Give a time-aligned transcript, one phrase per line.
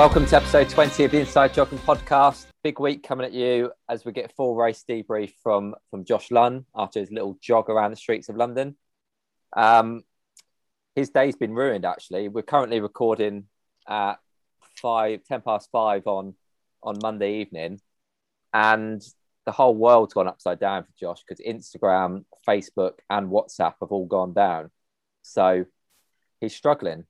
[0.00, 2.46] Welcome to episode 20 of the Inside Jogging Podcast.
[2.64, 6.64] Big week coming at you as we get full race debrief from, from Josh Lunn
[6.74, 8.76] after his little jog around the streets of London.
[9.54, 10.00] Um,
[10.96, 12.28] his day's been ruined, actually.
[12.28, 13.44] We're currently recording
[13.86, 14.14] at
[14.80, 16.34] five, 10 past five on,
[16.82, 17.78] on Monday evening.
[18.54, 19.02] And
[19.44, 24.06] the whole world's gone upside down for Josh because Instagram, Facebook, and WhatsApp have all
[24.06, 24.70] gone down.
[25.20, 25.66] So
[26.40, 27.04] he's struggling.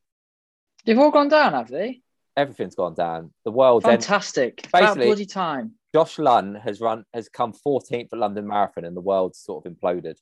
[0.85, 2.03] They've all gone down, have they?
[2.37, 3.33] Everything's gone down.
[3.45, 4.69] The world's fantastic.
[4.73, 5.73] Basically, bloody time.
[5.93, 9.73] Josh Lunn has run has come 14th at London Marathon, and the world's sort of
[9.73, 10.17] imploded.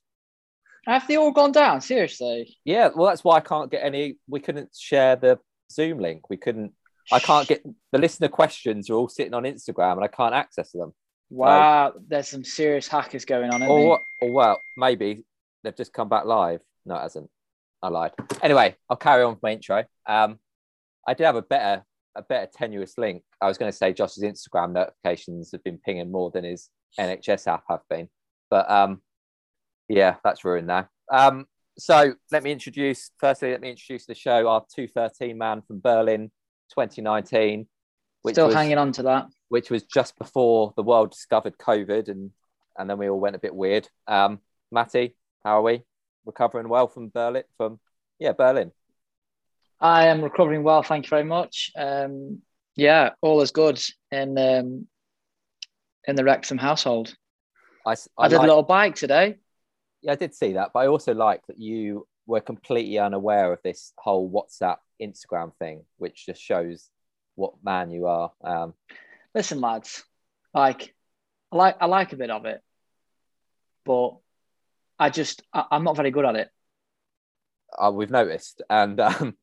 [0.85, 1.81] Have they all gone down?
[1.81, 2.57] Seriously?
[2.65, 2.89] Yeah.
[2.95, 4.17] Well, that's why I can't get any.
[4.27, 5.39] We couldn't share the
[5.71, 6.29] Zoom link.
[6.29, 6.73] We couldn't.
[7.11, 10.71] I can't get the listener questions are all sitting on Instagram, and I can't access
[10.71, 10.93] them.
[11.29, 13.61] Wow, so, there's some serious hackers going on.
[13.61, 15.25] Or, or well, maybe
[15.63, 16.61] they've just come back live.
[16.85, 17.29] No, it hasn't.
[17.81, 18.11] I lied.
[18.41, 19.85] Anyway, I'll carry on with my intro.
[20.05, 20.39] Um,
[21.07, 21.83] I did have a better
[22.15, 23.23] a better tenuous link.
[23.41, 27.47] I was going to say Josh's Instagram notifications have been pinging more than his NHS
[27.47, 28.09] app have been,
[28.49, 29.01] but um,
[29.87, 30.87] yeah, that's ruined now.
[31.11, 31.45] Um,
[31.77, 36.31] so let me introduce, firstly, let me introduce the show, our 213 man from Berlin
[36.71, 37.67] 2019.
[38.21, 39.27] Which Still was, hanging on to that.
[39.47, 42.31] Which was just before the world discovered COVID and,
[42.77, 43.87] and then we all went a bit weird.
[44.07, 44.39] Um,
[44.71, 45.83] Matty, how are we?
[46.25, 47.43] Recovering well from Berlin?
[47.57, 47.79] From,
[48.19, 48.71] yeah, Berlin.
[49.81, 51.71] I am recovering well, thank you very much.
[51.77, 52.41] Um,
[52.75, 54.87] yeah, all is good in um,
[56.05, 57.15] in the Wrexham household.
[57.85, 59.37] I, I, I did like, a little bike today
[60.01, 63.59] yeah, I did see that, but I also like that you were completely unaware of
[63.63, 66.89] this whole WhatsApp Instagram thing, which just shows
[67.35, 68.31] what man you are.
[68.43, 68.73] Um,
[69.35, 70.03] Listen, lads,
[70.53, 70.93] like
[71.51, 72.61] I like I like a bit of it,
[73.85, 74.17] but
[74.97, 76.49] I just I, am not very good at it.
[77.77, 79.37] Uh, we've noticed, and um,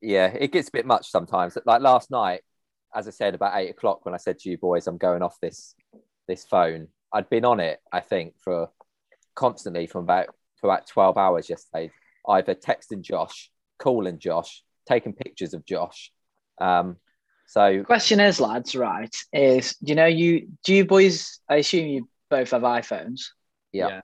[0.00, 1.56] yeah, it gets a bit much sometimes.
[1.64, 2.42] Like last night,
[2.94, 5.38] as I said about eight o'clock, when I said to you boys, I'm going off
[5.40, 5.74] this
[6.28, 6.88] this phone.
[7.12, 8.68] I'd been on it, I think, for
[9.34, 10.26] constantly from about
[10.60, 11.90] for about 12 hours yesterday,
[12.28, 16.10] either texting Josh, calling Josh, taking pictures of Josh.
[16.58, 16.96] Um,
[17.46, 19.14] so question is, lads, right?
[19.32, 21.40] Is you know you do you boys?
[21.48, 23.26] I assume you both have iPhones.
[23.72, 23.88] Yeah.
[23.88, 24.00] yeah.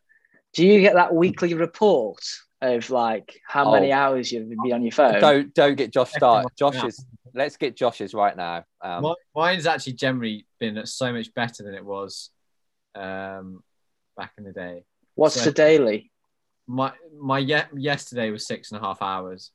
[0.54, 2.22] Do you get that weekly report
[2.62, 3.73] of like how oh.
[3.73, 5.21] many hours you've been on your phone?
[5.21, 6.49] Don't don't get Josh started.
[6.56, 7.05] Josh is.
[7.34, 8.65] Let's get Josh's right now.
[8.83, 12.31] Um, Mine's actually generally been so much better than it was
[12.95, 13.62] um,
[14.17, 14.84] back in the day.
[15.15, 16.11] What's so the daily?
[16.67, 19.51] My my ye- yesterday was six and a half hours.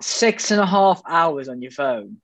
[0.00, 2.18] Six and a half hours on your phone.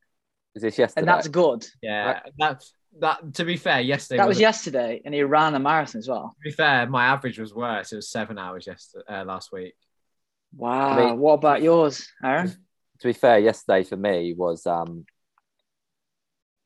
[0.55, 1.01] Is this yesterday?
[1.01, 1.67] And that's good.
[1.83, 2.65] Yeah, that
[3.01, 3.35] that.
[3.35, 6.35] To be fair, yesterday that was, was yesterday, and he ran a marathon as well.
[6.37, 7.93] To be fair, my average was worse.
[7.93, 9.75] It was seven hours yesterday uh, last week.
[10.55, 10.91] Wow.
[10.91, 12.49] I mean, what about yours, Aaron?
[12.49, 15.07] To be fair, yesterday for me was um.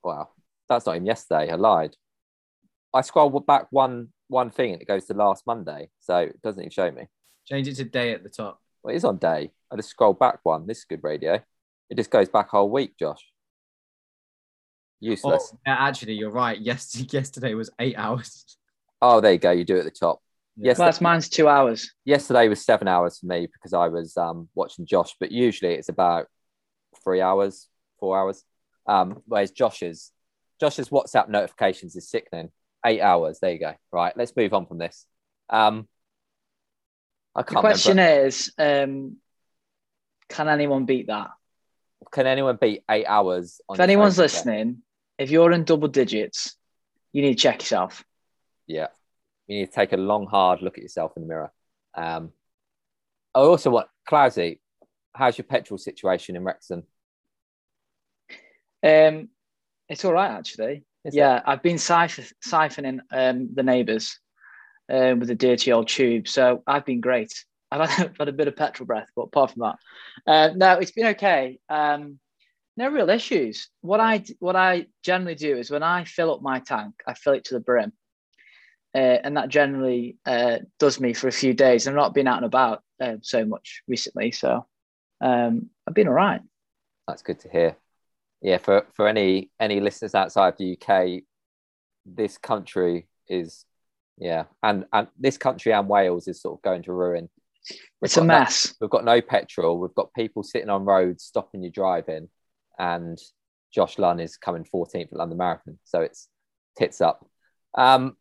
[0.03, 0.33] Well,
[0.69, 1.51] that's not even yesterday.
[1.51, 1.97] I lied.
[2.95, 5.91] I scroll back one one thing and it goes to last Monday.
[6.01, 7.09] So it doesn't even show me.
[7.45, 8.61] Change it to day at the top.
[8.83, 9.53] Well, it is on day.
[9.71, 10.67] I just scroll back one.
[10.67, 11.41] This is good radio.
[11.91, 13.25] It just goes back whole week, Josh.
[15.07, 15.53] Useless.
[15.55, 16.59] Oh, yeah, actually, you're right.
[16.61, 18.57] Yes, yesterday was eight hours.
[19.01, 19.53] Oh, there you go.
[19.53, 20.21] You do it at the top.
[20.57, 21.93] Yes, well, that's mine's two hours.
[22.05, 25.91] Yesterday was seven hours for me because I was um, watching Josh, but usually it's
[25.91, 26.27] about
[27.05, 27.69] three hours,
[28.01, 28.43] four hours.
[28.87, 30.13] Um, whereas Josh's
[30.59, 32.51] Josh's WhatsApp notifications is sickening
[32.85, 33.39] eight hours.
[33.41, 33.75] There you go.
[33.93, 35.05] Right, let's move on from this.
[35.51, 35.87] Um,
[37.35, 37.57] I can't.
[37.57, 38.27] The question remember.
[38.27, 39.17] is, um,
[40.29, 41.29] can anyone beat that?
[42.13, 43.61] Can anyone beat eight hours?
[43.71, 44.83] if anyone's listening,
[45.19, 46.57] if you're in double digits,
[47.13, 48.05] you need to check yourself.
[48.67, 48.89] Yeah,
[49.47, 51.53] you need to take a long, hard look at yourself in the mirror.
[51.95, 52.33] Um,
[53.35, 54.61] I also want Clousy.
[55.15, 56.83] How's your petrol situation in Wrexham?
[58.83, 59.29] Um,
[59.89, 60.85] it's all right actually.
[61.05, 61.43] Is yeah, it?
[61.47, 64.19] I've been siph- siphoning um, the neighbours
[64.91, 67.33] uh, with a dirty old tube, so I've been great.
[67.71, 69.77] I've had, had a bit of petrol breath, but apart from that,
[70.27, 71.59] uh, no, it's been okay.
[71.69, 72.19] Um,
[72.77, 73.69] no real issues.
[73.81, 77.35] What I what I generally do is when I fill up my tank, I fill
[77.35, 77.93] it to the brim,
[78.95, 81.87] uh, and that generally uh, does me for a few days.
[81.87, 84.67] I've not been out and about uh, so much recently, so
[85.21, 86.41] um, I've been all right.
[87.09, 87.77] That's good to hear
[88.43, 91.23] yeah, for, for any any listeners outside the UK,
[92.05, 93.65] this country is
[94.19, 97.29] yeah, and and this country and Wales is sort of going to ruin.
[97.69, 98.75] We've It's a got no- mess.
[98.81, 99.79] we've got no petrol.
[99.81, 102.29] We've got people sitting on roads stopping you driving,
[102.79, 103.19] and
[103.73, 105.79] Josh Lunn is coming 14th at London Marathon.
[105.85, 106.29] So it's
[106.79, 107.27] tits up.
[107.75, 108.17] Um,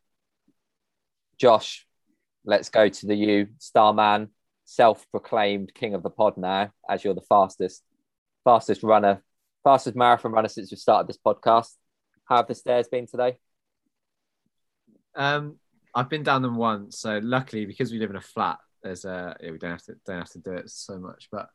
[1.38, 1.86] Josh,
[2.44, 4.28] let's go to the you, Starman,
[4.64, 7.82] self-proclaimed king of the pod now, as you're the fastest,
[8.44, 9.22] fastest runner,
[9.64, 11.72] fastest marathon runner since we started this podcast.
[12.24, 13.38] How have the stairs been today?
[15.14, 15.56] Um,
[15.94, 19.36] I've been down them once, so luckily because we live in a flat, there's a
[19.40, 21.28] yeah, we don't have to don't have to do it so much.
[21.32, 21.48] But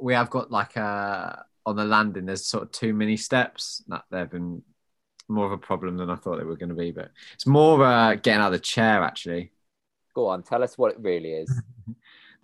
[0.00, 2.26] we have got like a on the landing.
[2.26, 4.62] There's sort of two mini steps that they've been
[5.28, 6.90] more of a problem than I thought they were going to be.
[6.90, 9.52] But it's more uh, getting out of the chair actually.
[10.14, 11.62] Go on, tell us what it really is.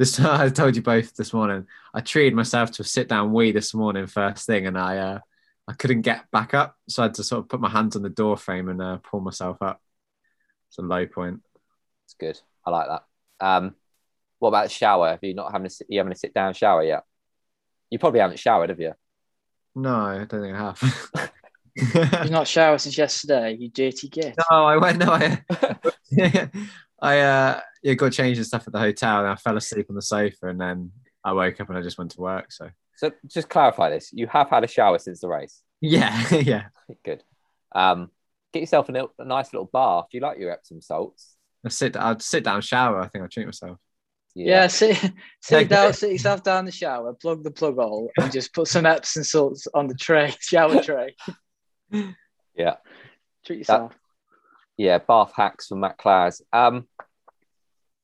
[0.00, 1.67] This I told you both this morning.
[1.93, 5.19] I treated myself to a sit down wee this morning first thing, and I uh,
[5.69, 8.02] I couldn't get back up, so I had to sort of put my hands on
[8.02, 9.82] the door frame and uh, pull myself up.
[10.69, 11.40] It's a low point.
[12.06, 12.40] It's good.
[12.64, 13.46] I like that.
[13.46, 13.75] Um,
[14.38, 15.11] what about the shower?
[15.11, 17.05] Have you not having a you having a sit down shower yet?
[17.90, 18.94] You probably haven't showered, have you?
[19.75, 21.31] No, I don't think I have.
[21.76, 22.31] You've have.
[22.31, 24.34] not showered since yesterday, you dirty git.
[24.50, 24.99] no, I went.
[24.99, 25.43] No, I,
[27.00, 29.96] I uh, yeah, got changed and stuff at the hotel, and I fell asleep on
[29.96, 30.90] the sofa, and then
[31.25, 32.50] I woke up and I just went to work.
[32.52, 35.62] So So just clarify this: you have had a shower since the race.
[35.81, 36.64] yeah, yeah.
[37.05, 37.22] Good.
[37.72, 38.11] Um,
[38.52, 40.06] get yourself a, little, a nice little bath.
[40.11, 41.37] Do you like your Epsom salts?
[41.64, 41.96] I sit.
[41.96, 43.00] I'd sit down, shower.
[43.00, 43.78] I think I'd treat myself.
[44.47, 44.97] Yeah, sit,
[45.41, 48.87] sit down, sit yourself down the shower, plug the plug hole, and just put some
[48.87, 51.15] Epsom salts on the tray, shower tray.
[52.55, 52.77] Yeah.
[53.45, 53.93] Treat yourself.
[54.77, 56.43] Yeah, bath hacks from Matt Clares.
[56.53, 56.87] Um,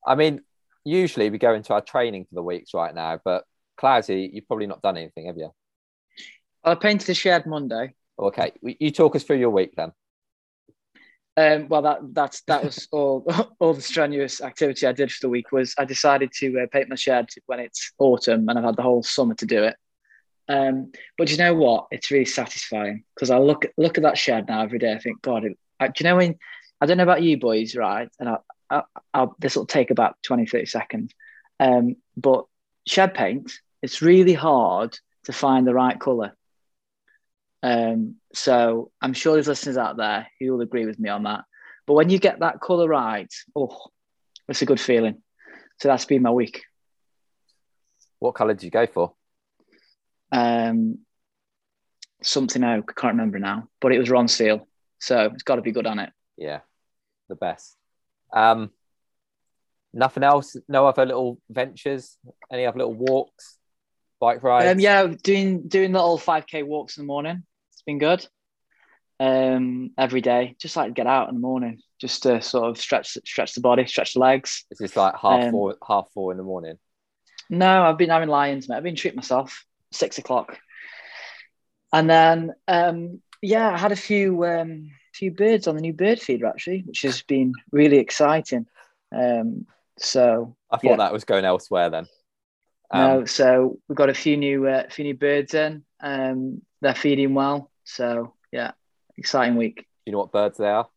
[0.07, 0.43] I mean,
[0.85, 3.45] usually we go into our training for the weeks right now, but
[3.81, 5.51] Clarsy, you've probably not done anything, have you?
[6.65, 7.95] I painted a shed Monday.
[8.19, 9.93] Okay, you talk us through your week then.
[11.39, 13.27] Um, well, that that's that was all
[13.59, 16.89] all the strenuous activity I did for the week was I decided to uh, paint
[16.89, 19.77] my shed when it's autumn, and I've had the whole summer to do it.
[20.49, 21.87] Um, but you know what?
[21.91, 24.93] It's really satisfying because I look look at that shed now every day.
[24.93, 26.39] I think, God, it, I, do you know when?
[26.81, 28.09] I don't know about you boys, right?
[28.21, 28.37] And I,
[28.69, 28.83] I,
[29.15, 31.15] I'll, this will take about 20, 30 seconds.
[31.59, 32.45] Um, but
[32.87, 36.37] shed paint, it's really hard to find the right color.
[37.63, 41.45] Um, so I'm sure there's listeners out there who will agree with me on that.
[41.87, 43.87] But when you get that colour right, oh,
[44.49, 45.23] it's a good feeling.
[45.81, 46.65] So that's been my week.
[48.19, 49.15] What colour did you go for?
[50.33, 50.99] Um,
[52.23, 54.63] something I can't remember now, but it was Ronseal.
[54.99, 56.11] So it's got to be good on it.
[56.37, 56.61] Yeah,
[57.29, 57.77] the best.
[58.33, 58.71] Um,
[59.93, 60.57] nothing else.
[60.69, 62.17] No other little ventures.
[62.51, 63.59] Any other little walks,
[64.21, 64.73] bike rides?
[64.73, 67.43] Um, yeah, doing doing little 5k walks in the morning.
[67.73, 68.27] It's been good.
[69.19, 72.79] Um, every day, just like to get out in the morning, just to sort of
[72.79, 74.65] stretch stretch the body, stretch the legs.
[74.71, 76.79] Is this like half Um, four, half four in the morning?
[77.49, 78.77] No, I've been having lions, mate.
[78.77, 79.65] I've been treating myself.
[79.93, 80.59] Six o'clock,
[81.93, 86.21] and then um, yeah, I had a few um, few birds on the new bird
[86.21, 88.67] feeder actually, which has been really exciting.
[89.13, 89.67] Um,
[89.99, 90.97] so I thought yeah.
[90.97, 92.07] that was going elsewhere then.
[92.91, 95.85] Um, no, so we've got a few new uh, few new birds in.
[96.01, 97.71] Um, they're feeding well.
[97.85, 98.73] So yeah,
[99.17, 99.77] exciting week.
[99.77, 100.89] Do you know what birds they are?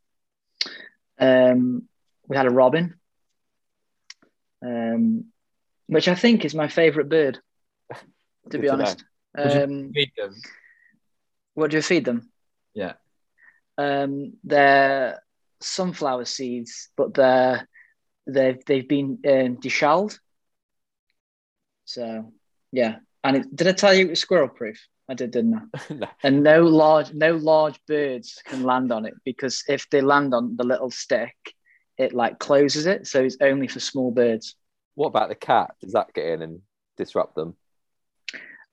[1.19, 1.87] Um,
[2.27, 2.95] we had a robin,
[4.63, 5.25] um,
[5.87, 7.39] which I think is my favourite bird.
[8.51, 8.73] To be to know.
[8.73, 9.03] honest,
[9.37, 10.35] Would you um, feed them?
[11.53, 12.31] what do you feed them?
[12.73, 12.93] Yeah.
[13.77, 15.21] Um, they're
[15.61, 17.67] sunflower seeds, but they're
[18.27, 20.19] they've they've been um, deshelled.
[21.89, 22.31] So
[22.71, 24.79] yeah, and it, did I tell you it was squirrel proof?
[25.09, 25.93] I did, didn't I?
[25.95, 26.07] No.
[26.21, 30.55] And no large no large birds can land on it because if they land on
[30.55, 31.35] the little stick,
[31.97, 34.55] it like closes it, so it's only for small birds.
[34.93, 35.71] What about the cat?
[35.81, 36.61] Does that get in and
[36.95, 37.55] disrupt them?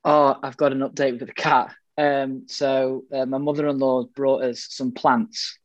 [0.05, 1.75] Oh, I've got an update with the cat.
[1.97, 5.59] Um, so uh, my mother-in-law brought us some plants,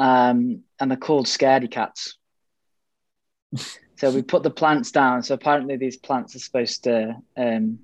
[0.00, 2.18] um, and they're called scaredy cats.
[3.96, 5.22] so we put the plants down.
[5.22, 7.80] So apparently these plants are supposed to um,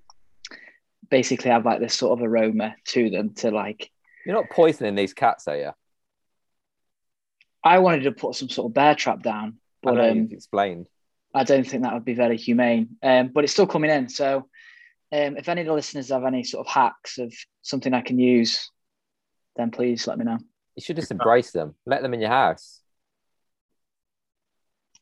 [1.08, 3.90] basically have like this sort of aroma to them to like.
[4.26, 5.70] You're not poisoning these cats, are you?
[7.62, 10.86] I wanted to put some sort of bear trap down, I but know um, explained.
[11.34, 12.96] I don't think that would be very humane.
[13.02, 14.08] Um, but it's still coming in.
[14.08, 14.48] So
[15.12, 18.18] um, if any of the listeners have any sort of hacks of something I can
[18.18, 18.70] use,
[19.56, 20.38] then please let me know.
[20.76, 21.74] You should just embrace them.
[21.86, 22.80] Let them in your house.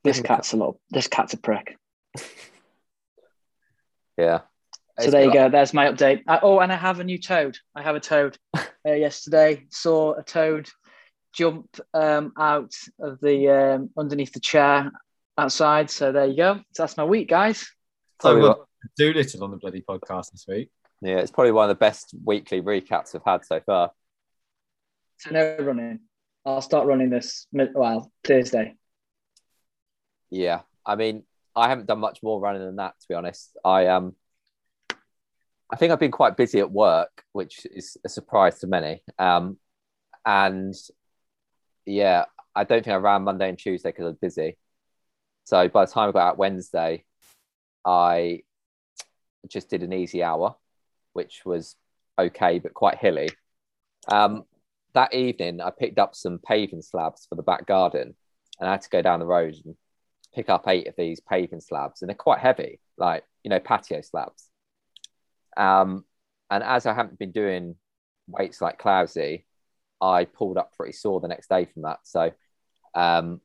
[0.05, 0.81] This Give 'em a cat's a little.
[0.91, 1.77] This cat's a prick.
[4.17, 4.39] Yeah.
[4.99, 5.49] So It's there you like- go.
[5.49, 6.23] There's my update.
[6.27, 7.57] I, oh, and I have a new toad.
[7.75, 8.37] I have a toad.
[8.87, 10.67] Uh, yesterday, saw a toad
[11.35, 14.91] jump um, out of the um, underneath the chair
[15.37, 15.91] outside.
[15.91, 16.55] So there you go.
[16.73, 17.69] So that's my week, guys.
[18.23, 20.71] So we've what- got Dolittle on the bloody podcast this week.
[21.03, 23.91] Yeah, it's probably one of the best weekly recaps I've had so far.
[25.19, 26.01] So no running.
[26.47, 28.75] I'll start running this mid- well Thursday.
[30.31, 33.57] Yeah, I mean, I haven't done much more running than that to be honest.
[33.65, 34.15] I um,
[35.71, 39.03] I think I've been quite busy at work, which is a surprise to many.
[39.19, 39.59] Um,
[40.25, 40.75] and
[41.85, 44.57] yeah, I don't think I ran Monday and Tuesday because I was busy.
[45.45, 47.05] So by the time I got out Wednesday,
[47.85, 48.43] I
[49.47, 50.57] just did an easy hour,
[51.13, 51.77] which was
[52.19, 53.31] okay but quite hilly.
[54.09, 54.45] Um,
[54.95, 58.15] that evening, I picked up some paving slabs for the back garden,
[58.59, 59.77] and I had to go down the road and
[60.39, 64.01] pick up eight of these paving slabs, and they're quite heavy, like you know patio
[64.03, 64.49] slabs.
[65.57, 66.05] Um,
[66.49, 67.75] and as I haven't been doing
[68.29, 69.45] weights like Clousy,
[70.01, 71.99] I pulled up pretty sore the next day from that.
[72.05, 72.31] So,
[72.95, 73.41] um,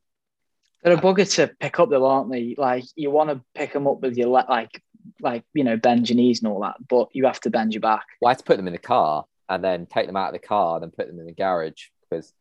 [0.83, 2.53] They're a bugger to pick up though, aren't they?
[2.55, 4.83] Like you want to pick them up with your le- like
[5.19, 7.81] like you know bend your knees and all that, but you have to bend your
[7.81, 8.05] back.
[8.21, 10.39] well, I had to put them in the car and then take them out of
[10.39, 12.33] the car, and then put them in the garage because,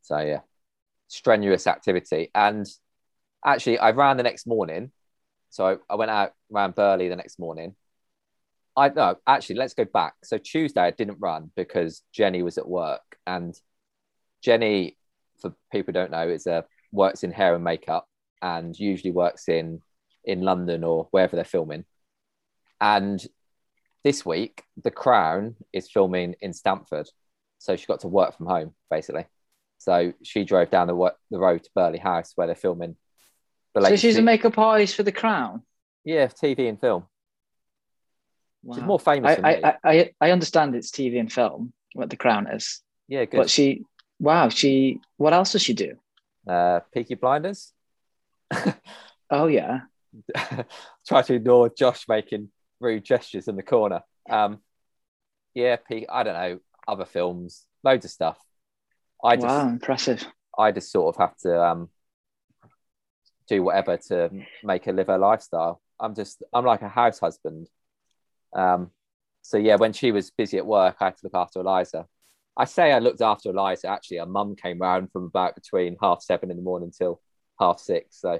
[0.00, 0.40] so yeah,
[1.08, 2.30] strenuous activity.
[2.36, 2.70] And
[3.44, 4.90] actually, I ran the next morning.
[5.50, 7.74] So I, I went out, ran Burghley the next morning.
[8.76, 10.14] I no, actually, let's go back.
[10.24, 13.54] So Tuesday, I didn't run because Jenny was at work, and
[14.42, 14.96] Jenny,
[15.40, 18.06] for people don't know, is a works in hair and makeup,
[18.40, 19.80] and usually works in
[20.24, 21.84] in London or wherever they're filming.
[22.80, 23.20] And
[24.04, 27.08] this week, The Crown is filming in Stamford,
[27.58, 29.26] so she got to work from home basically.
[29.78, 32.96] So she drove down the the road to Burghley House where they're filming.
[33.78, 35.62] So she's a makeup artist for The Crown.
[36.04, 37.04] yeah, TV and film.
[38.74, 39.62] She's more famous than I.
[39.62, 43.38] I, I I understand it's TV and film what The Crown is, yeah, good.
[43.38, 43.84] but she
[44.18, 45.96] wow she what else does she do?
[46.46, 47.72] uh, Peaky Blinders.
[49.32, 49.82] Oh yeah,
[51.06, 52.50] Try to ignore Josh making
[52.80, 54.00] rude gestures in the corner.
[54.28, 54.58] Um,
[55.54, 56.58] yeah, Pe- I don't know
[56.88, 58.36] other films, loads of stuff.
[59.22, 60.26] I just wow, impressive.
[60.58, 61.90] I just sort of have to um,
[63.50, 64.30] do whatever to
[64.62, 65.82] make her live her lifestyle.
[65.98, 67.68] I'm just I'm like a house husband.
[68.54, 68.90] Um,
[69.42, 72.06] so yeah, when she was busy at work, I had to look after Eliza.
[72.56, 73.88] I say I looked after Eliza.
[73.88, 77.20] Actually, her mum came round from about between half seven in the morning till
[77.58, 78.20] half six.
[78.20, 78.38] So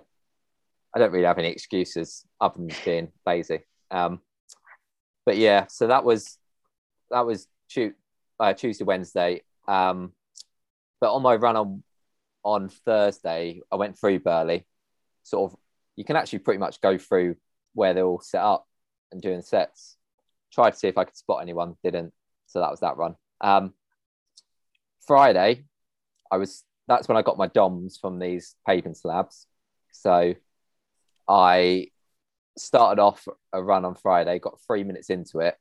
[0.95, 3.61] I don't really have any excuses other than just being lazy.
[3.90, 4.21] Um,
[5.26, 6.38] but yeah, so that was
[7.11, 7.49] that was
[8.38, 9.43] uh, Tuesday, Wednesday.
[9.67, 10.12] Um,
[11.00, 11.83] but on my run on
[12.43, 14.67] on Thursday, I went through Burghley.
[15.23, 15.59] Sort of,
[15.97, 17.37] you can actually pretty much go through
[17.75, 18.67] where they're all set up
[19.12, 19.97] and doing sets.
[20.53, 22.12] Tried to see if I could spot anyone, didn't.
[22.47, 23.15] So that was that run.
[23.41, 23.75] Um,
[25.07, 25.65] Friday,
[26.31, 26.65] I was.
[26.89, 29.47] That's when I got my DOMs from these paving slabs.
[29.93, 30.35] So
[31.29, 31.87] I
[32.59, 35.57] started off a run on Friday, got three minutes into it,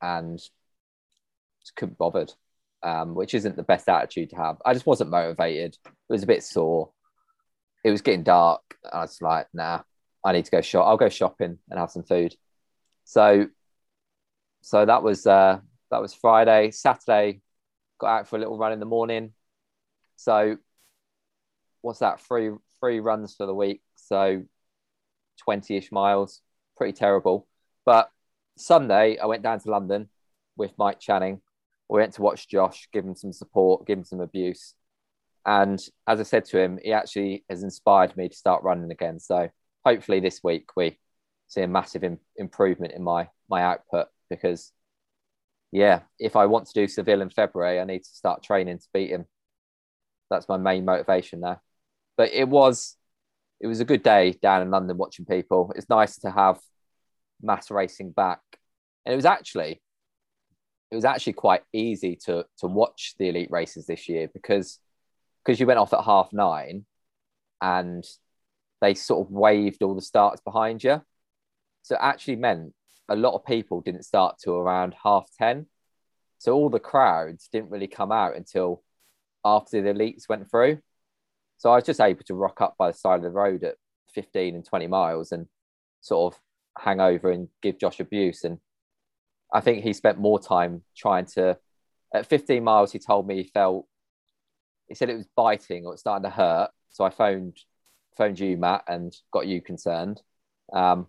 [0.00, 2.32] and just couldn't bothered
[2.82, 4.56] um, which isn't the best attitude to have.
[4.64, 5.76] I just wasn't motivated.
[5.84, 6.90] It was a bit sore.
[7.84, 8.62] It was getting dark.
[8.92, 9.82] I was like, nah,
[10.24, 10.86] I need to go shop.
[10.86, 12.34] I'll go shopping and have some food.
[13.04, 13.48] So,
[14.60, 15.60] so that was uh,
[15.90, 16.70] that was Friday.
[16.70, 17.40] Saturday,
[17.98, 19.32] got out for a little run in the morning.
[20.16, 20.58] So,
[21.80, 22.20] what's that?
[22.20, 23.80] Three three runs for the week.
[23.96, 24.42] So,
[25.38, 26.42] twenty ish miles.
[26.76, 27.46] Pretty terrible.
[27.84, 28.10] But
[28.56, 30.08] Sunday, I went down to London
[30.56, 31.40] with Mike Channing
[31.90, 34.74] we went to watch Josh, give him some support, give him some abuse.
[35.46, 39.18] And as I said to him, he actually has inspired me to start running again.
[39.18, 39.48] So
[39.84, 40.98] hopefully this week we
[41.48, 44.72] see a massive Im- improvement in my my output because
[45.72, 48.86] yeah, if I want to do Seville in February, I need to start training to
[48.92, 49.26] beat him.
[50.28, 51.60] That's my main motivation now.
[52.16, 52.96] But it was
[53.60, 55.72] it was a good day down in London watching people.
[55.76, 56.58] It's nice to have
[57.42, 58.40] mass racing back.
[59.04, 59.80] And it was actually
[60.90, 64.78] it was actually quite easy to to watch the elite races this year because
[65.44, 66.84] because you went off at half nine
[67.60, 68.04] and
[68.80, 71.02] they sort of waved all the starts behind you.
[71.82, 72.74] So it actually meant
[73.08, 75.66] a lot of people didn't start till around half 10.
[76.38, 78.82] So all the crowds didn't really come out until
[79.44, 80.78] after the elites went through.
[81.58, 83.76] So I was just able to rock up by the side of the road at
[84.14, 85.46] 15 and 20 miles and
[86.00, 86.40] sort of
[86.78, 88.44] hang over and give Josh abuse.
[88.44, 88.58] And
[89.52, 91.58] I think he spent more time trying to.
[92.12, 93.86] At 15 miles, he told me he felt.
[94.90, 96.70] He said it was biting or it's starting to hurt.
[96.90, 97.56] So I phoned
[98.18, 100.20] phoned you, Matt, and got you concerned.
[100.72, 101.06] Um,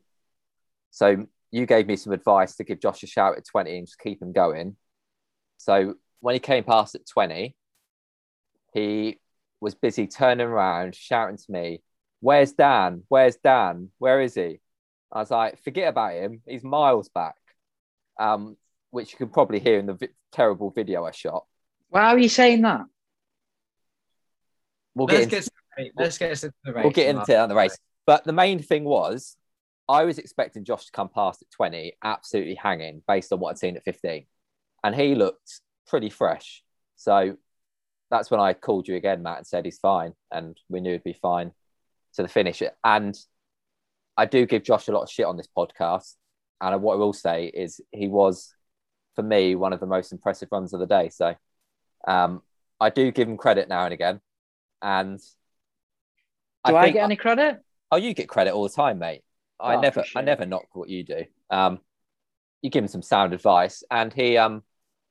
[0.92, 4.00] so you gave me some advice to give Josh a shout at 20 and just
[4.00, 4.78] keep him going.
[5.58, 7.56] So when he came past at 20,
[8.74, 9.20] he
[9.60, 11.82] was busy turning around, shouting to me,
[12.22, 13.04] Where's Dan?
[13.08, 13.90] Where's Dan?
[13.98, 14.60] Where is he?
[15.12, 16.42] I was like, forget about him.
[16.48, 17.36] He's miles back.
[18.20, 18.58] Um,
[18.92, 21.46] which you can probably hear in the vi- terrible video I shot.
[21.90, 22.86] Why are you saying that?
[24.96, 25.92] We'll get Let's into, get, to the race.
[25.98, 26.84] let's get into the race.
[26.84, 27.78] we'll get into it on the race.
[28.06, 29.36] But the main thing was,
[29.88, 33.58] I was expecting Josh to come past at 20, absolutely hanging based on what I'd
[33.58, 34.26] seen at 15.
[34.84, 36.64] And he looked pretty fresh.
[36.96, 37.38] So
[38.10, 40.14] that's when I called you again, Matt, and said he's fine.
[40.32, 41.52] And we knew he'd be fine
[42.16, 42.62] to the finish.
[42.84, 43.18] And
[44.18, 46.16] I do give Josh a lot of shit on this podcast.
[46.60, 48.54] And what I will say is he was,
[49.16, 51.10] for me, one of the most impressive runs of the day.
[51.10, 51.36] So
[52.08, 52.42] um,
[52.80, 54.22] I do give him credit now and again.
[54.82, 55.20] And
[56.66, 57.60] Do I, think- get any credit?
[57.92, 59.22] Oh, you get credit all the time, mate.
[59.60, 61.26] I Oh, never, I never knock what you do.
[61.50, 61.80] Um,
[62.62, 64.64] you give him some sound advice, and he, um,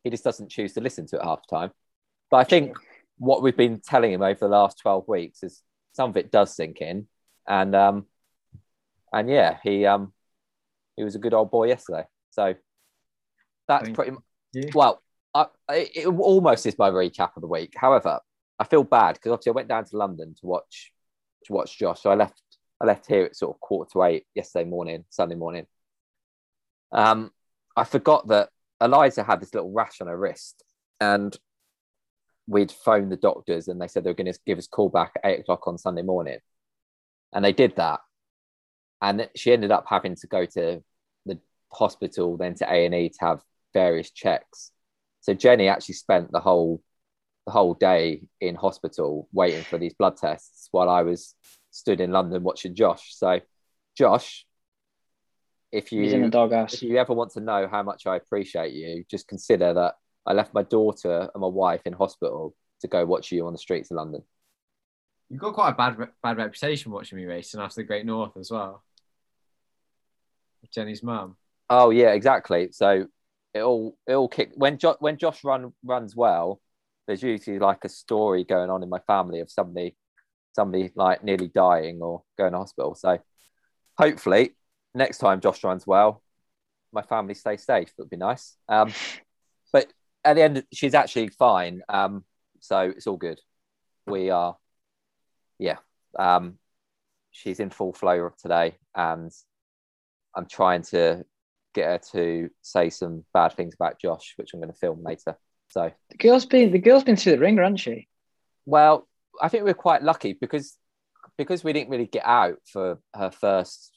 [0.03, 1.71] he just doesn't choose to listen to it half the time.
[2.31, 2.77] But I think
[3.19, 5.62] what we've been telling him over the last twelve weeks is
[5.93, 7.07] some of it does sink in,
[7.47, 8.07] and um,
[9.12, 10.12] and yeah, he, um,
[10.97, 12.05] he was a good old boy yesterday.
[12.31, 12.55] So
[13.69, 14.12] that's Thank pretty.
[14.55, 14.71] you.
[14.75, 15.03] Well,
[15.35, 17.75] I, it, it almost is my recap of the week.
[17.77, 18.21] However,
[18.61, 20.93] I feel bad because obviously I went down to London to watch
[21.47, 22.02] to watch Josh.
[22.02, 22.40] So I left
[22.81, 25.67] I left here at sort of quarter to eight yesterday morning, Sunday morning.
[26.93, 27.31] Um,
[27.75, 28.50] I forgot that
[28.81, 30.62] Eliza had this little rash on her wrist,
[31.00, 31.35] and
[32.47, 34.90] we'd phoned the doctors, and they said they were going to give us a call
[34.90, 36.38] back at eight o'clock on Sunday morning,
[37.33, 38.00] and they did that,
[39.00, 40.83] and she ended up having to go to
[41.25, 41.38] the
[41.73, 43.40] hospital, then to A and E to have
[43.73, 44.71] various checks.
[45.21, 46.83] So Jenny actually spent the whole
[47.50, 51.35] the whole day in hospital waiting for these blood tests while I was
[51.73, 53.12] stood in London watching Josh.
[53.16, 53.40] So,
[53.99, 54.47] Josh,
[55.73, 58.73] if He's in the you if you ever want to know how much I appreciate
[58.73, 63.05] you, just consider that I left my daughter and my wife in hospital to go
[63.05, 64.22] watch you on the streets of London.
[65.29, 68.37] You've got quite a bad re- bad reputation watching me racing after the Great North
[68.37, 68.85] as well.
[70.72, 71.37] Jenny's mum.
[71.68, 72.68] Oh yeah, exactly.
[72.70, 73.07] So
[73.55, 76.61] it all it all kick when jo- when Josh run runs well.
[77.11, 79.96] There's usually like a story going on in my family of somebody
[80.55, 82.94] somebody like nearly dying or going to hospital.
[82.94, 83.18] So
[83.99, 84.53] hopefully
[84.94, 86.23] next time Josh runs well,
[86.92, 87.90] my family stays safe.
[87.99, 88.57] That'd be nice.
[88.68, 88.92] Um,
[89.73, 89.92] but
[90.25, 91.83] at the end, she's actually fine.
[91.88, 92.25] Um,
[92.61, 93.40] so it's all good.
[94.07, 94.57] We are,
[95.59, 95.79] yeah.
[96.16, 96.59] Um,
[97.33, 99.33] she's in full flow of today, and
[100.37, 101.25] I'm trying to
[101.75, 105.37] get her to say some bad things about Josh, which I'm going to film later.
[105.70, 108.09] So, The girl's been the girl's been through the ringer, hasn't she?
[108.66, 109.09] well,
[109.40, 110.76] I think we're quite lucky because
[111.38, 113.92] because we didn't really get out for her first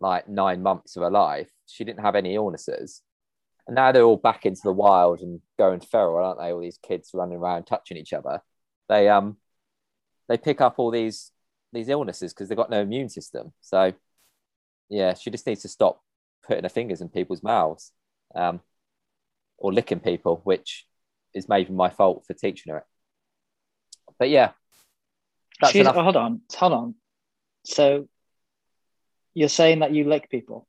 [0.00, 1.50] like nine months of her life.
[1.66, 3.02] She didn't have any illnesses,
[3.66, 6.52] and now they're all back into the wild and going feral, aren't they?
[6.52, 8.40] All these kids running around touching each other.
[8.88, 9.36] They um
[10.28, 11.30] they pick up all these
[11.72, 13.52] these illnesses because they've got no immune system.
[13.60, 13.92] So
[14.88, 16.02] yeah, she just needs to stop
[16.46, 17.92] putting her fingers in people's mouths
[18.34, 18.60] um,
[19.58, 20.86] or licking people, which
[21.34, 22.84] is maybe my fault for teaching her it.
[24.18, 24.50] But yeah,
[25.60, 25.96] that's She's, enough.
[25.96, 26.94] oh, hold on, hold on.
[27.64, 28.08] So
[29.34, 30.66] you're saying that you lick people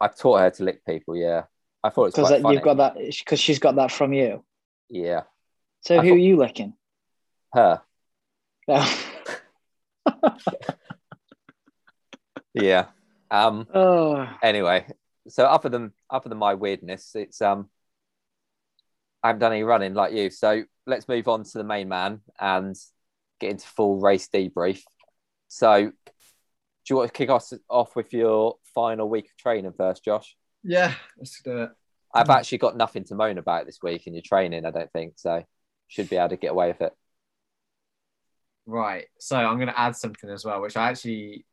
[0.00, 1.16] I've taught her to lick people.
[1.16, 1.44] Yeah,
[1.82, 4.44] I thought it was because you've got that because she's got that from you.
[4.90, 5.22] Yeah,
[5.82, 6.74] So I who thought- are you licking?
[7.54, 7.82] her.
[8.68, 9.08] Oh.
[12.54, 12.86] Yeah.
[13.30, 13.66] Um.
[13.72, 14.86] oh, Anyway,
[15.28, 17.68] so other than other than my weirdness, it's um.
[19.22, 22.20] I haven't done any running like you, so let's move on to the main man
[22.40, 22.76] and
[23.40, 24.82] get into full race debrief.
[25.48, 25.92] So, do
[26.88, 30.36] you want to kick us off with your final week of training first, Josh?
[30.64, 31.70] Yeah, let's do it.
[32.14, 34.66] I've actually got nothing to moan about this week in your training.
[34.66, 35.44] I don't think so.
[35.88, 36.92] Should be able to get away with it.
[38.66, 39.06] Right.
[39.18, 41.46] So I'm going to add something as well, which I actually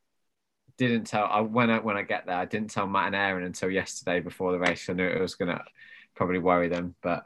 [0.78, 1.26] didn't tell.
[1.26, 4.20] I when I when I get there, I didn't tell Matt and Aaron until yesterday
[4.20, 4.90] before the race.
[4.90, 5.64] I knew it was going to
[6.20, 6.96] probably worry them.
[7.02, 7.26] But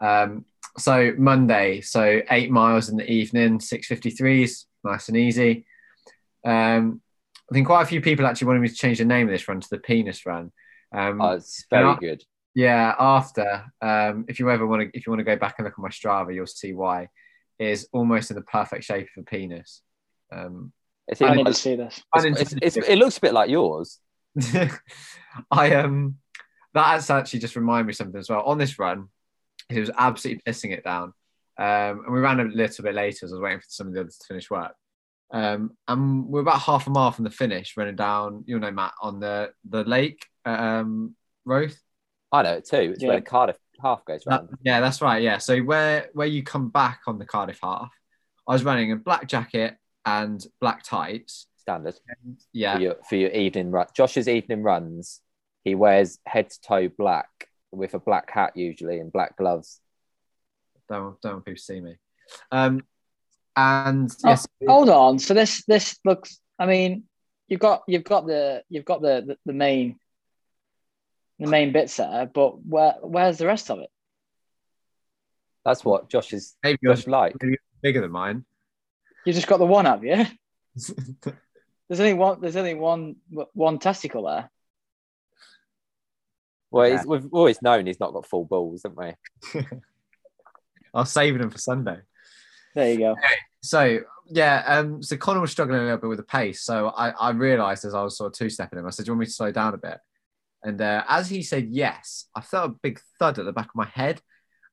[0.00, 0.44] um,
[0.78, 5.66] so Monday, so eight miles in the evening, six fifty threes, nice and easy.
[6.44, 7.02] Um,
[7.50, 9.46] I think quite a few people actually wanted me to change the name of this
[9.46, 10.50] run to the penis run.
[10.94, 11.96] Um, Oh, it's very Yeah.
[12.00, 12.22] good.
[12.54, 15.66] yeah, after um, if you ever want to if you want to go back and
[15.66, 17.08] look at my Strava, you'll see why
[17.58, 19.82] it is almost in the perfect shape of a penis.
[20.32, 20.72] Um,
[21.06, 22.02] It's, I in- need to see this.
[22.16, 23.98] it's, it's, it looks a bit like yours.
[25.50, 26.16] I um
[26.74, 28.42] that actually just reminded me of something as well.
[28.42, 29.08] On this run,
[29.68, 31.12] he was absolutely pissing it down.
[31.58, 33.94] Um, and we ran a little bit later as I was waiting for some of
[33.94, 34.74] the others to finish work.
[35.32, 38.92] Um, and we're about half a mile from the finish, running down, you know, Matt,
[39.00, 41.14] on the the lake at um,
[41.46, 41.76] Roath.
[42.32, 42.92] I know it too.
[42.94, 43.20] It's where Yeah.
[43.20, 44.58] the Cardiff half goes That- round.
[44.62, 45.22] yeah, that's right.
[45.22, 45.38] Yeah.
[45.38, 47.90] So where where you come back on the Cardiff half,
[48.48, 51.94] I was running a black jacket and black tights, standard
[52.52, 53.86] Yeah, for your for your evening run.
[53.94, 55.20] Josh's evening runs,
[55.64, 59.80] he wears head to toe black with a black hat usually and black gloves.
[60.88, 61.96] don't don't want people to see me.
[62.50, 62.84] Um,
[63.56, 65.18] and Oh, yes, Hold on.
[65.18, 66.40] So this this looks.
[66.58, 67.04] I mean,
[67.48, 69.98] you've got you've got the you've got the the, the main
[71.38, 73.90] the main bits there, but where where's the rest of it?
[75.64, 77.36] That's what Josh is maybe you're Josh like.
[77.42, 78.44] maybe bigger than mine.
[79.24, 80.26] You just got the one, have you?
[81.88, 82.40] There's only one.
[82.40, 83.16] There's only one
[83.52, 84.50] one testicle there.
[86.72, 86.96] Well, Okay.
[86.96, 89.16] he's, we've always known he's not got full balls, haven't
[89.54, 89.60] we?
[90.94, 91.98] I'll save them for Sunday.
[92.74, 93.16] There you go.
[93.62, 96.62] So yeah, um, so Connor was struggling a little bit with the pace.
[96.62, 99.10] So I, I realised as I was sort of two stepping him, I said, "Do
[99.10, 99.98] you want me to slow down a bit?"
[100.64, 103.74] And uh, as he said yes, I felt a big thud at the back of
[103.74, 104.20] my head,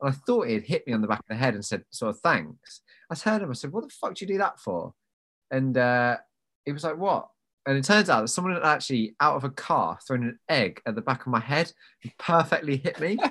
[0.02, 2.10] and I thought he'd hit me on the back of the head and said, "Sort
[2.16, 2.82] of thanks."
[3.12, 3.50] I heard him.
[3.50, 4.94] I said, "What the fuck do you do that for?"
[5.52, 6.18] And uh,
[6.66, 7.30] he was like, "What?"
[7.66, 10.82] And it turns out that someone had actually out of a car thrown an egg
[10.86, 11.72] at the back of my head
[12.04, 13.18] and perfectly hit me.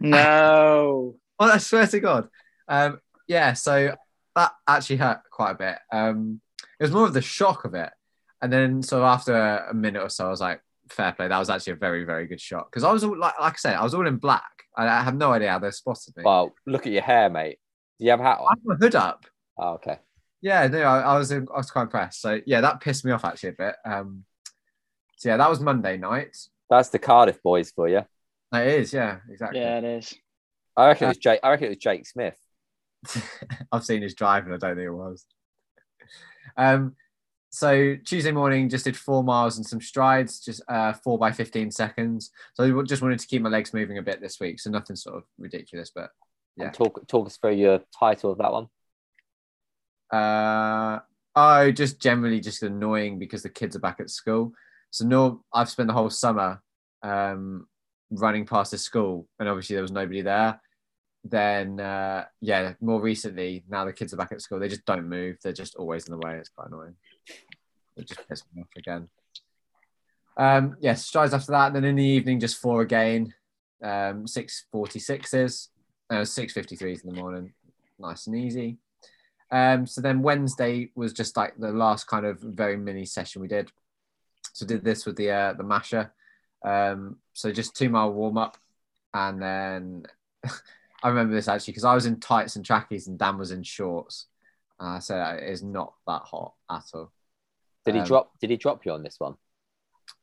[0.00, 1.16] No.
[1.40, 2.28] Oh, I swear to God.
[2.68, 3.96] Um, yeah, so
[4.36, 5.78] that actually hurt quite a bit.
[5.90, 6.40] Um,
[6.78, 7.90] it was more of the shock of it.
[8.40, 11.26] And then, so after a minute or so, I was like, fair play.
[11.26, 12.68] That was actually a very, very good shot.
[12.70, 14.44] Because I was all, like, like I said, I was all in black.
[14.76, 16.22] I, I have no idea how they spotted me.
[16.22, 17.58] Well, look at your hair, mate.
[17.98, 18.48] Do you have a hat I on?
[18.50, 19.26] had my hood up.
[19.58, 19.98] Oh, okay.
[20.42, 22.20] Yeah, no, I, I was I was quite impressed.
[22.20, 23.76] So yeah, that pissed me off actually a bit.
[23.84, 24.24] Um,
[25.16, 26.36] so yeah, that was Monday night.
[26.68, 28.02] That's the Cardiff boys for you.
[28.52, 29.60] It is, yeah, exactly.
[29.60, 30.14] Yeah, it is.
[30.76, 31.40] I reckon it was Jake.
[31.42, 32.36] I reckon it was Jake Smith.
[33.72, 35.24] I've seen his drive and I don't think it was.
[36.56, 36.96] Um,
[37.50, 41.70] so Tuesday morning, just did four miles and some strides, just uh, four by 15
[41.70, 42.30] seconds.
[42.54, 44.58] So I just wanted to keep my legs moving a bit this week.
[44.58, 46.10] So nothing sort of ridiculous, but
[46.56, 46.66] Yeah.
[46.66, 48.68] And talk talk us through your title of that one.
[50.12, 50.98] Uh,
[51.34, 54.52] oh, just generally just annoying because the kids are back at school.
[54.90, 56.62] So no, I've spent the whole summer
[57.02, 57.66] um,
[58.10, 60.60] running past the school, and obviously there was nobody there.
[61.24, 64.58] Then uh, yeah, more recently, now the kids are back at school.
[64.58, 65.38] They just don't move.
[65.42, 66.36] They're just always in the way.
[66.36, 66.96] It's quite annoying.
[67.96, 69.08] It just pisses me off again.
[70.36, 71.68] Um, yes, strides after that.
[71.68, 73.34] And Then in the evening, just four again.
[73.82, 75.70] Um, six forty sixes,
[76.10, 77.52] uh, six fifty threes in the morning.
[77.98, 78.78] Nice and easy.
[79.52, 83.48] Um, so then Wednesday was just like the last kind of very mini session we
[83.48, 83.70] did.
[84.54, 86.12] So did this with the uh, the masher.
[86.64, 88.56] Um, so just two mile warm up,
[89.12, 90.06] and then
[91.02, 93.62] I remember this actually because I was in tights and trackies and Dan was in
[93.62, 94.26] shorts.
[94.80, 97.12] Uh, so it is not that hot at all.
[97.84, 98.38] Did he Um, drop?
[98.40, 99.36] Did he drop you on this one?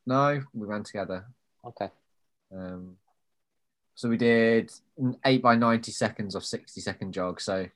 [0.06, 1.26] No, we ran together.
[1.64, 1.90] Okay.
[2.52, 2.96] Um,
[3.94, 4.72] so we did
[5.24, 7.40] eight by ninety seconds of sixty second jog.
[7.40, 7.66] So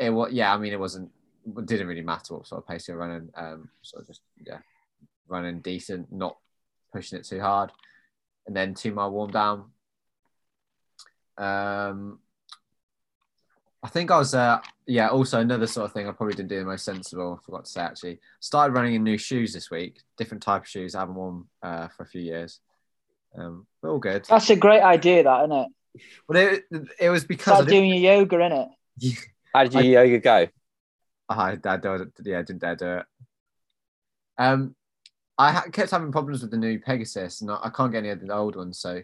[0.00, 0.52] it was yeah.
[0.52, 1.10] I mean, it wasn't.
[1.46, 3.30] It didn't really matter what sort of pace you're running.
[3.34, 4.58] Um, sort of just yeah,
[5.28, 6.36] running decent, not
[6.92, 7.70] pushing it too hard,
[8.46, 9.70] and then two mile warm down.
[11.38, 12.18] Um,
[13.82, 15.08] I think I was uh yeah.
[15.08, 17.38] Also another sort of thing I probably didn't do the most sensible.
[17.40, 18.20] I forgot to say actually.
[18.40, 20.00] Started running in new shoes this week.
[20.16, 20.94] Different type of shoes.
[20.94, 22.60] I haven't worn uh, for a few years.
[23.36, 24.24] Um, but all good.
[24.28, 25.68] That's a great idea, that isn't it?
[26.28, 26.64] Well, it,
[26.98, 28.68] it was because Start doing your yoga, innit?
[29.54, 30.46] How did your I- yoga go?
[31.28, 33.06] I, I, don't- yeah, didn't dare do it.
[34.36, 34.74] Um,
[35.38, 38.08] I ha- kept having problems with the new Pegasus, and I, I can't get any
[38.10, 38.80] of the old ones.
[38.80, 39.00] So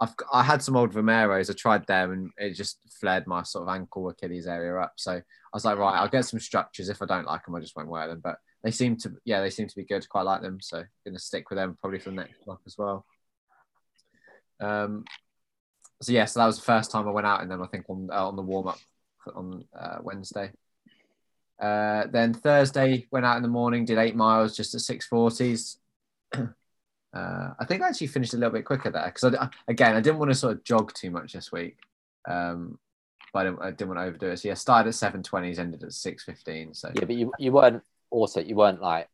[0.00, 1.50] I've I had some old Vomeros.
[1.50, 4.94] I tried them, and it just flared my sort of ankle Achilles area up.
[4.96, 5.22] So I
[5.52, 6.88] was like, right, I'll get some structures.
[6.88, 8.20] If I don't like them, I just won't wear them.
[8.22, 10.08] But they seem to, yeah, they seem to be good.
[10.08, 10.58] Quite like them.
[10.60, 13.04] So gonna stick with them probably for the next block as well.
[14.60, 15.04] Um,
[16.00, 17.62] so yeah, so that was the first time I went out in them.
[17.62, 18.78] I think on uh, on the warm up
[19.34, 20.52] on uh, Wednesday.
[21.60, 25.78] Uh, then Thursday went out in the morning, did eight miles just at six forties.
[26.34, 26.48] uh,
[27.14, 30.18] I think I actually finished a little bit quicker there because I, again I didn't
[30.18, 31.78] want to sort of jog too much this week,
[32.28, 32.78] um,
[33.32, 34.38] but I didn't, I didn't want to overdo it.
[34.38, 36.74] So yeah, started at seven twenties, ended at six fifteen.
[36.74, 39.08] So Yeah, but you you weren't also you weren't like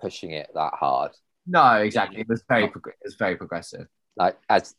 [0.00, 1.12] pushing it that hard.
[1.46, 2.20] no, exactly.
[2.20, 3.86] It was very it was very progressive.
[4.16, 4.74] Like as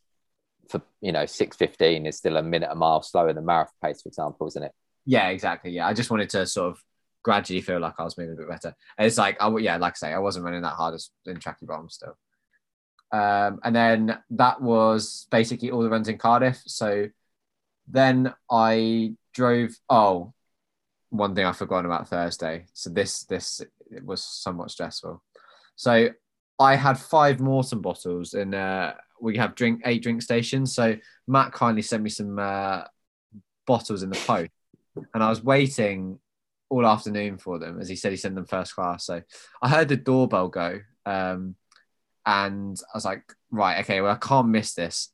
[0.71, 4.01] for you know, six fifteen is still a minute a mile slower than marathon pace,
[4.01, 4.71] for example, isn't it?
[5.05, 5.71] Yeah, exactly.
[5.71, 6.83] Yeah, I just wanted to sort of
[7.23, 8.75] gradually feel like I was moving a bit better.
[8.97, 11.37] And it's like, i yeah, like I say, I wasn't running that hard as in
[11.37, 12.17] Tracky Bottom still.
[13.11, 16.61] Um, and then that was basically all the runs in Cardiff.
[16.65, 17.09] So
[17.87, 19.71] then I drove.
[19.89, 20.33] Oh,
[21.09, 22.65] one thing I forgot about Thursday.
[22.73, 25.21] So this this it was somewhat stressful.
[25.75, 26.09] So
[26.57, 30.73] I had five Maurten bottles, in uh, we have drink eight drink stations.
[30.73, 32.83] So Matt kindly sent me some uh,
[33.65, 34.51] bottles in the post,
[35.13, 36.19] and I was waiting
[36.69, 39.05] all afternoon for them, as he said he sent them first class.
[39.05, 39.21] So
[39.61, 41.55] I heard the doorbell go, um,
[42.25, 45.09] and I was like, right, okay, well I can't miss this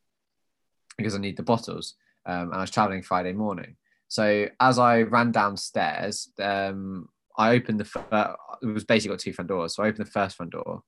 [0.97, 1.95] because I need the bottles.
[2.25, 3.77] Um, and I was traveling Friday morning.
[4.09, 7.85] So as I ran downstairs, um, I opened the.
[7.85, 10.83] Fir- it was basically got two front doors, so I opened the first front door,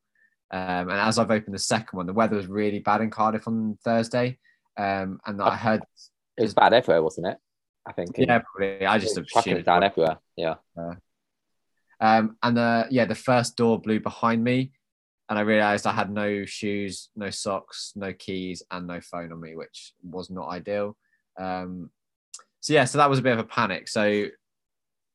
[0.51, 3.47] um, and as I've opened the second one, the weather was really bad in Cardiff
[3.47, 4.37] on Thursday,
[4.77, 5.81] um, and I heard
[6.37, 7.37] It was bad everywhere, wasn't it?
[7.85, 8.17] I think.
[8.17, 10.17] yeah, probably I just assumed down everywhere.
[10.35, 10.55] Yeah.
[12.01, 14.71] Um, and the yeah, the first door blew behind me,
[15.27, 19.41] and I realised I had no shoes, no socks, no keys, and no phone on
[19.41, 20.95] me, which was not ideal.
[21.37, 21.91] Um,
[22.61, 23.87] so yeah, so that was a bit of a panic.
[23.87, 24.25] So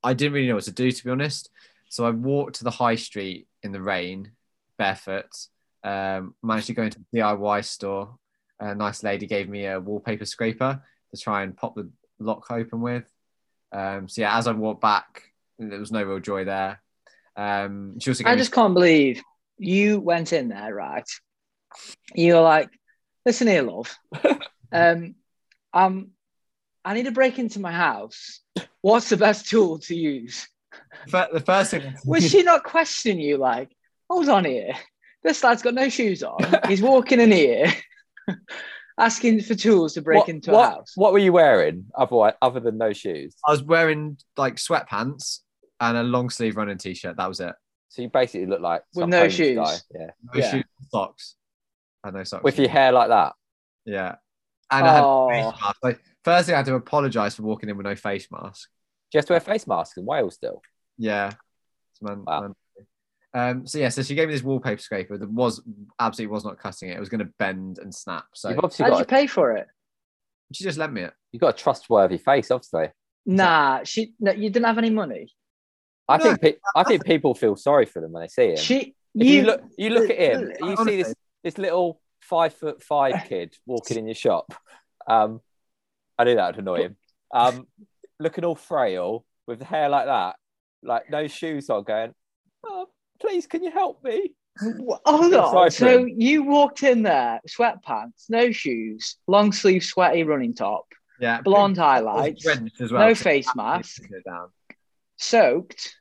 [0.02, 1.50] I didn't really know what to do, to be honest.
[1.88, 4.32] So I walked to the high street in the rain,
[4.78, 5.30] barefoot.
[5.82, 8.16] Um, managed to go into the DIY store.
[8.60, 10.82] A nice lady gave me a wallpaper scraper
[11.14, 13.10] to try and pop the lock open with.
[13.72, 15.22] Um, so yeah, as I walked back,
[15.58, 16.80] there was no real joy there.
[17.36, 19.22] Um, she also I me- just can't believe
[19.58, 21.08] you went in there, right?
[22.14, 22.70] You're like,
[23.26, 23.96] listen here, love.
[24.72, 25.16] um,
[25.72, 26.10] um,
[26.84, 28.40] I need to break into my house.
[28.80, 30.46] What's the best tool to use?
[31.10, 33.38] The first thing Was she not questioning you?
[33.38, 33.70] Like,
[34.14, 34.72] hold on here.
[35.24, 36.38] This lad's got no shoes on.
[36.68, 37.72] He's walking in here,
[38.98, 40.92] asking for tools to break what, into what, a house.
[40.94, 43.34] What were you wearing otherwise, other than no shoes?
[43.46, 45.40] I was wearing like sweatpants
[45.80, 47.16] and a long sleeve running t-shirt.
[47.16, 47.54] That was it.
[47.88, 49.56] So you basically look like With no shoes?
[49.56, 49.74] guy.
[49.94, 50.06] Yeah.
[50.32, 50.50] No Yeah.
[50.50, 51.36] shoes, socks.
[52.02, 52.44] I had no socks.
[52.44, 53.32] With your hair like that.
[53.84, 54.16] yeah.
[54.70, 55.28] And I had Oh.
[55.30, 55.76] a face mask.
[55.82, 58.68] Like, firstly, I had to apologise for walking in with no face mask.
[59.10, 60.62] Do you have to wear face masks in Wales still?
[60.98, 61.28] Yeah.
[61.92, 62.40] It's man- Wow.
[62.42, 62.54] man-
[63.34, 65.60] Um, so yeah, so she gave me this wallpaper scraper that was
[65.98, 66.96] absolutely was not cutting it.
[66.96, 68.26] It was going to bend and snap.
[68.34, 69.66] So You've obviously How'd got you a, pay for it?
[70.52, 71.12] she just lent me it.
[71.32, 72.90] you've got a trustworthy face, obviously.
[73.26, 74.14] Nah, she.
[74.20, 75.32] No, you didn't have any money.
[76.06, 78.56] I No, think pe- I think people feel sorry for them when they see him.
[78.56, 78.94] She.
[79.14, 80.68] if you, look you look at him, Honestly.
[80.70, 84.54] you see this this little five foot five kid walking in your shop.
[85.08, 85.40] Um,
[86.18, 86.96] I knew that would annoy him.
[87.32, 87.66] Um,
[88.20, 90.36] looking all frail with the hair like that,
[90.82, 92.14] like no shoes on, going,
[92.64, 92.86] oh,
[93.24, 94.32] please, can you help me?
[94.60, 95.70] Wh- Hold on.
[95.70, 100.84] So you walked in there, sweatpants, no shoes, long sleeve, sweaty running top,
[101.20, 101.40] Yeah.
[101.40, 103.08] blonde highlights, as well.
[103.08, 104.48] no face mask, put it down.
[105.16, 105.96] soaked,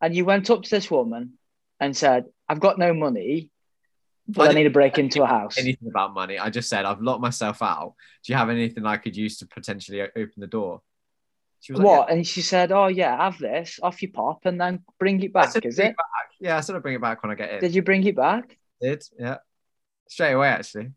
[0.00, 1.34] and you went up to this woman
[1.80, 3.50] and said, "I've got no money,
[4.28, 6.38] but I, didn't need to break into a house." anything about money.
[6.38, 7.94] I just said I've locked myself out.
[8.24, 10.80] Do you have anything I could use to potentially open the door?
[11.64, 12.00] She was What?
[12.00, 15.32] like, And she said, "Oh yeah, have this off you pop, and then bring it
[15.32, 15.96] back." Is "Bring it?
[15.96, 17.60] back." Yeah, I said I'll bring it back when I get in.
[17.60, 18.58] Did you bring it back?
[18.82, 19.38] Did yeah,
[20.06, 20.90] straight away actually.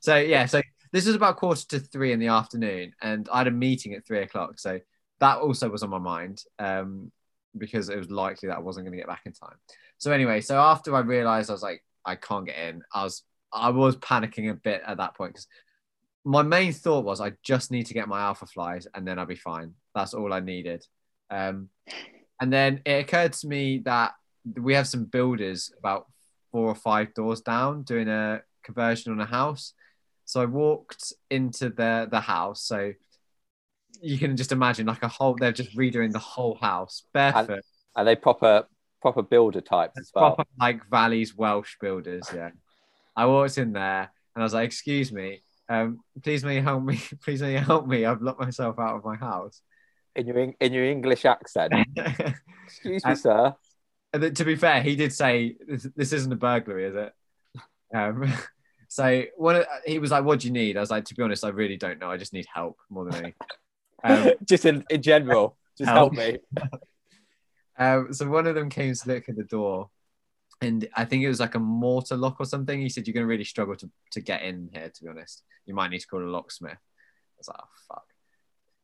[0.00, 0.60] So yeah, so
[0.92, 4.06] this was about quarter to three in the afternoon, and I had a meeting at
[4.06, 4.58] three o'clock.
[4.58, 4.78] So
[5.20, 7.10] that also was on my mind um,
[7.56, 9.56] because it was likely that I wasn't going to get back in time.
[9.96, 13.22] So anyway, so after I realised I was like I can't get in, I was
[13.54, 15.48] I was panicking a bit at that point because
[16.26, 19.34] my main thought was I just need to get my Alphaflys and then I'll be
[19.34, 19.72] fine.
[19.94, 20.86] That's all I needed.
[21.30, 21.68] Um,
[22.40, 24.12] and then it occurred to me that
[24.60, 26.06] we have some builders about
[26.52, 29.72] four or five doors down doing a conversion on a house.
[30.24, 32.62] So I walked into the the house.
[32.62, 32.92] So
[34.00, 37.64] you can just imagine like a whole they're just redoing the whole house barefoot.
[37.96, 38.66] Are they proper
[39.00, 40.34] proper builder types as well?
[40.34, 42.50] proper like Valley's Welsh builders, yeah.
[43.16, 46.82] I walked in there and I was like, excuse me, um, please may you help
[46.82, 48.04] me, please may you help me.
[48.04, 49.60] I've locked myself out of my house.
[50.16, 51.72] In your in your English accent.
[51.72, 51.86] and
[52.66, 53.54] Excuse me, And- sir.
[54.12, 57.12] then, to be fair, he did say this, this isn't a burglary, is it?
[57.94, 58.32] Um,
[58.88, 60.76] so what he was like, what do you need?
[60.76, 62.10] I was like, to be honest, I really don't know.
[62.10, 63.34] I just need help more than anything.
[64.04, 66.14] Um, just in, in general, just Help.
[66.14, 66.38] help me.
[67.78, 69.90] Um, so one of them came to look at the door,
[70.60, 72.80] and I think it was like a mortar lock or something.
[72.80, 74.88] He said, "You're going to really struggle to, to get in here.
[74.90, 78.04] To be honest, you might need to call a locksmith." I was like, "Oh fuck,"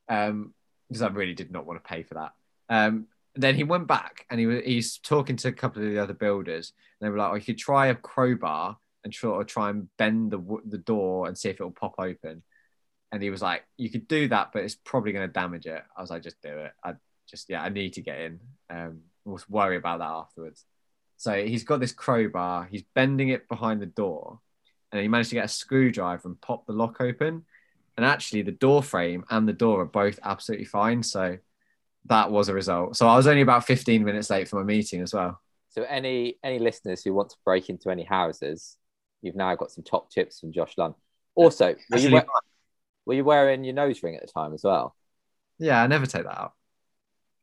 [0.08, 0.54] um,
[0.90, 2.32] because I really did not want to pay for that.
[2.68, 5.98] Um, then he went back and he was he's talking to a couple of the
[5.98, 6.72] other builders.
[7.00, 9.88] And they were like, "Oh, you could try a crowbar and sort of try and
[9.96, 12.42] bend the the door and see if it will pop open."
[13.12, 15.82] And he was like, "You could do that, but it's probably going to damage it."
[15.96, 16.72] I was like, "Just do it.
[16.84, 16.94] I
[17.28, 18.40] just yeah, I need to get in.
[18.68, 20.64] Um, we'll worry about that afterwards."
[21.16, 22.66] So he's got this crowbar.
[22.70, 24.40] He's bending it behind the door,
[24.90, 27.44] and he managed to get a screwdriver and pop the lock open.
[27.96, 31.02] And actually, the door frame and the door are both absolutely fine.
[31.02, 31.38] So
[32.06, 32.96] that was a result.
[32.96, 35.40] So I was only about 15 minutes late for my meeting as well.
[35.70, 38.76] So any any listeners who want to break into any houses,
[39.22, 40.94] you've now got some top tips from Josh Lunn.
[41.34, 42.22] Also, were you, we-
[43.06, 44.96] were you wearing your nose ring at the time as well?
[45.58, 46.54] yeah, I never take that out.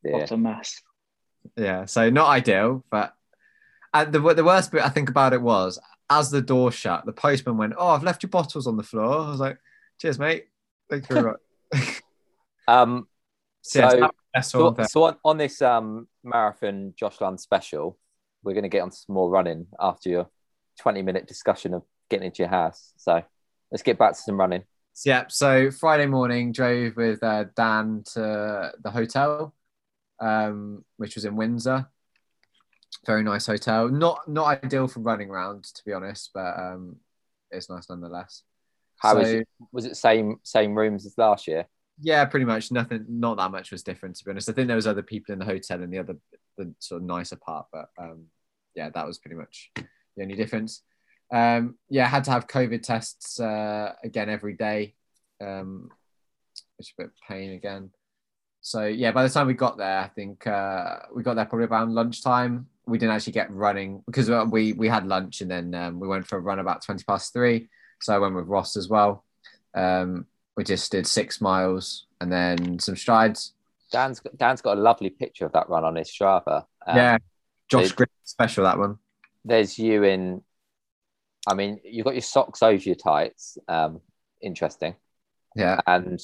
[0.04, 0.12] Yeah.
[0.18, 0.82] What a mess.
[1.56, 3.14] Yeah, so not ideal, but
[3.94, 5.78] and the the worst bit I think about it was
[6.10, 9.20] as the door shut, the postman went, "Oh, I've left your bottles on the floor."
[9.26, 9.58] I was like,
[9.98, 10.46] "Cheers, mate.
[10.90, 11.32] Thank you very
[11.72, 12.02] much."
[12.66, 13.08] Um,
[13.62, 13.80] So,
[14.60, 17.98] So- so, on, on this um, marathon Josh Lunn special,
[18.42, 20.30] we're going to get on some more running after your
[20.80, 22.92] 20 minute discussion of getting into your house.
[22.96, 23.22] So
[23.72, 24.64] let's get back to some running.
[25.04, 29.54] Yeah, so Friday morning, drove with uh, Dan to the hotel,
[30.20, 31.86] um, which was in Windsor.
[33.06, 33.88] Very nice hotel.
[33.88, 36.96] Not not ideal for running around, to be honest, but um,
[37.50, 38.42] it's nice nonetheless.
[38.98, 39.48] How So- was it?
[39.72, 41.66] Was it same same rooms as last year?
[42.00, 43.04] Yeah, pretty much nothing.
[43.08, 44.48] Not that much was different, to be honest.
[44.48, 46.16] I think there was other people in the hotel in the other,
[46.56, 48.26] the sort of nicer part, but um,
[48.74, 50.82] yeah, that was pretty much the only difference.
[51.32, 54.94] Um, yeah, had to have COVID tests uh, again every day,
[55.40, 55.90] um,
[56.76, 57.90] which is a bit of pain again.
[58.60, 61.66] So yeah, by the time we got there, I think uh, we got there probably
[61.66, 62.66] around lunchtime.
[62.86, 66.08] We didn't actually get running because uh, we we had lunch and then um, we
[66.08, 67.68] went for a run about twenty past three.
[68.00, 69.24] So I went with Ross as well.
[69.74, 73.54] Um, we just did six miles and then some strides.
[73.90, 76.64] Dan's got, Dan's got a lovely picture of that run on his Strava.
[76.86, 77.18] Um, yeah,
[77.68, 78.98] Josh Green special that one.
[79.44, 80.42] There's you in.
[81.46, 83.56] I mean, you've got your socks over your tights.
[83.68, 84.00] Um,
[84.42, 84.96] interesting.
[85.56, 86.20] Yeah, And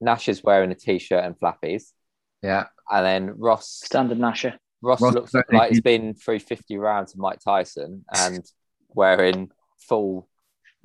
[0.00, 1.92] Nash is wearing a t-shirt and flappies,
[2.42, 2.66] yeah.
[2.90, 4.58] and then Ross Standard Nasher.
[4.82, 5.84] Ross, Ross looks like he's did.
[5.84, 8.44] been through 50 rounds of Mike Tyson and
[8.90, 10.28] wearing full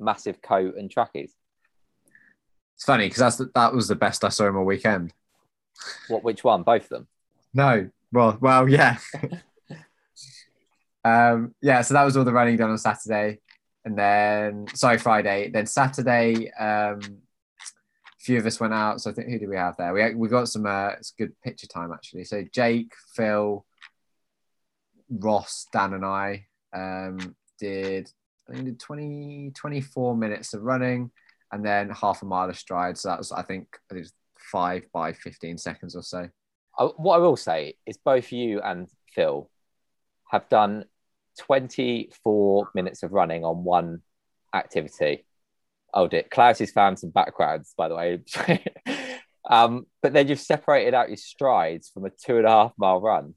[0.01, 1.33] massive coat and trackies.
[2.75, 5.13] It's funny because that's the, that was the best I saw him all weekend.
[6.07, 6.23] What?
[6.23, 6.63] Which one?
[6.63, 7.07] Both of them.
[7.53, 8.97] No, well, well, yeah,
[11.05, 11.81] um, yeah.
[11.81, 13.39] So that was all the running done on Saturday,
[13.85, 15.49] and then sorry Friday.
[15.49, 19.01] Then Saturday, um, a few of us went out.
[19.01, 19.93] So I think who did we have there?
[19.93, 20.65] We we got some.
[20.65, 22.23] Uh, it's good picture time actually.
[22.23, 23.65] So Jake, Phil,
[25.09, 28.11] Ross, Dan, and I um, did.
[28.51, 31.11] I think did 20, 24 minutes of running,
[31.51, 32.97] and then half a mile of stride.
[32.97, 36.29] So that was I think it was five by fifteen seconds or so.
[36.77, 39.49] I, what I will say is both you and Phil
[40.31, 40.85] have done
[41.39, 44.01] 24 minutes of running on one
[44.53, 45.25] activity.
[45.93, 48.21] Oh dear, Klaus has found some backgrounds, by the way.
[49.49, 53.01] um, but then you've separated out your strides from a two and a half mile
[53.01, 53.35] run.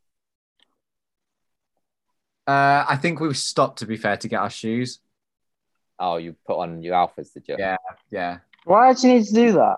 [2.47, 5.01] Uh, I think we've stopped to be fair to get our shoes.
[5.99, 7.57] Oh, you put on your alphas, did you?
[7.59, 7.77] Yeah.
[8.11, 8.39] Yeah.
[8.65, 9.77] Why do you need to do that?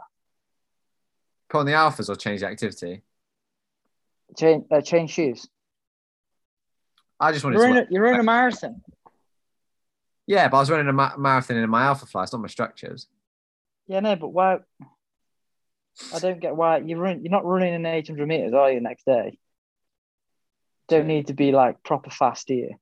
[1.48, 3.02] Put on the alphas or change the activity.
[4.36, 5.48] Change, uh, change shoes.
[7.20, 7.72] I just wanted You're to.
[7.72, 8.82] in, a, you're in a marathon.
[10.26, 12.22] yeah, but I was running a ma- marathon in my Alphafly.
[12.22, 13.06] It's not my structures.
[13.86, 14.58] Yeah, no, but why?
[16.14, 17.22] I don't get why you run.
[17.22, 18.80] You're not running an 800 meters, are you?
[18.80, 19.38] Next day.
[20.88, 22.74] Don't need to be like proper fast, do you?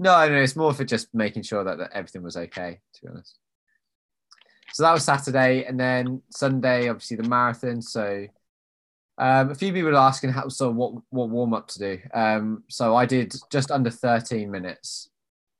[0.00, 2.80] No, no, it's more for just making sure that, that everything was okay.
[2.94, 3.38] To be honest.
[4.72, 7.82] So that was Saturday, and then Sunday, obviously the marathon.
[7.82, 8.26] So
[9.18, 11.98] um, a few people were asking how so what what warm up to do.
[12.14, 15.10] Um, so I did just under 13 minutes,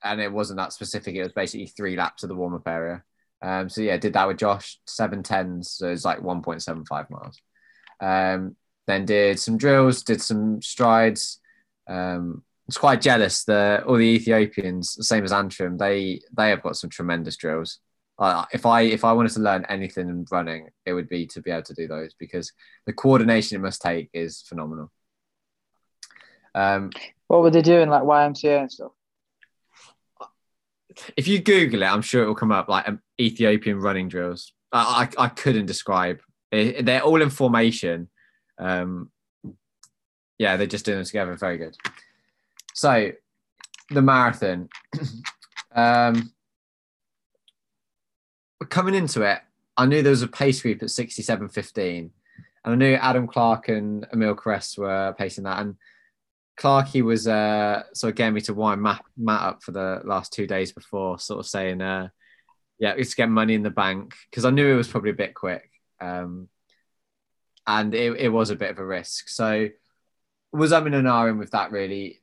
[0.03, 1.17] and it wasn't that specific.
[1.17, 3.05] It was basically three laps of the warm up area.
[3.43, 5.71] Um, so yeah, did that with Josh, seven tens.
[5.71, 7.43] So it's like 1.75 miles.
[8.01, 11.41] Um, then did some drills, did some strides.
[11.87, 13.45] Um, was quite jealous.
[13.45, 17.79] The all the Ethiopians, same as Antrim, they they have got some tremendous drills.
[18.19, 21.43] Uh, if I if I wanted to learn anything in running, it would be to
[21.43, 22.53] be able to do those because
[22.87, 24.93] the coordination it must take is phenomenal.
[26.55, 26.91] Um,
[27.27, 28.93] What were they doing, like YMCA and stuff?
[31.17, 34.53] if you Google it, I'm sure it will come up like um, Ethiopian running drills.
[34.71, 36.21] I, I, I couldn't describe.
[36.53, 38.09] It, they're all in formation.
[38.59, 39.11] Um,
[40.39, 41.37] yeah, they're just doing them together.
[41.37, 41.77] Very good.
[42.81, 43.13] So,
[43.91, 44.71] the marathon.
[45.75, 46.33] um,
[48.71, 49.39] coming into it,
[49.77, 51.99] I knew there was a pace group at 67.15.
[51.99, 52.11] And
[52.65, 55.61] I knew Adam Clark and Emile Cairess were pacing that.
[55.61, 55.75] And
[56.59, 60.33] Clarkey was uh, sort of getting me to wind Matt, Matt up for the last
[60.33, 62.09] two days before, sort of saying, uh,
[62.79, 64.15] yeah, let's get money in the bank.
[64.31, 65.71] Because I knew it was probably a bit quick.
[66.01, 66.49] Um,
[67.67, 69.29] and it, it was a bit of a risk.
[69.29, 69.69] So,
[70.51, 72.20] was I'm in an ahhing with that really.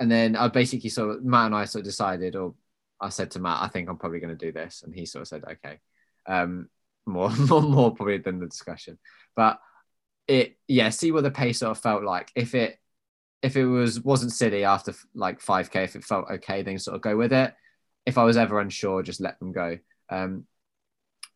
[0.00, 2.54] And then I basically sort of, Matt and I sort of decided, or
[3.00, 4.82] I said to Matt, I think I'm probably going to do this.
[4.84, 5.78] And he sort of said, okay.
[6.26, 6.68] Um,
[7.06, 8.98] more, more, more probably than the discussion.
[9.36, 9.60] But
[10.26, 12.32] it, yeah, see what the pace sort of felt like.
[12.34, 12.78] If it,
[13.42, 17.02] if it was wasn't silly after like 5k, if it felt okay, then sort of
[17.02, 17.54] go with it.
[18.06, 19.78] If I was ever unsure, just let them go.
[20.08, 20.46] Um,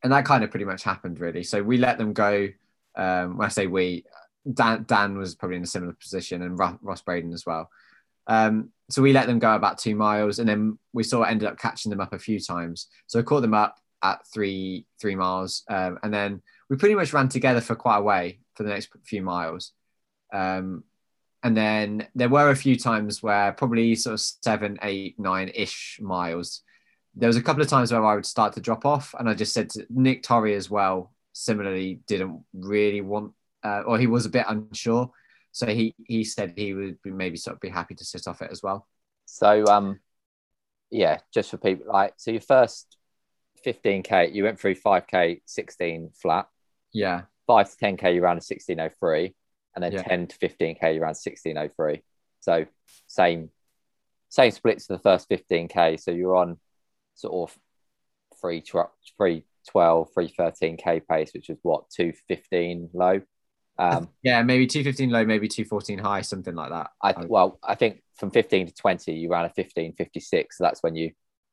[0.02, 1.42] and that kind of pretty much happened really.
[1.42, 2.48] So we let them go.
[2.96, 4.04] Um, when I say we,
[4.52, 7.70] Dan, Dan was probably in a similar position, and Ross Braden as well.
[8.26, 11.48] Um, so we let them go about two miles, and then we sort of ended
[11.48, 12.88] up catching them up a few times.
[13.06, 17.12] So I caught them up at three three miles, um, and then we pretty much
[17.12, 19.72] ran together for quite a way for the next few miles.
[20.32, 20.84] Um,
[21.42, 25.98] and then there were a few times where probably sort of seven, eight, nine ish
[26.00, 26.62] miles.
[27.14, 29.34] There was a couple of times where I would start to drop off, and I
[29.34, 31.12] just said to Nick Torrey as well.
[31.32, 35.10] Similarly, didn't really want, uh, or he was a bit unsure.
[35.54, 38.42] So he he said he would be maybe sort of be happy to sit off
[38.42, 38.88] it as well.
[39.24, 40.00] So um,
[40.90, 42.96] yeah, just for people like so your first
[43.64, 46.48] 15k, you went through 5k, 16 flat,
[46.92, 49.32] Yeah, five to 10k, you ran a 1603,
[49.76, 50.02] and then Yeah.
[50.02, 52.02] 10 to 15k, you ran 1603.
[52.40, 52.66] So
[53.06, 53.50] same
[54.28, 56.00] same splits for the first 15k.
[56.00, 56.58] So you're on
[57.14, 57.56] sort of
[58.40, 58.60] three
[59.16, 63.20] three 12, 313k pace, which is what 215 low.
[63.78, 66.90] Um, yeah, maybe two fifteen low, maybe two fourteen high, something like that.
[67.02, 70.58] I well, I think from 15 to 20, you ran a 1556.
[70.58, 71.10] So that's when you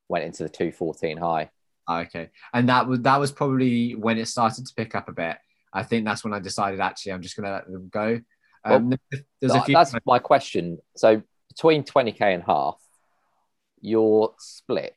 [0.07, 1.49] went into the 214 high.
[1.87, 5.13] Oh, okay, and that was that was probably when it started to pick up a
[5.13, 5.37] bit.
[5.73, 8.19] I think that's when I decided actually I'm just going to let them go.
[8.63, 8.93] Um,
[9.39, 9.73] there's a few.
[9.73, 10.77] That's my question.
[10.95, 12.79] So between 20k and half,
[13.81, 14.95] your split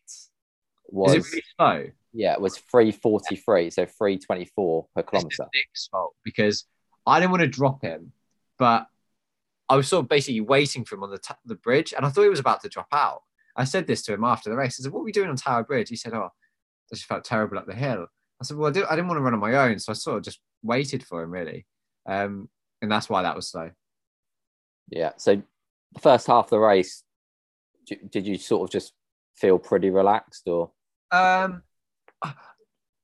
[0.88, 1.92] was is it really slow?
[2.12, 5.46] yeah, it was 343, so 324 per kilometer.
[5.54, 6.66] Nick's fault because
[7.06, 8.12] I didn't want to drop him,
[8.58, 8.86] but
[9.68, 12.08] I was sort of basically waiting for him on the t- the bridge, and I
[12.08, 13.22] thought he was about to drop out.
[13.56, 14.78] I said this to him after the race.
[14.80, 17.24] I said, "What are we doing on Tower Bridge?" He said, "Oh, I just felt
[17.24, 18.06] terrible up the hill."
[18.40, 19.94] I said, "Well, I, did, I didn't want to run on my own, so I
[19.94, 21.66] sort of just waited for him, really,
[22.06, 22.48] um,
[22.82, 23.70] and that's why that was slow."
[24.88, 25.12] Yeah.
[25.16, 25.42] So
[25.92, 27.04] the first half of the race,
[27.86, 28.92] did you sort of just
[29.36, 30.70] feel pretty relaxed or
[31.10, 31.62] Um,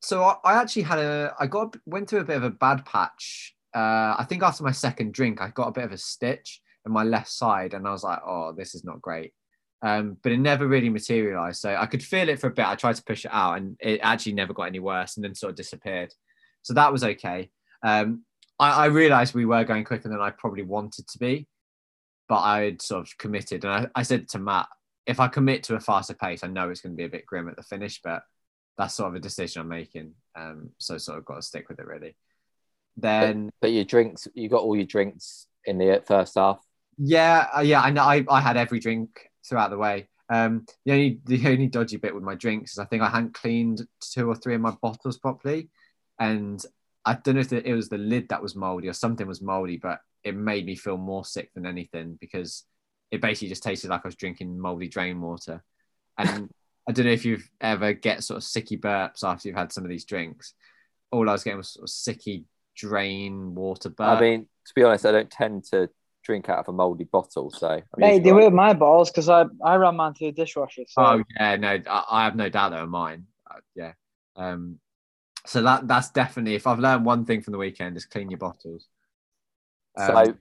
[0.00, 2.84] so I, I actually had a, I got went through a bit of a bad
[2.84, 3.54] patch.
[3.74, 6.92] Uh, I think after my second drink, I got a bit of a stitch in
[6.92, 9.32] my left side, and I was like, "Oh, this is not great."
[9.82, 11.60] Um, but it never really materialized.
[11.60, 12.66] So I could feel it for a bit.
[12.66, 15.34] I tried to push it out, and it actually never got any worse, and then
[15.34, 16.12] sort of disappeared.
[16.62, 17.50] So that was okay.
[17.82, 18.24] Um,
[18.58, 21.46] I, I realized we were going quicker than I probably wanted to be,
[22.28, 24.68] but I had sort of committed, and I, I said to Matt,
[25.06, 27.26] if I commit to a faster pace, I know it's going to be a bit
[27.26, 28.22] grim at the finish, but
[28.78, 30.12] that's sort of a decision I'm making.
[30.36, 32.16] Um, so sort of got to stick with it really.
[32.96, 36.60] Then but your drinks you got all your drinks in the first half
[37.02, 38.02] yeah, uh, yeah, I know.
[38.02, 40.08] I, I had every drink throughout the way.
[40.28, 43.32] Um, the only the only dodgy bit with my drinks is I think I hadn't
[43.32, 45.70] cleaned two or three of my bottles properly,
[46.18, 46.62] and
[47.06, 49.78] I don't know if it was the lid that was moldy or something was moldy,
[49.78, 52.64] but it made me feel more sick than anything because
[53.10, 55.64] it basically just tasted like I was drinking moldy drain water.
[56.18, 56.50] And
[56.88, 59.84] I don't know if you've ever get sort of sicky burps after you've had some
[59.84, 60.52] of these drinks.
[61.10, 62.44] All I was getting was sort of sicky
[62.80, 64.18] drain water burp.
[64.18, 65.88] i mean to be honest i don't tend to
[66.22, 68.44] drink out of a moldy bottle so I'm Hey, they right.
[68.44, 70.82] were my balls because I, I ran mine through the dishwasher.
[70.86, 73.26] So Oh yeah, no, I, I have no doubt they were mine.
[73.50, 73.92] Uh, yeah.
[74.36, 74.78] Um,
[75.46, 78.38] so that that's definitely if I've learned one thing from the weekend is clean your
[78.38, 78.86] bottles.
[79.96, 80.34] Um, so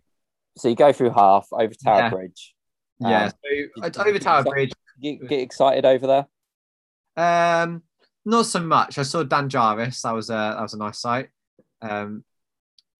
[0.58, 2.10] so you go through half over tower Yeah.
[2.10, 2.54] bridge
[3.00, 4.72] yeah, um, so it's over Tower Bridge.
[5.00, 6.28] you get excited over there
[7.16, 7.84] Um,
[8.26, 8.98] not so much.
[8.98, 10.02] I saw Dan Jarvis.
[10.02, 11.30] That was a that was a nice sight.
[11.82, 12.24] Um,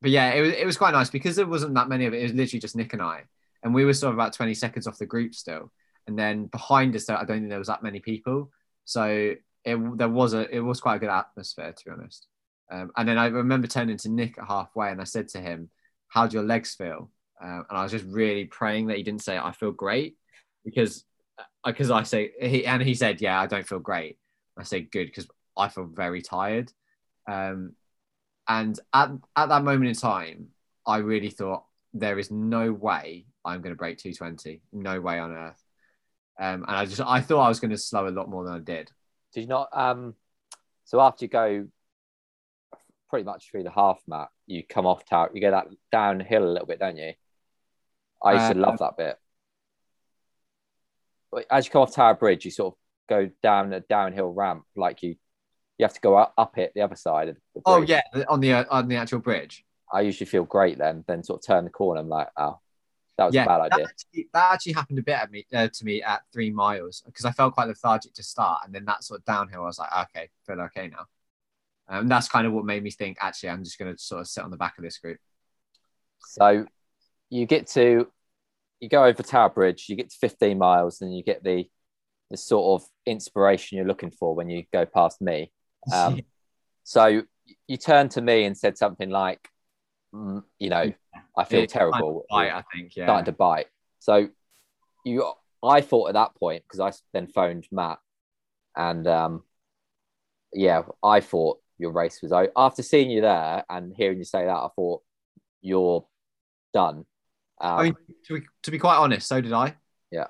[0.02, 2.20] but yeah, it was it was quite nice because there wasn't that many of it.
[2.20, 3.24] It was literally just Nick and I,
[3.64, 5.72] and we were sort of about twenty seconds off the group still.
[6.08, 8.52] And then behind us, I don't think there was that many people.
[8.86, 9.36] So
[9.66, 12.28] it there was a it was quite a good atmosphere to be honest.
[12.72, 15.70] Um, and then I remember turning to Nick at halfway, and I said to him,
[16.08, 19.24] "How do your legs feel?" Um, and I was just really praying that he didn't
[19.24, 20.18] say, "I feel great,"
[20.64, 21.04] because
[21.66, 24.18] because I say he and he said, "Yeah, I don't feel great."
[24.58, 25.28] I say, "Good," because
[25.58, 26.72] I feel very tired.
[27.28, 27.74] Um,
[28.50, 30.48] and at at that moment in time,
[30.86, 34.62] I really thought there is no way I'm going to break 220.
[34.74, 35.64] No way on earth.
[36.40, 38.54] Um, and I just I thought I was going to slow a lot more than
[38.56, 38.92] I did.
[39.34, 40.16] did you not um
[40.86, 41.68] so after you go
[43.10, 46.52] pretty much through the half map you come off tower you go that downhill a
[46.54, 47.14] little bit don't you
[48.24, 49.18] i used to Uh, love that bit
[51.52, 52.78] as you come off tower bridge you sort of
[53.10, 55.16] go down a downhill ramp like you
[55.80, 57.64] you have to go up, up it the other side of the bridge.
[57.66, 59.66] Oh yeah, on the uh, on the actual bridge.
[59.92, 62.60] i usually feel great then then sort of turn the corner i'm like oh
[63.20, 65.46] that was yeah, a bad that idea actually, that actually happened a bit at me
[65.54, 68.86] uh, to me at three miles because I felt quite lethargic to start, and then
[68.86, 71.06] that sort of downhill, I was like, okay, feel okay now.
[71.90, 74.22] Um, and that's kind of what made me think, actually, I'm just going to sort
[74.22, 75.18] of sit on the back of this group.
[76.20, 76.66] So
[77.30, 78.08] you get to
[78.80, 81.70] you go over Tower Bridge, you get to 15 miles, and you get the
[82.32, 85.52] the sort of inspiration you're looking for when you go past me.
[85.94, 86.22] Um,
[86.84, 87.24] so
[87.68, 89.48] you turned to me and said something like,
[90.14, 90.92] mm, you know,
[91.38, 92.26] I feel terrible.
[92.30, 92.96] bite, I think.
[92.96, 93.06] Yeah.
[93.06, 93.68] starting to bite.
[94.00, 94.28] So
[95.06, 95.32] you,
[95.64, 98.00] I thought at that point because I then phoned Matt,
[98.76, 99.44] and um,
[100.54, 102.52] yeah, I thought your race was over.
[102.56, 105.02] After seeing you there and hearing you say that, I thought
[105.62, 106.06] you're
[106.74, 107.06] done.
[107.62, 109.76] Um, I mean, to be, to be quite honest, so did I.
[110.12, 110.28] Yeah.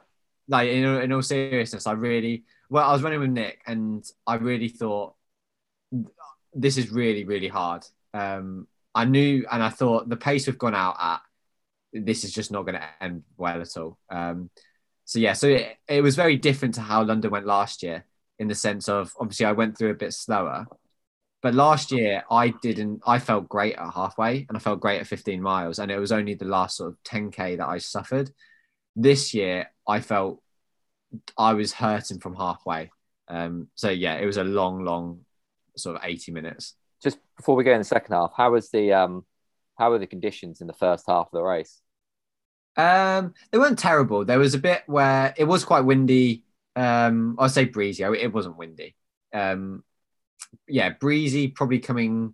[0.48, 4.36] Like in, in all seriousness, I really well, I was running with Nick, and I
[4.36, 5.16] really thought
[6.54, 7.86] this is really really hard.
[8.14, 11.22] Um, I knew, and I thought the pace we've gone out at,
[11.94, 13.98] this is just not going to end well at all.
[14.10, 14.50] Um,
[15.06, 18.06] so yeah, so it, it was very different to how London went last year
[18.40, 20.66] in the sense of obviously I went through a bit slower.
[21.42, 23.02] But last year, I didn't.
[23.08, 26.12] I felt great at halfway, and I felt great at 15 miles, and it was
[26.12, 28.30] only the last sort of 10k that I suffered.
[28.96, 30.42] This year, I felt
[31.38, 32.92] I was hurting from halfway.
[33.30, 35.22] Um, so yeah, it was a long, long
[35.80, 36.76] sort of 80 minutes.
[37.02, 39.26] just before we go in the second half, how was the um,
[39.78, 41.82] how were the conditions in the first half of the race?
[42.76, 44.26] Um, they weren't terrible.
[44.26, 46.44] There was a bit where it was quite windy.
[46.76, 48.04] Um, I'd say breezy.
[48.04, 48.96] It wasn't windy.
[49.34, 49.84] Um,
[50.68, 52.34] yeah, breezy, probably coming.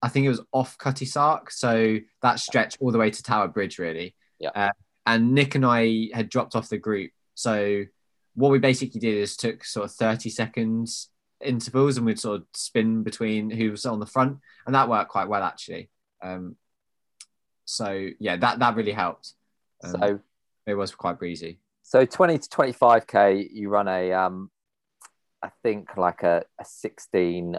[0.00, 3.48] I think it was off Cutty Sark, so that stretch all the way to Tower
[3.48, 4.14] Bridge, really.
[4.38, 4.50] Yeah.
[4.54, 4.70] Uh,
[5.06, 7.84] and Nick and I had dropped off the group, so
[8.34, 11.08] what we basically did is took sort of thirty seconds
[11.44, 15.10] intervals, and we'd sort of spin between who was on the front, and that worked
[15.10, 15.90] quite well actually.
[16.22, 16.56] Um,
[17.64, 19.32] so yeah, that that really helped.
[19.84, 20.20] Um, so
[20.66, 21.60] it was quite breezy.
[21.82, 24.50] so twenty to twenty five k, you run a um,
[25.42, 27.58] I think like a, a 16,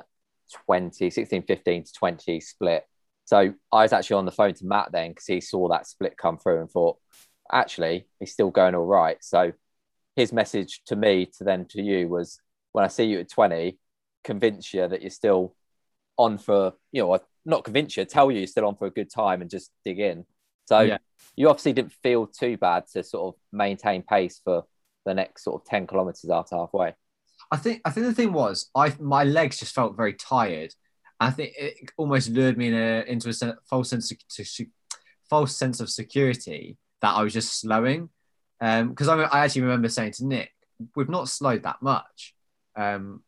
[0.66, 2.86] 20, 16, 15 to 20 split.
[3.26, 6.18] So I was actually on the phone to Matt then because he saw that split
[6.18, 6.98] come through and thought,
[7.52, 9.18] actually, he's still going all right.
[9.22, 9.54] So
[10.16, 12.40] his message to me to then to you was
[12.72, 13.78] when I see you at 20,
[14.24, 15.56] convince you that you're still
[16.18, 19.10] on for, you know, not convince you, tell you you're still on for a good
[19.10, 20.26] time and just dig in.
[20.66, 20.98] So Yeah.
[21.36, 24.64] you obviously didn't feel too bad to sort of maintain pace for
[25.06, 26.94] the next sort of 10 kilometers after halfway.
[27.52, 30.74] I think I think the thing was I my legs just felt very tired.
[31.20, 34.18] I think it almost lured me in a, into a false sense of,
[35.30, 38.10] false sense of security that I was just slowing.
[38.62, 40.52] Um, because I, I actually remember saying to Nick,
[40.96, 42.36] "We've not slowed that much,"
[42.80, 43.22] um,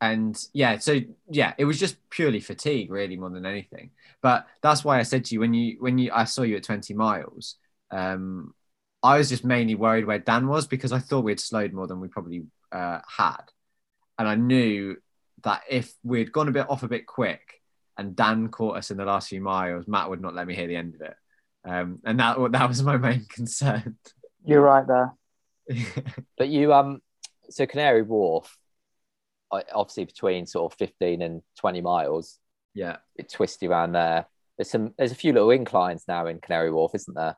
[0.00, 3.90] and yeah, so yeah, it was just purely fatigue, really, more than anything.
[4.22, 6.62] But that's why I said to you when you when you I saw you at
[6.62, 7.56] twenty miles.
[7.90, 8.54] Um,
[9.02, 12.00] I was just mainly worried where Dan was because I thought we'd slowed more than
[12.00, 13.42] we probably uh, had,
[14.18, 14.96] and I knew
[15.42, 17.60] that if we'd gone a bit off a bit quick
[17.96, 20.68] and Dan caught us in the last few miles, Matt would not let me hear
[20.68, 21.14] the end of it,
[21.64, 23.96] um, and that that was my main concern.
[24.44, 25.14] You're right there.
[26.38, 27.02] But you, um,
[27.50, 28.56] so Canary Wharf,
[29.50, 32.38] obviously between sort of 15 and 20 miles,
[32.74, 34.26] yeah, It twisty around there.
[34.56, 37.36] There's some, there's a few little inclines now in Canary Wharf, isn't there?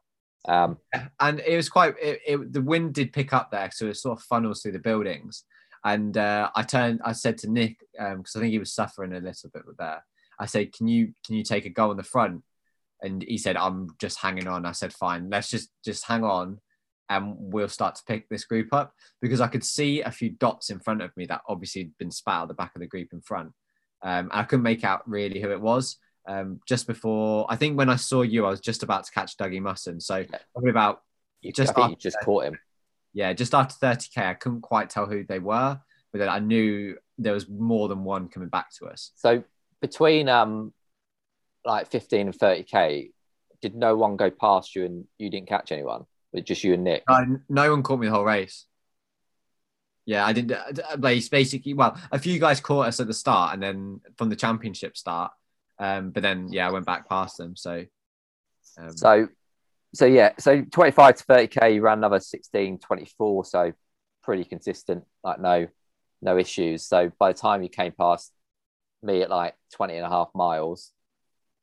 [0.48, 0.78] Um,
[1.20, 1.94] and it was quite.
[2.00, 4.78] It, it, the wind did pick up there, so it sort of funnels through the
[4.78, 5.44] buildings.
[5.84, 7.00] And uh, I turned.
[7.04, 10.04] I said to Nick because I think he was suffering a little bit with there.
[10.38, 12.42] I said, "Can you can you take a go on the front?"
[13.02, 16.58] And he said, "I'm just hanging on." I said, "Fine, let's just just hang on,
[17.10, 20.70] and we'll start to pick this group up." Because I could see a few dots
[20.70, 23.12] in front of me that obviously had been spat out the back of the group
[23.12, 23.52] in front.
[24.02, 25.98] Um, I couldn't make out really who it was.
[26.26, 29.36] Um, just before, I think when I saw you, I was just about to catch
[29.36, 30.00] Dougie Musson.
[30.00, 31.02] So probably about
[31.42, 32.58] you Just just, you just caught him.
[33.12, 35.80] yeah, just after 30k, I couldn't quite tell who they were,
[36.12, 39.12] but then I knew there was more than one coming back to us.
[39.16, 39.42] So
[39.80, 40.72] between um,
[41.64, 43.10] like 15 and 30k,
[43.62, 46.04] did no one go past you and you didn't catch anyone?
[46.32, 47.02] But just you and Nick.
[47.08, 48.66] No, no one caught me the whole race.
[50.06, 50.52] Yeah, I didn't.
[50.52, 54.28] uh, Like basically, well, a few guys caught us at the start, and then from
[54.28, 55.32] the championship start.
[55.78, 57.56] Um, but then, yeah, I went back past them.
[57.56, 57.84] So,
[58.78, 59.28] um, So,
[59.94, 63.72] so yeah, so 25 to 30k, you ran another 16, 24, so
[64.22, 65.66] pretty consistent, like no,
[66.22, 66.86] no issues.
[66.86, 68.32] So by the time you came past
[69.02, 70.92] me at like 20 and a half miles,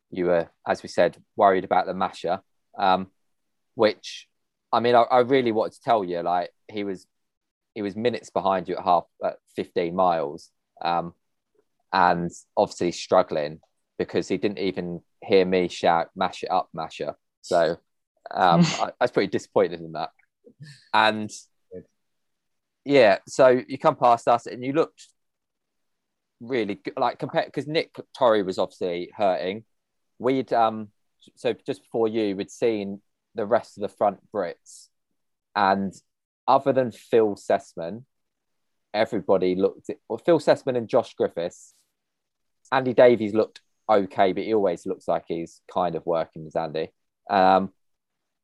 [0.09, 2.41] you were, as we said, worried about the masher,
[2.77, 3.07] um,
[3.75, 4.27] which,
[4.71, 7.05] I mean, I, I really wanted to tell you, like he was,
[7.73, 10.51] he was minutes behind you at half at 15 miles,
[10.81, 11.13] um,
[11.93, 13.59] and obviously struggling
[13.97, 17.77] because he didn't even hear me shout "mash it up, masher." So
[18.31, 20.09] um, I, I was pretty disappointed in that.
[20.93, 21.31] And
[22.85, 25.07] yeah, so you come past us and you looked
[26.39, 29.65] really good, like compared because Nick Torrey was obviously hurting.
[30.19, 30.89] We'd um
[31.35, 33.01] so just before you, we'd seen
[33.37, 34.87] the rest of the front Brits,
[35.55, 35.93] and
[36.47, 38.03] other than Phil Sesemann,
[38.93, 39.89] everybody looked.
[40.09, 41.73] Well, Phil Sesemann and Josh Griffiths,
[42.71, 46.89] Andy Davies looked okay, but he always looks like he's kind of working as Andy.
[47.29, 47.71] Um,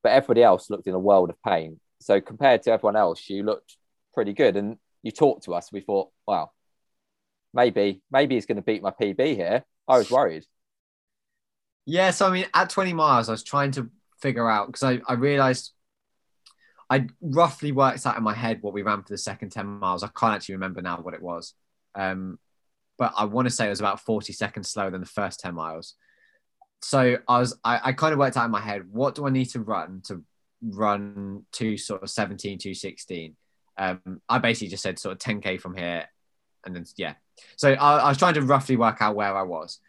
[0.02, 1.80] but everybody else looked in a world of pain.
[2.02, 3.78] So compared to everyone else, you looked
[4.14, 4.58] pretty good.
[4.58, 5.72] And you talked to us.
[5.72, 6.52] We thought, wow,
[7.54, 9.64] maybe maybe he's going to beat my PB here.
[9.88, 10.46] I was worried.
[11.86, 13.90] Yeah, so I mean, at 20 miles, I was trying to
[14.24, 15.74] figure out because I, I realized
[16.90, 20.02] I roughly worked out in my head what we ran for the second 10 miles.
[20.02, 21.54] I can't actually remember now what it was.
[21.94, 22.40] Um,
[22.98, 25.54] but I want to say it was about 40 seconds slower than the first 10
[25.54, 25.96] miles.
[26.82, 29.30] So I was, I, I kind of worked out in my head, what do I
[29.30, 30.24] need to run to
[30.62, 33.36] run to sort of 17, to 16?
[33.78, 36.06] Um, I basically just said sort of 10K from here.
[36.66, 37.16] And then, yeah.
[37.58, 39.80] So I, I was trying to roughly work out where I was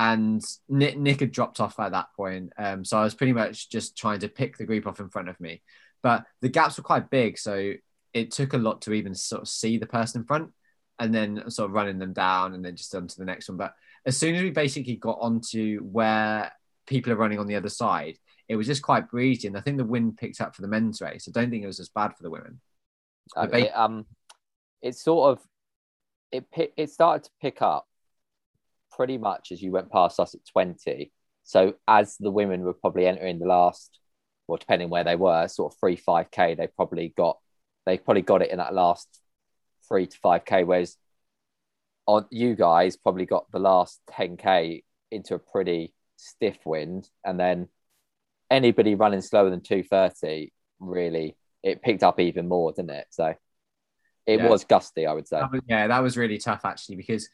[0.00, 2.54] and Nick, Nick, had dropped off at that point.
[2.56, 5.28] Um, so I was pretty much just trying to pick the group off in front
[5.28, 5.60] of me.
[6.02, 7.74] But the gaps were quite big, so
[8.14, 10.52] it took a lot to even sort of see the person in front,
[10.98, 13.58] and then sort of running them down, and then just on to the next one.
[13.58, 13.74] But
[14.06, 16.50] as soon as we basically got onto where
[16.86, 18.16] people are running on the other side,
[18.48, 21.02] it was just quite breezy, and I think the wind picked up for the men's
[21.02, 21.28] race.
[21.28, 22.62] I don't think it was as bad for the women.
[23.36, 24.06] Uh, it, um,
[24.80, 25.44] it sort of
[26.32, 26.46] it
[26.78, 27.86] it started to pick up
[29.00, 31.10] pretty much as you went past us at 20.
[31.44, 33.98] So as the women were probably entering the last,
[34.46, 37.38] well, depending where they were, sort of three, five K, they probably got
[37.86, 39.08] they probably got it in that last
[39.88, 40.98] three to five K, whereas
[42.04, 47.08] on you guys probably got the last 10K into a pretty stiff wind.
[47.24, 47.68] And then
[48.50, 53.06] anybody running slower than 230 really it picked up even more, didn't it?
[53.08, 53.32] So
[54.26, 54.46] it yeah.
[54.46, 55.40] was gusty, I would say.
[55.66, 57.30] yeah, that was really tough actually because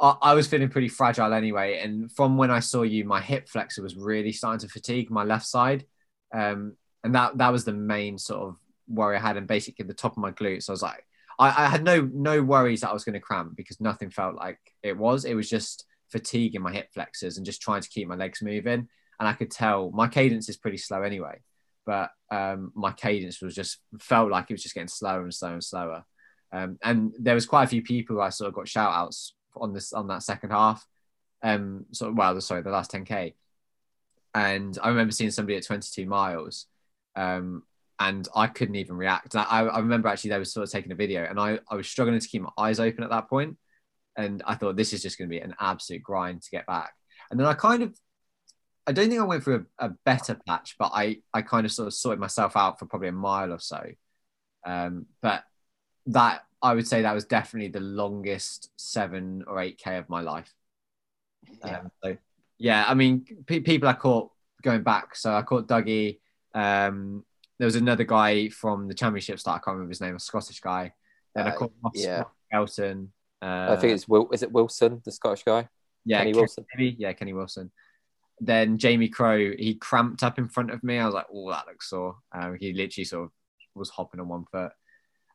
[0.00, 1.78] I, was feeling pretty fragile anyway.
[1.78, 5.22] And from when I saw you, my hip flexor was really starting to fatigue my
[5.22, 5.86] left side.
[6.34, 8.56] Um, and that that was the main sort of
[8.88, 9.36] worry I had.
[9.36, 11.06] And basically, the top of my glutes, I was like,
[11.38, 14.34] I, I had no no worries that I was going to cramp because nothing felt
[14.34, 15.24] like it was.
[15.24, 18.42] It was just fatigue in my hip flexors and just trying to keep my legs
[18.42, 18.88] moving.
[19.20, 21.40] And I could tell my cadence is pretty slow anyway,
[21.86, 25.54] but um, my cadence was just felt like it was just getting slower and slower
[25.54, 26.04] and slower.
[26.50, 29.72] Um, and there was quite a few people I sort of got shout outs on
[29.72, 30.86] this on that second half.
[31.42, 33.34] Um, so well, sorry, the last 10k,
[34.34, 36.66] and I remember seeing somebody at 22 miles,
[37.16, 37.64] um,
[37.98, 39.34] and I couldn't even react.
[39.34, 41.88] I, I remember actually they were sort of taking a video, and I I was
[41.88, 43.56] struggling to keep my eyes open at that point,
[44.16, 46.92] and I thought this is just going to be an absolute grind to get back.
[47.30, 47.94] And then I kind of
[48.86, 51.72] I don't think I went through a, a, better patch, but I, I kind of
[51.72, 53.80] sort of sorted myself out for probably a mile or so.
[54.66, 55.44] Um, but
[56.06, 60.20] that I would say that was definitely the longest seven or eight k of my
[60.20, 60.52] life.
[61.64, 61.80] Yeah.
[61.80, 62.16] Um, so
[62.58, 64.30] yeah, I mean, pe- people I caught
[64.62, 65.16] going back.
[65.16, 66.20] So I caught Dougie.
[66.54, 67.24] Um,
[67.58, 70.60] there was another guy from the championship that I can't remember his name, a Scottish
[70.60, 70.92] guy.
[71.34, 72.24] Then uh, I caught Moss, yeah.
[72.52, 73.12] Elton.
[73.40, 74.28] Uh, I think it's Will.
[74.32, 75.68] Is it Wilson, the Scottish guy?
[76.04, 76.64] Yeah, Kenny Wilson.
[76.74, 76.96] Maybe.
[76.98, 77.70] Yeah, Kenny Wilson.
[78.40, 80.98] Then Jamie Crowe, he cramped up in front of me.
[80.98, 82.16] I was like, oh, that looks sore.
[82.32, 83.30] Um, he literally sort of
[83.74, 84.72] was hopping on one foot.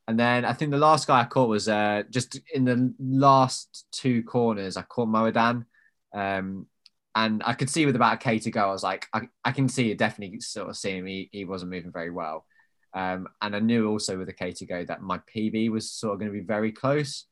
[0.08, 3.86] And then I think the last guy I caught was uh, just in the last
[3.92, 4.78] two corners.
[4.78, 5.66] I caught Mo Aadan.
[6.14, 6.68] Um,
[7.14, 9.52] and I could see with about a K to go, I was like, I, I
[9.52, 11.08] can see it definitely sort of seeing him.
[11.08, 12.46] he, he wasn't moving very well.
[12.94, 16.14] Um, and I knew also with a K to go that my PB was sort
[16.14, 17.26] of going to be very close.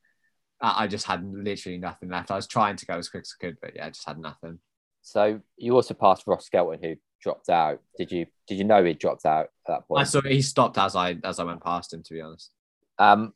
[0.61, 2.31] I, I just had literally nothing left.
[2.31, 4.17] I was trying to go as quick as I could, but yeah, I just had
[4.17, 4.59] nothing.
[5.01, 7.79] So you also passed Ross Skelton, who dropped out.
[7.97, 10.01] Did you did you know he dropped out at that point?
[10.01, 12.01] I saw he stopped as I as I went past him.
[12.03, 12.51] To be honest,
[12.99, 13.33] um,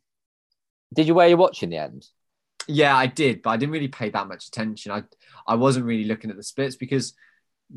[0.92, 2.06] did you wear your watch in the end?
[2.66, 4.92] Yeah, I did, but I didn't really pay that much attention.
[4.92, 5.02] I
[5.46, 7.14] I wasn't really looking at the splits because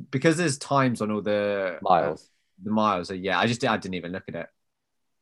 [0.10, 2.22] because there's times on all the miles.
[2.22, 2.26] Uh,
[2.64, 3.40] the miles, uh, yeah.
[3.40, 4.48] I just I didn't even look at it.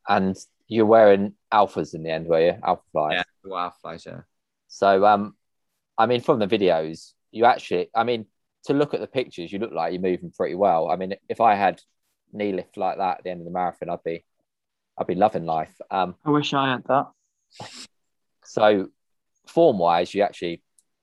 [0.07, 0.35] And
[0.67, 2.53] you're wearing alphas in the end, were you?
[2.53, 3.13] Alphaflys.
[3.13, 4.21] Yeah, well, Alphaflys, yeah.
[4.67, 5.35] So um,
[5.97, 8.25] I mean, from the videos, you actually, I mean,
[8.65, 10.89] to look at the pictures, you look like you're moving pretty well.
[10.89, 11.81] I mean, if I had
[12.31, 14.23] knee lift like that at the end of the marathon, I'd be
[14.97, 15.73] I'd be loving life.
[15.89, 17.07] Um, I wish I had that.
[18.43, 18.89] So,
[19.47, 20.61] form wise, you actually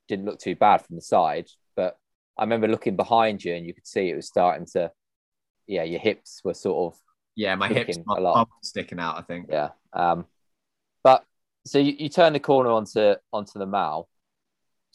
[0.09, 1.99] didn't look too bad from the side, but
[2.37, 4.91] I remember looking behind you and you could see it was starting to,
[5.67, 7.01] yeah, your hips were sort of.
[7.35, 8.49] Yeah, my hips a lot.
[8.63, 9.47] sticking out, I think.
[9.51, 9.71] Yeah.
[9.93, 10.27] Um,
[11.05, 11.25] but
[11.65, 14.09] so you, you turn the corner onto onto the mall.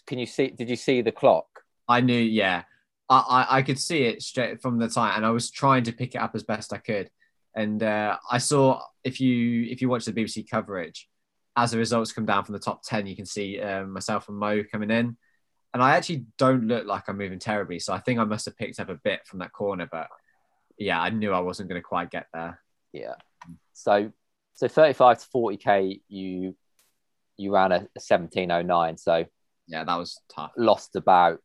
[0.06, 0.50] Can you see?
[0.50, 1.46] Did you see the clock?
[1.88, 2.64] I knew, yeah.
[3.10, 5.94] I, I, I could see it straight from the time, and I was trying to
[5.94, 7.10] pick it up as best I could.
[7.56, 11.08] And uh, I saw if you if you watch the BBC coverage,
[11.56, 14.38] as the results come down from the top ten, you can see um, myself and
[14.38, 15.18] Mo coming in,
[15.74, 17.80] and I actually don't look like I'm moving terribly.
[17.80, 20.08] So I think I must have picked up a bit from that corner, but
[20.78, 22.60] yeah, I knew I wasn't going to quite get there.
[22.92, 23.16] Yeah.
[23.74, 24.12] So
[24.54, 26.56] so 35 to 40k, you
[27.38, 28.98] you ran a, a 1709.
[28.98, 29.26] So
[29.68, 30.52] yeah, that was tough.
[30.58, 31.40] Lost about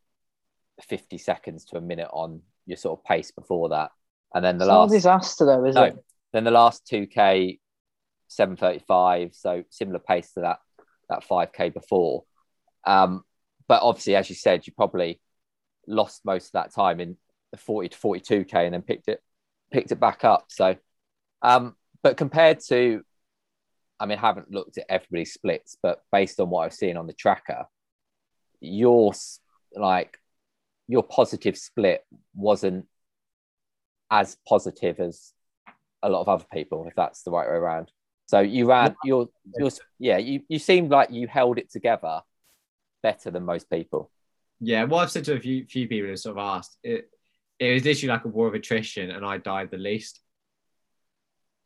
[0.83, 3.91] 50 seconds to a minute on your sort of pace before that.
[4.35, 5.85] And then the It's last a disaster though, is No.
[5.87, 5.95] it?
[6.33, 7.59] then the last 2k
[8.29, 10.59] 735 so similar pace to that
[11.09, 12.25] that 5k before
[12.87, 13.23] um
[13.67, 15.19] but obviously as you said you probably
[15.87, 17.17] lost most of that time in
[17.51, 19.23] the 40 to 42k and then picked it
[19.73, 20.77] picked it back up so
[21.41, 23.03] um but compared to
[23.99, 27.07] i mean i haven't looked at everybody's splits but based on what i've seen on
[27.07, 27.65] the tracker
[28.61, 29.15] your
[29.75, 30.19] like
[30.89, 32.05] your positive split
[32.35, 32.87] wasn't
[34.11, 35.33] as positive as
[36.03, 37.91] a lot of other people, if that's the right way around.
[38.27, 39.29] So you ran your
[39.59, 42.21] your yeah, you, you seemed like you held it together
[43.03, 44.11] better than most people.
[44.61, 47.11] Yeah, what I've said to a few few people who sort of asked, it
[47.59, 50.21] it was literally like a war of attrition, and I died the least.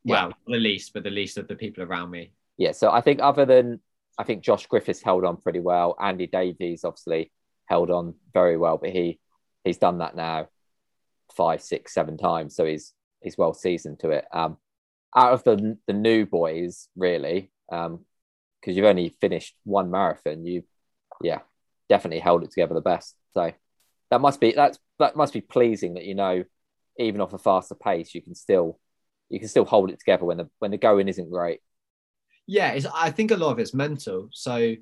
[0.05, 0.27] Yeah.
[0.27, 2.33] Well, the least, but the least of the people around me.
[2.57, 3.81] Yeah, so I think other than
[4.19, 5.97] I think Josh Griffiths held on pretty well.
[6.01, 7.33] Andy Davies obviously
[7.67, 9.19] held on very well, but he
[9.65, 10.49] he's done that now
[11.37, 14.25] five, six, seven times, so he's he's well seasoned to it.
[14.33, 14.59] Um,
[15.17, 18.05] out of the the new boys, really, um,
[18.61, 20.63] because you've only finished one marathon, you
[21.23, 21.41] yeah
[21.89, 23.15] definitely held it together the best.
[23.35, 23.53] So
[24.11, 26.45] that must be that's that must be pleasing that you know
[26.99, 28.79] even off a faster pace you can still
[29.29, 31.61] you can still hold it together when the when the going isn't great.
[32.47, 34.29] Yeah, I think a lot of it's mental.
[34.33, 34.75] So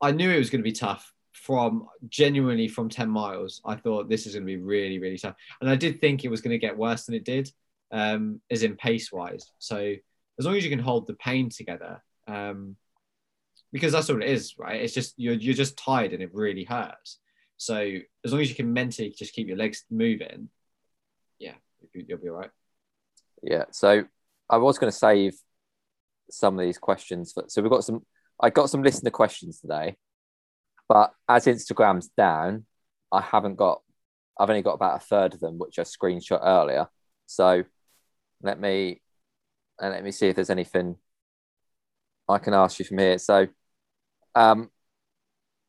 [0.00, 3.60] I knew it was going to be tough from genuinely from 10 miles.
[3.64, 5.34] I thought this is going to be really, really tough.
[5.60, 7.50] And I did think it was going to get worse than it did,
[7.90, 9.50] um, as in pace wise.
[9.58, 9.94] So
[10.38, 12.76] as long as you can hold the pain together, um,
[13.72, 14.80] because that's what it is, right?
[14.80, 17.18] It's just you're, you're just tired and it really hurts.
[17.56, 17.76] So
[18.24, 20.48] as long as you can mentally just keep your legs moving,
[21.38, 21.54] yeah,
[21.92, 22.50] you'll, you'll be all right.
[23.42, 23.64] Yeah.
[23.70, 24.04] So
[24.50, 25.34] I was going to save
[26.30, 27.32] some of these questions.
[27.32, 28.04] For, so we've got some.
[28.40, 29.96] I got some listener questions today,
[30.88, 32.66] but as Instagram's down,
[33.10, 33.82] I haven't got.
[34.38, 36.88] I've only got about a third of them, which I screenshot earlier.
[37.26, 37.64] So
[38.42, 39.00] let me
[39.80, 40.96] and let me see if there's anything
[42.28, 43.18] I can ask you from here.
[43.18, 43.48] So,
[44.34, 44.70] um,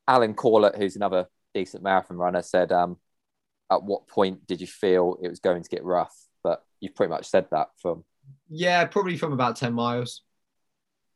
[0.08, 2.98] Alan Corlett, who's another decent marathon runner, said, um,
[3.72, 7.10] "At what point did you feel it was going to get rough?" But you've pretty
[7.10, 8.04] much said that from
[8.50, 10.22] Yeah, probably from about 10 miles,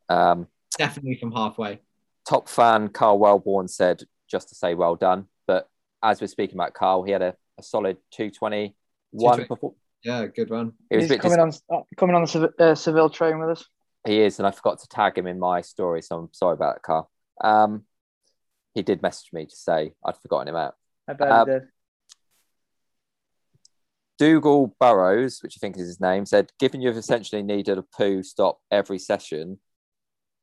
[0.10, 1.82] um, definitely from halfway.
[2.28, 5.28] Top fan Carl Wellborn said just to say well done.
[5.48, 5.70] But
[6.04, 8.74] as we're speaking about Carl, he had a, a solid 221
[9.14, 9.48] 220.
[9.48, 9.74] before.
[10.04, 10.74] Yeah, good one.
[10.92, 13.50] It was He's bit coming on uh, coming on the Sev- uh, Seville train with
[13.50, 13.66] us.
[14.06, 16.76] He is, and I forgot to tag him in my story, so I'm sorry about
[16.76, 17.10] that, Carl.
[17.42, 17.84] Um,
[18.74, 20.76] he did message me to say I'd forgotten him out.
[21.08, 21.62] I bet Uh, he did.
[24.20, 28.24] Dougal Burrows, which I think is his name, said, "Given you've essentially needed a poo
[28.24, 29.60] stop every session,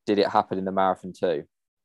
[0.06, 1.44] did it happen in the marathon too?"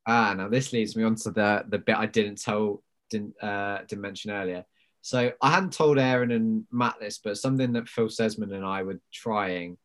[0.09, 2.81] Ah, now this leads me on to the the bit I didn't tell,
[3.11, 4.65] didn't uh, didn't mention earlier.
[5.01, 8.81] So I hadn't told Aaron and Matt this, but something that Phil Sesemann and I
[8.83, 9.77] were trying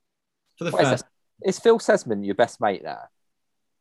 [0.56, 1.04] for the a first.
[1.04, 1.10] sec.
[1.44, 3.10] Is Phil Sesemann your best mate there?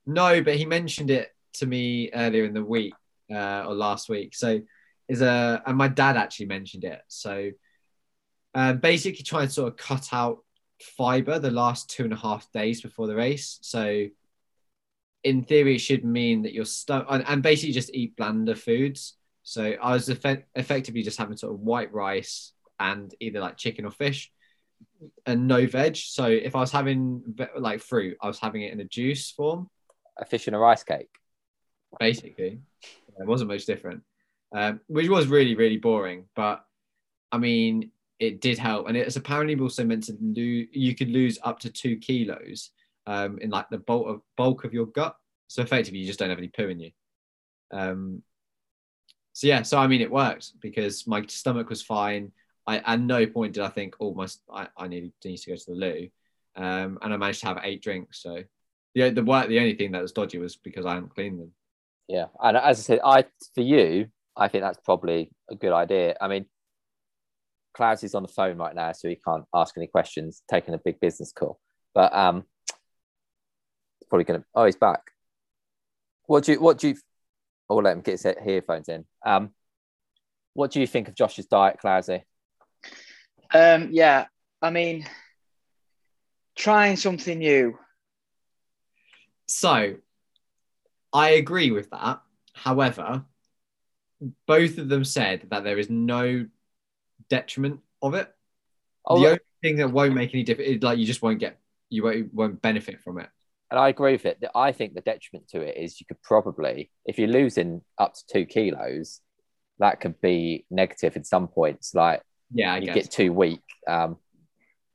[0.06, 2.94] No, but he mentioned it to me earlier in the week
[3.32, 4.36] uh, or last week.
[4.36, 4.60] So
[5.08, 7.02] is a and my dad actually mentioned it.
[7.08, 7.52] So
[8.54, 10.40] uh, basically, trying to sort of cut out
[10.82, 13.60] fiber the last two and a half days before the race.
[13.62, 14.08] So
[15.24, 19.16] in theory, it should mean that you're stuck and, and basically just eat blander foods.
[19.44, 23.86] So I was effect- effectively just having sort of white rice and either like chicken
[23.86, 24.32] or fish
[25.26, 25.96] and no veg.
[25.96, 27.24] So if I was having
[27.58, 29.70] like fruit, I was having it in a juice form
[30.18, 31.10] A fish and a rice cake.
[32.00, 32.60] basically.
[33.20, 34.02] It wasn't much different,
[34.56, 36.26] um, which was really, really boring.
[36.36, 36.66] But
[37.32, 38.88] I mean, it did help.
[38.88, 42.72] And it's apparently also meant to lose, you could lose up to two kilos
[43.08, 45.16] um, in like the bulk of, bulk of your gut.
[45.48, 46.92] So effectively, you just don't have any poo in you.
[47.72, 48.24] Um,
[49.34, 52.32] so yeah, so I mean, it worked because my stomach was fine.
[52.68, 55.56] I at no point did I think, oh, my I, I need, need to go
[55.56, 56.08] to the loo,
[56.56, 58.22] um, and I managed to have eight drinks.
[58.22, 58.44] So
[58.94, 61.52] yeah, the work, the only thing that was dodgy was because I hadn't cleaned them.
[62.08, 63.26] Yeah, and as I said, I
[63.56, 66.16] for you, I think that's probably a good idea.
[66.22, 66.46] I mean,
[67.74, 70.80] Klaus is on the phone right now, so he can't ask any questions, taking a
[70.84, 71.60] big business call.
[71.94, 72.44] But um,
[74.14, 74.46] he's probably gonna.
[74.56, 75.12] Oh, he's back.
[76.26, 76.62] What do you?
[76.62, 76.96] What do you?
[77.70, 79.06] Oh, let him get his earphones in.
[79.26, 79.52] Um,
[80.54, 82.24] what do you think of Josh's diet, Klausy?
[83.54, 84.26] Um, yeah,
[84.62, 85.08] I mean,
[86.56, 87.78] trying something new.
[89.48, 89.96] So
[91.12, 92.22] I agree with that.
[92.54, 93.26] However,
[94.48, 96.48] both of them said that there is no
[97.30, 98.34] detriment of it.
[99.06, 101.60] Oh, the only thing that won't make any difference is like you just won't get
[101.90, 103.30] you won't, won't benefit from it.
[103.74, 104.44] And I agree with it.
[104.54, 108.22] I think the detriment to it is you could probably, if you're losing up to
[108.32, 109.20] two kilos,
[109.80, 111.96] that could be negative in some points.
[111.96, 112.22] Like
[112.54, 112.94] Yeah, I you guess.
[112.94, 113.64] get too weak.
[113.88, 114.18] Um,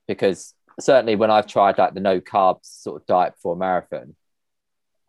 [0.06, 4.14] because certainly when I've tried like the no carbs sort of diet before a marathon,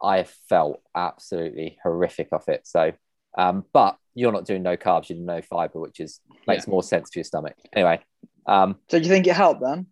[0.01, 2.61] I have felt absolutely horrific off it.
[2.65, 2.93] So,
[3.37, 6.81] um, but you're not doing no carbs, you're doing no fiber, which is makes more
[6.81, 7.53] sense for your stomach.
[7.71, 7.99] Anyway,
[8.47, 9.85] um, So do you think it helped then?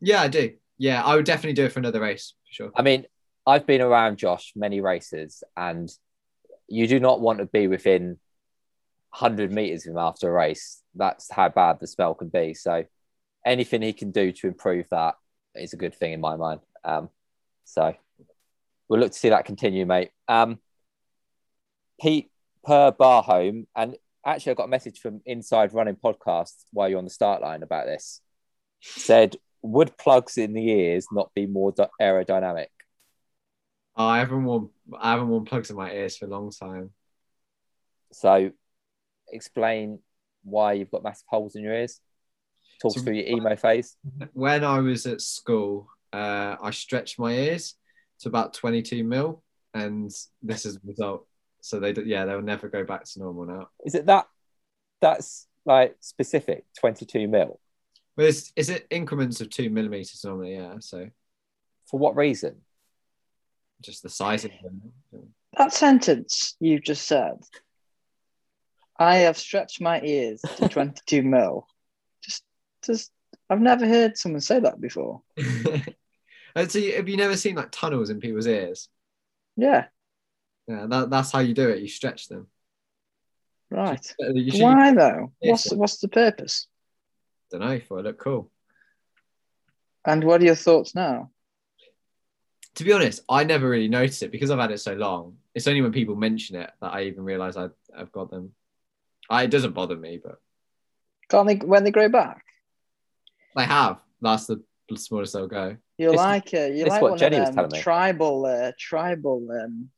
[0.00, 0.54] yeah, I do.
[0.76, 2.70] Yeah, I would definitely do it for another race for sure.
[2.74, 3.06] I mean,
[3.46, 5.90] I've been around Josh many races, and
[6.68, 8.18] you do not want to be within
[9.10, 10.80] 100 meters of him after a race.
[10.94, 12.54] That's how bad the smell can be.
[12.54, 12.84] So,
[13.44, 15.16] anything he can do to improve that
[15.54, 16.60] is a good thing in my mind.
[16.84, 17.08] Um,
[17.64, 17.94] so,
[18.88, 20.10] we'll look to see that continue, mate.
[20.28, 20.58] Um,
[22.00, 22.30] Pete
[22.64, 27.04] per Barhome, and actually, I got a message from Inside Running Podcast while you're on
[27.04, 28.20] the start line about this.
[28.80, 32.66] Said, would plugs in the ears not be more aerodynamic?
[33.96, 36.90] Oh, I haven't worn I haven't worn plugs in my ears for a long time.
[38.12, 38.50] So,
[39.30, 39.98] explain
[40.44, 42.00] why you've got massive holes in your ears.
[42.80, 43.96] Talk So- through your emo phase.
[44.32, 47.74] When I was at school, uh, I stretched my ears
[48.20, 49.42] to about 22 mil,
[49.74, 50.10] and
[50.42, 51.26] this is the result.
[51.60, 53.68] So they, yeah, they'll never go back to normal now.
[53.84, 54.26] Is it that?
[55.00, 57.60] That's like specific, twenty-two mil.
[58.16, 60.54] But is, is it increments of two millimeters normally?
[60.54, 61.08] Yeah, so
[61.86, 62.62] For what reason?
[63.82, 64.92] Just the size of them.
[65.58, 67.34] That sentence you just said,
[68.98, 71.66] I have stretched my ears to 22 mil.
[72.22, 72.42] Just,
[72.84, 73.10] just,
[73.50, 75.22] I've never heard someone say that before.
[75.36, 75.94] and
[76.56, 78.88] uh, so you- have you never seen like tunnels in people's ears?
[79.56, 79.86] Yeah,
[80.66, 81.82] Yeah, that, that's how you do it.
[81.82, 82.46] You stretch them.
[83.70, 84.14] right.
[84.22, 85.32] Uh, you should, Why though?
[85.40, 86.66] What's what's the purpose?
[87.50, 88.50] don't know for it look cool.
[90.06, 91.30] And what are your thoughts now?
[92.76, 95.36] To be honest, I never really noticed it because I've had it so long.
[95.54, 98.52] It's only when people mention it that I even realize I, I've got them.
[99.28, 100.40] I, it doesn't bother me, but
[101.28, 102.44] Can't they when they grow back?
[103.54, 103.98] I have.
[104.22, 104.62] That's the
[104.94, 105.76] smallest they'll go.
[105.98, 106.74] You're This- like it.
[106.76, 107.78] you're this is like what one Jenny of was telling me.
[107.80, 109.90] tribal uh, tribal um,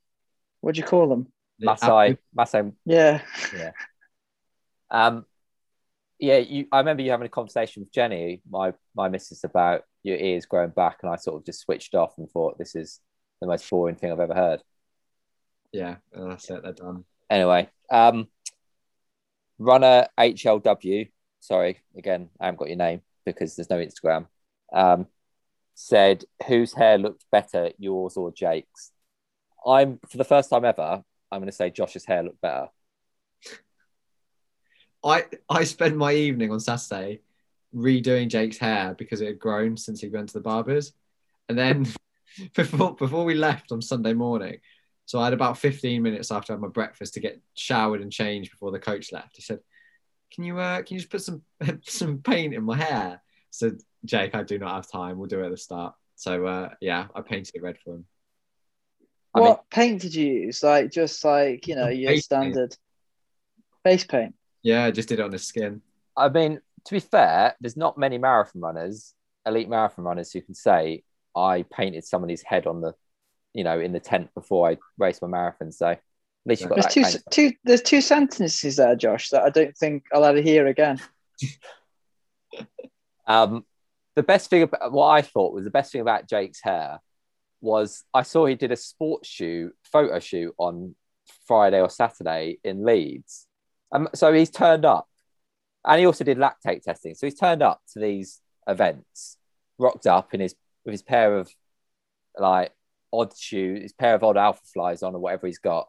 [0.61, 1.29] what do you call them?
[1.61, 2.72] Masai, Masai.
[2.85, 3.22] Yeah.
[3.57, 3.70] Yeah,
[4.91, 5.25] Um,
[6.19, 6.67] yeah, you.
[6.73, 10.71] I remember you having a conversation with Jenny, my my missus, about your ears growing
[10.71, 13.01] back, and I sort of just switched off and thought this is
[13.41, 14.62] the most boring thing I've ever heard.
[15.73, 16.62] Yeah, and that's it.
[16.62, 17.05] They're done.
[17.29, 18.29] Anyway, um,
[19.59, 21.11] runner HLW.
[21.41, 24.27] Sorry, again, I haven't got your name because there's no Instagram.
[24.73, 25.07] Um,
[25.75, 28.93] said whose hair looked better, yours or Jake's?
[29.67, 31.03] I'm for the first time ever.
[31.33, 32.69] I'm going to say Josh's hair looked better.
[35.05, 37.21] I I spent my evening on Saturday
[37.75, 40.93] redoing Jake's hair because it had grown since he went to the barbers,
[41.49, 41.87] and then
[42.55, 44.59] before before we left on Sunday morning,
[45.05, 48.11] so I had about fifteen minutes after I had my breakfast to get showered and
[48.11, 49.37] changed before the coach left.
[49.37, 49.61] He said,
[50.33, 51.43] "Can you uh can you just put some
[51.85, 53.73] some paint in my hair?" So
[54.05, 55.19] Jake, I do not have time.
[55.19, 55.95] We'll do it at the start.
[56.17, 58.07] So uh, yeah, I painted it red for him.
[59.35, 60.63] I what mean- paint did you use?
[60.63, 62.25] Like just like you know your paint.
[62.25, 62.77] standard
[63.83, 64.35] face paint.
[64.65, 65.83] Yeah, I just did it on his skin.
[66.17, 69.15] I mean, to be fair, there's not many marathon runners,
[69.47, 71.05] elite marathon runners, who can say
[71.37, 72.95] I painted somebody's head on the,
[73.53, 75.71] you know, in the tent before I raced my marathon.
[75.71, 76.01] So at
[76.47, 77.31] least you got There's that.
[77.31, 77.57] two, two.
[77.65, 81.01] There's two sentences there, Josh, that I don't think I'll ever hear again.
[83.27, 83.65] Um,
[84.17, 87.01] the best thing about what I thought was the best thing about Jake's hair
[87.61, 90.95] was I saw he did a sports shoot, photo shoot on
[91.47, 93.47] Friday or Saturday in Leeds.
[93.95, 95.09] Um, so he's turned up,
[95.84, 97.14] and he also did lactate testing.
[97.14, 99.38] So he's turned up to these events,
[99.78, 101.51] rocked up in his with his pair of
[102.38, 102.72] like
[103.12, 105.88] odd shoes, his pair of odd alpha flies on, or whatever he's got,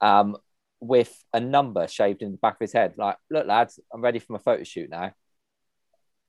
[0.00, 0.36] um,
[0.78, 2.94] with a number shaved in the back of his head.
[2.96, 5.14] Like, look, lads, I'm ready for my photo shoot now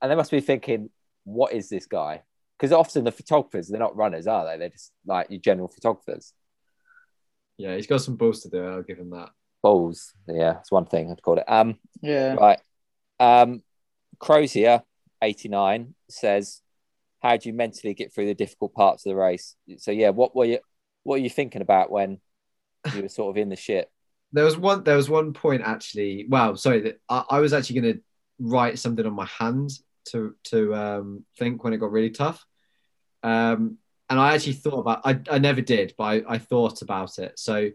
[0.00, 0.90] and they must be thinking,
[1.24, 2.22] what is this guy?
[2.58, 4.58] Because often the photographers, they're not runners, are they?
[4.58, 6.32] They're just like your general photographers.
[7.58, 8.64] Yeah, he's got some balls to do.
[8.64, 9.30] I'll give him that.
[9.66, 10.12] Balls.
[10.28, 11.44] Yeah, it's one thing I'd call it.
[11.48, 12.34] Um, Yeah.
[12.34, 12.60] right.
[13.18, 13.62] Um,
[14.20, 14.82] Crozier,
[15.20, 16.62] 89, says,
[17.20, 19.56] How do you mentally get through the difficult parts of the race?
[19.78, 20.60] So yeah, what were you
[21.02, 22.20] what were you thinking about when
[22.94, 23.90] you were sort of in the shit?
[24.32, 24.84] There was one.
[24.84, 26.26] There was one point actually.
[26.28, 26.82] Well, sorry.
[26.82, 28.00] That I, I was actually going to
[28.38, 29.70] write something on my hand
[30.10, 32.44] to to um, think when it got really tough.
[33.24, 35.00] Um, and I actually thought about.
[35.04, 37.36] I, I never did, but I, I thought about it.
[37.38, 37.70] So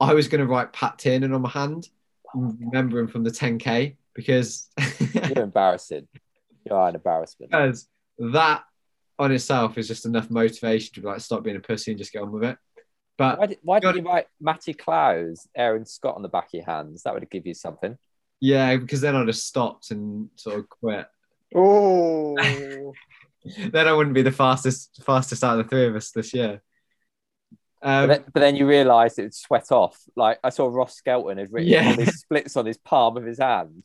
[0.00, 1.88] I was going to write Pat Tiernan on my hand,
[2.34, 4.68] oh remember him from the 10k because
[5.34, 6.08] You're embarrassing.
[6.64, 7.50] You are an embarrassment.
[7.50, 7.88] because
[8.18, 8.64] that
[9.18, 12.12] on itself is just enough motivation to be like stop being a pussy and just
[12.12, 12.58] get on with it.
[13.16, 16.54] But Why, did, why didn't you write Matty Clowes, Aaron Scott on the back of
[16.54, 17.02] your hands?
[17.02, 17.98] That would give you something.
[18.40, 21.06] yeah, because then I'd have stopped and sort of quit.
[21.54, 22.36] Oh,
[23.72, 26.62] then I wouldn't be the fastest fastest out of the three of us this year.
[28.00, 30.00] But, Um, then, but then you realise it would sweat off.
[30.16, 31.82] Like I saw Ross Skelton had written Yeah.
[31.82, 33.82] all these splits on his palm of his hand.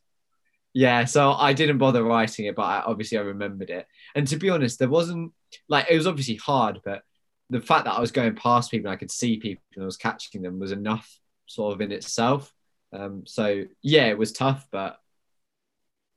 [0.73, 3.85] Yeah, so I didn't bother writing it, but I, obviously I remembered it.
[4.15, 5.33] And to be honest, there wasn't
[5.69, 7.03] like it was obviously hard, but
[7.49, 9.85] the fact that I was going past people and I could see people and I
[9.85, 12.51] was catching them was enough sort of in itself.
[12.91, 14.97] Um, so yeah, it was tough, but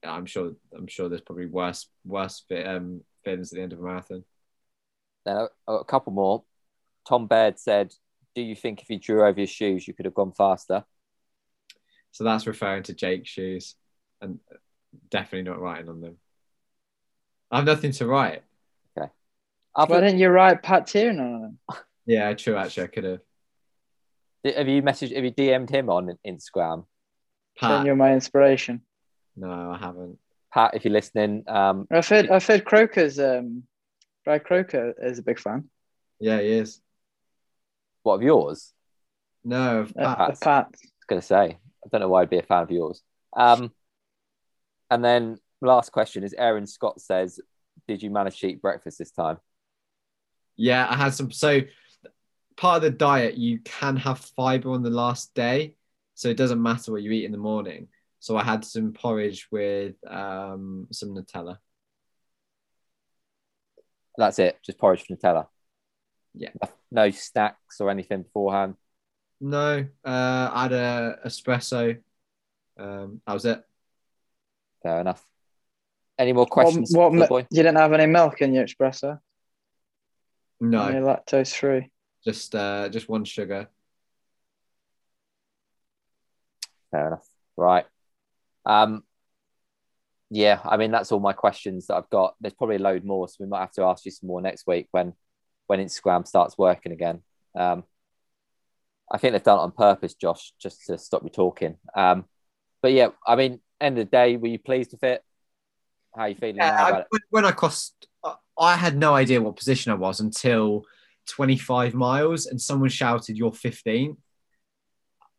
[0.04, 3.80] I'm sure I'm sure there's probably worse worse fit, um, feelings at the end of
[3.80, 4.24] a marathon.
[5.26, 6.44] A, a couple more.
[7.08, 7.94] Tom Baird said,
[8.34, 10.84] "Do you think if you drew over your shoes, you could have gone faster?"
[12.12, 13.74] So that's referring to Jake's shoes,
[14.20, 14.38] and
[15.10, 16.16] definitely not writing on them.
[17.50, 18.42] I have nothing to write.
[19.78, 21.58] Other- why didn't you write Pat Tiernan on them?
[22.06, 22.56] Yeah, true.
[22.56, 23.20] Actually, I could have.
[24.56, 25.14] have you messaged?
[25.14, 26.86] Have you DM'd him on Instagram?
[27.60, 28.82] Then Pat, you're my inspiration.
[29.36, 30.18] no, I haven't.
[30.54, 33.64] Pat, if you're listening, um, I've heard, I've heard Croker's, um,
[34.24, 35.68] Brad Croker is a big fan.
[36.20, 36.80] Yeah, he is.
[38.06, 38.72] What of yours?
[39.44, 40.40] No, of Uh, Pat.
[40.40, 40.64] Pat.
[40.66, 43.02] I was going to say, I don't know why I'd be a fan of yours.
[43.36, 43.72] Um,
[44.90, 47.40] and then last question is Aaron Scott says,
[47.88, 49.38] "Did you manage to eat breakfast this time?"
[50.56, 51.30] Yeah, I had some.
[51.32, 51.62] So
[52.56, 55.74] part of the diet, you can have fiber on the last day,
[56.14, 57.88] so it doesn't matter what you eat in the morning.
[58.20, 61.58] So I had some porridge with um, some Nutella.
[64.16, 65.48] That's it, just porridge with Nutella.
[66.36, 66.50] Yeah.
[66.90, 68.74] No snacks or anything beforehand.
[69.40, 71.98] No, uh, I had a espresso.
[72.78, 73.62] Um, that was it.
[74.82, 75.22] Fair enough.
[76.18, 76.92] Any more questions?
[76.94, 77.46] What, what, boy?
[77.50, 79.18] you didn't have any milk in your espresso?
[80.60, 81.90] No, You're lactose free.
[82.24, 83.68] just uh, just one sugar.
[86.90, 87.26] Fair enough.
[87.56, 87.84] Right.
[88.64, 89.02] Um,
[90.30, 92.36] yeah, I mean that's all my questions that I've got.
[92.40, 94.66] There's probably a load more, so we might have to ask you some more next
[94.66, 95.12] week when
[95.66, 97.22] when Instagram starts working again.
[97.54, 97.84] Um,
[99.10, 101.76] I think they've done it on purpose, Josh, just to stop you talking.
[101.94, 102.24] Um,
[102.82, 105.22] but yeah, I mean, end of the day, were you pleased with it?
[106.14, 107.22] How are you feeling Yeah, about I, it?
[107.30, 110.84] when- I crossed, I- I had no idea what position I was until
[111.26, 114.16] 25 miles, and someone shouted, "You're 15."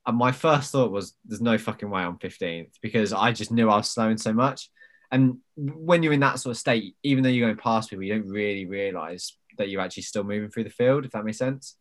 [0.05, 3.69] And my first thought was, "There's no fucking way I'm 15th," because I just knew
[3.69, 4.69] I was slowing so much.
[5.11, 8.13] And when you're in that sort of state, even though you're going past people, you
[8.13, 11.75] don't really realize that you're actually still moving through the field, if that makes sense.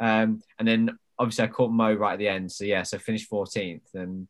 [0.00, 3.30] Um, and then obviously I caught Mo right at the end, so yeah, so finished
[3.30, 4.28] 14th, and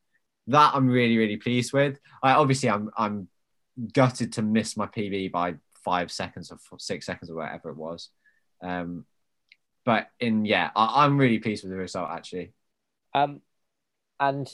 [0.48, 1.98] that I'm really really pleased with.
[2.22, 3.28] I obviously I'm I'm
[3.92, 7.76] gutted to miss my PB by five seconds or f- six seconds or whatever it
[7.76, 8.11] was.
[8.62, 9.07] Um,
[9.84, 12.53] but in yeah, I, I'm really pleased with the result actually.
[13.14, 13.40] Um,
[14.20, 14.50] and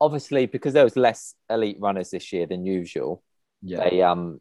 [0.00, 3.22] obviously, because there was less elite runners this year than usual,
[3.62, 4.40] Yeah, they um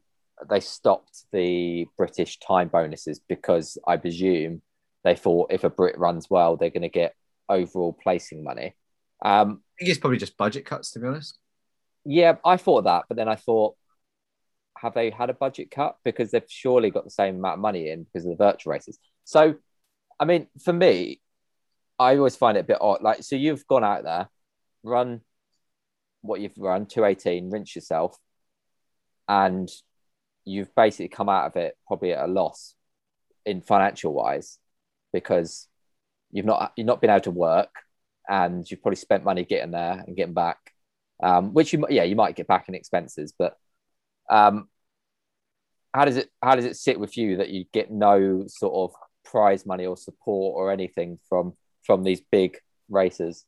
[0.50, 4.62] they stopped the British time bonuses because I presume
[5.04, 7.16] they thought if a Brit runs well, they're going to get
[7.50, 8.76] overall placing money.
[9.24, 11.38] Um, I think it's probably just budget cuts to be honest.
[12.06, 13.76] yeah, I thought that, but then I thought,
[14.78, 17.90] have they had a budget cut because they've surely got the same amount of money
[17.90, 19.00] in because of the virtual races?
[19.24, 19.56] So,
[20.20, 21.22] I mean, for me,
[21.98, 23.02] I always find it a bit odd.
[23.02, 24.30] Like, so you've gone out there,
[24.84, 25.22] run
[26.22, 28.18] what you've run, 218, rinse yourself,
[29.28, 29.70] and
[30.46, 32.76] you've basically come out of it probably at a loss
[33.46, 34.60] in financial wise
[35.12, 35.68] because
[36.32, 37.76] you've not you've not been able to work
[38.28, 40.58] and you've probably spent money getting there and getting back
[41.22, 43.58] um, which you yeah you might get back in expenses but
[44.30, 44.68] um,
[45.94, 48.96] how does it how does it sit with you that you get no sort of
[49.24, 52.58] prize money or support or anything from from these big
[52.90, 53.46] races?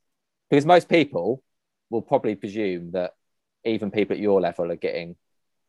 [0.50, 1.44] Because most people
[1.90, 3.14] will probably presume that
[3.64, 5.16] even people at your level are getting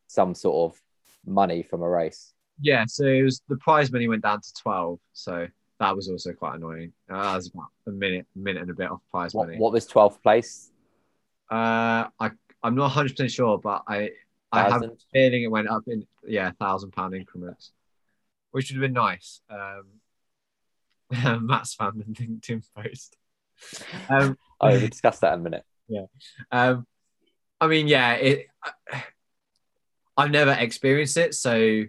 [0.07, 0.81] some sort of
[1.27, 4.99] money from a race Yeah, so it was the prize money went down to 12,
[5.13, 5.47] so
[5.79, 6.93] that was also quite annoying.
[7.11, 9.59] Uh, that was about a minute, minute and a bit off prize what, money.
[9.59, 10.71] what was 12th place
[11.51, 12.31] Uh, I
[12.63, 14.11] I'm not 100 percent sure, but I
[14.53, 17.73] I have a feeling it went up in yeah thousand pound increments,
[18.51, 19.41] which would have been nice.
[19.51, 19.87] Um,
[21.47, 23.17] Matt's found the LinkedIn post.
[24.09, 26.07] Um, oh we'll discuss that in a minute Yeah.
[26.51, 26.87] um,
[27.61, 28.47] I mean, yeah, it.
[30.17, 31.85] I've never experienced it, so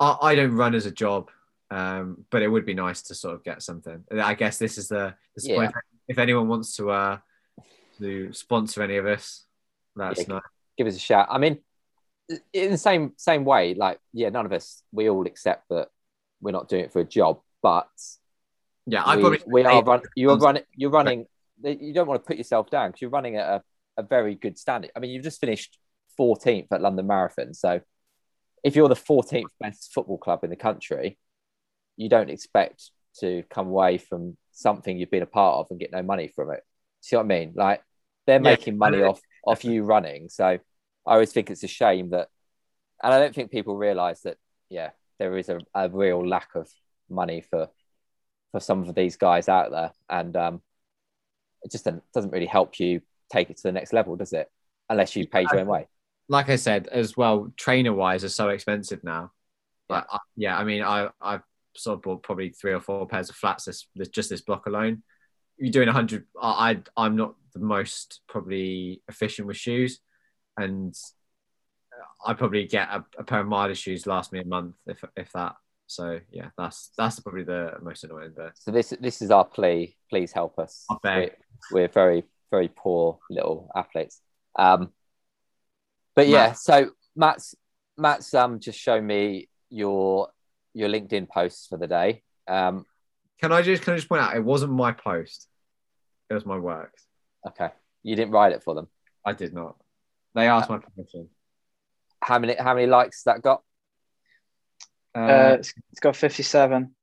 [0.00, 1.30] I, I don't run as a job.
[1.70, 4.04] Um, but it would be nice to sort of get something.
[4.12, 5.56] I guess this is the this Yeah.
[5.56, 5.74] point.
[6.06, 7.18] If anyone wants to uh
[7.98, 9.44] to sponsor any of us,
[9.96, 10.34] that's Yeah.
[10.34, 10.42] nice.
[10.76, 11.28] give us a shout.
[11.30, 11.62] I mean,
[12.52, 15.88] in the same same way, like yeah, none of us we all accept that
[16.42, 17.88] we're not doing it for a job, but
[18.86, 21.26] Yeah, I we, probably we are run, you're running you're running
[21.62, 23.62] you don't want to put yourself down because you're running at a,
[23.98, 24.90] a very good standard.
[24.96, 25.78] i mean you've just finished
[26.18, 27.54] 14th at london marathon.
[27.54, 27.80] So
[28.64, 31.18] if you're the 14th best football club in the country
[31.96, 32.90] you don't expect
[33.20, 36.50] to come away from something you've been a part of and get no money from
[36.50, 36.62] it.
[37.00, 37.52] See what i mean?
[37.54, 37.82] Like
[38.26, 40.28] they're Yeah, making money off off you running.
[40.28, 42.28] So i always think it's a shame that
[43.02, 44.36] and i don't think people realize that
[44.70, 46.68] yeah there is a, a real lack of
[47.10, 47.68] money for
[48.52, 50.62] for some of these guys out there, and um,
[51.62, 53.00] it just doesn't, doesn't really help you
[53.32, 54.50] take it to the next level, does it?
[54.90, 55.88] Unless you pay your own way.
[56.28, 59.32] Like I said as well, trainer wise are so expensive now.
[59.88, 61.42] But I, yeah, I mean, I I've
[61.76, 64.66] sort of bought probably three or four pairs of flats this, this just this block
[64.66, 65.02] alone.
[65.58, 66.26] You're doing a hundred.
[66.40, 70.00] I I- I'm not the most probably efficient with shoes,
[70.56, 70.94] and
[72.24, 75.32] I probably get a, a pair of mileage shoes last me a month if if
[75.32, 75.56] that.
[75.86, 78.52] So yeah, that's that's probably the most annoying bit.
[78.54, 79.96] So this this is our plea.
[80.08, 80.84] Please help us.
[81.70, 84.20] We're, we're very very poor little athletes.
[84.58, 84.92] Um,
[86.14, 86.58] but yeah, Matt.
[86.58, 87.54] so Matt's
[87.96, 90.28] Matt's um just shown me your
[90.74, 92.22] your LinkedIn posts for the day.
[92.48, 92.84] Um,
[93.40, 95.48] Can I just can I just point out it wasn't my post,
[96.30, 96.94] it was my work.
[97.48, 97.70] okay,
[98.02, 98.88] you didn't write it for them.
[99.24, 99.76] I did not.
[100.34, 101.28] They asked my permission.
[102.20, 103.62] How many how many likes that got?
[105.14, 106.94] Uh, it's, it's got 57.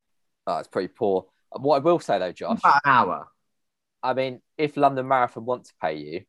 [0.48, 1.28] Oh, it's pretty poor.
[1.52, 3.28] What I will say though, Josh, about an hour.
[4.02, 6.24] I mean, if London Marathon want to pay you,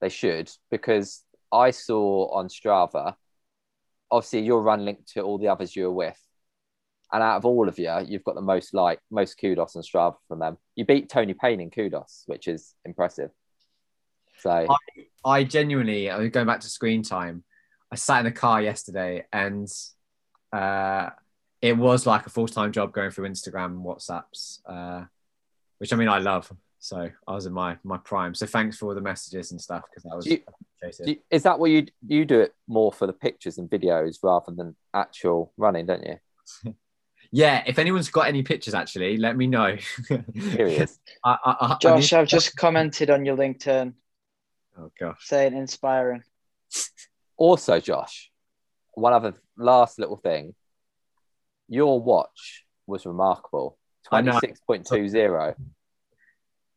[0.00, 1.22] they should because
[1.52, 3.14] I saw on Strava,
[4.10, 6.18] obviously your run linked to all the others you were with,
[7.12, 10.16] and out of all of you, you've got the most like most kudos on Strava
[10.28, 10.58] from them.
[10.76, 13.30] You beat Tony Payne in kudos, which is impressive.
[14.38, 14.66] So
[15.24, 17.44] I genuinely, I was going back to screen time.
[17.92, 19.68] I sat in the car yesterday and
[20.52, 21.10] uh,
[21.60, 25.04] it was like a full time job going through Instagram and WhatsApps, uh,
[25.78, 26.50] which I mean, I love.
[26.82, 28.34] So I was in my my prime.
[28.34, 30.42] So thanks for all the messages and stuff because that was you-
[31.04, 34.50] you- is that what you you do it more for the pictures and videos rather
[34.52, 36.74] than actual running, don't you?
[37.30, 39.76] yeah, if anyone's got any pictures, actually, let me know.
[40.08, 40.24] Here
[40.68, 40.98] he is.
[41.22, 43.92] I, I, I, I Josh, need- I've just commented on your LinkedIn
[44.78, 45.18] Oh gosh.
[45.26, 46.22] saying inspiring.
[47.36, 48.30] Also, Josh,
[48.92, 50.54] one other last little thing.
[51.68, 53.78] Your watch was remarkable.
[54.06, 55.54] Twenty six point two zero.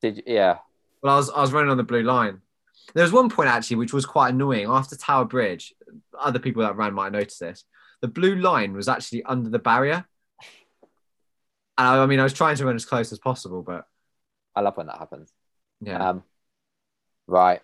[0.03, 0.57] Did you, yeah.
[1.01, 2.41] Well, I was I was running on the blue line.
[2.93, 5.73] There was one point actually which was quite annoying after Tower Bridge.
[6.19, 7.63] Other people that ran might notice this.
[8.01, 10.05] The blue line was actually under the barrier.
[11.77, 13.85] And I, I mean, I was trying to run as close as possible, but
[14.53, 15.31] I love when that happens.
[15.79, 16.23] yeah, Um,
[17.25, 17.61] right,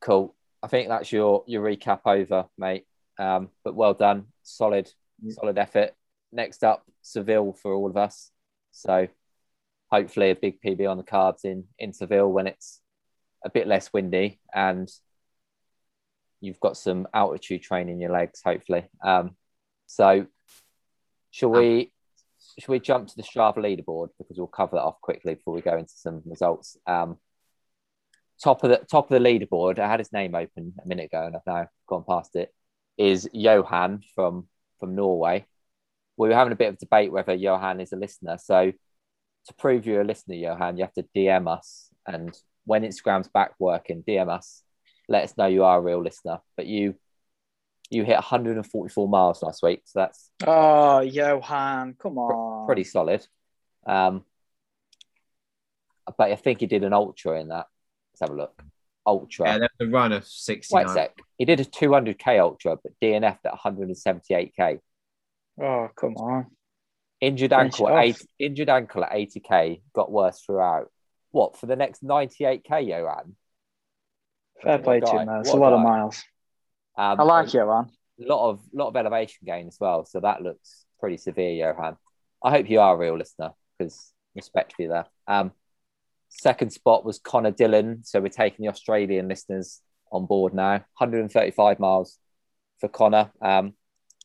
[0.00, 0.34] cool.
[0.62, 2.86] I think that's your your recap over, mate.
[3.18, 4.90] Um, but well done, solid,
[5.28, 5.94] solid effort.
[6.32, 8.30] Next up, Seville for all of us.
[8.70, 9.08] So
[9.90, 12.80] hopefully a big PB on the cards in in Seville when it's
[13.44, 14.90] a bit less windy and
[16.40, 18.40] you've got some altitude training in your legs.
[18.44, 18.88] Hopefully.
[19.02, 19.36] Um,
[19.86, 20.26] so
[21.30, 21.92] shall we?
[22.58, 25.60] Should we jump to the Strava leaderboard because we'll cover that off quickly before we
[25.60, 26.76] go into some results.
[26.86, 27.18] Um,
[28.42, 31.26] top of the top of the leaderboard, I had his name open a minute ago
[31.26, 32.54] and I've now gone past it.
[32.96, 34.48] Is Johan from
[34.78, 35.46] from Norway.
[36.16, 38.38] We were having a bit of debate whether Johan is a listener.
[38.38, 38.72] So
[39.48, 43.52] to prove you're a listener, Johan, you have to DM us, and when Instagram's back
[43.58, 44.62] working, DM us.
[45.08, 46.38] Let us know you are a real listener.
[46.56, 46.94] But you
[47.90, 52.66] you hit 144 miles last week, so that's Oh, Johan, come on.
[52.66, 53.26] pretty solid.
[53.86, 54.24] Um,
[56.18, 57.66] but I think he did an ultra in that.
[58.12, 58.62] Let's have a look.
[59.06, 59.46] Ultra.
[59.48, 61.18] yeah, there was a run of sixty Wait a sec.
[61.38, 64.80] He did a 200k ultra, but DNF'd at 178k.
[65.62, 66.46] Oh, come on.
[67.20, 69.82] Injured Finish ankle, it at 80, injured ankle at 80k.
[69.92, 70.90] Got worse throughout.
[71.30, 73.36] What for the next 98k, Johan?
[74.62, 75.28] Fair What play to him.
[75.40, 76.22] It's a lot of miles.
[76.96, 77.90] Um, I like Johan.
[78.20, 80.04] A lot of lot of elevation gain as well.
[80.04, 81.96] So that looks pretty severe, Johan.
[82.42, 85.06] I hope you are a real listener because respect for you there.
[85.26, 85.52] Um,
[86.28, 88.04] second spot was Connor Dillon.
[88.04, 89.80] So we're taking the Australian listeners
[90.10, 90.84] on board now.
[90.98, 92.18] 135 miles
[92.80, 93.30] for Connor.
[93.40, 93.74] Um,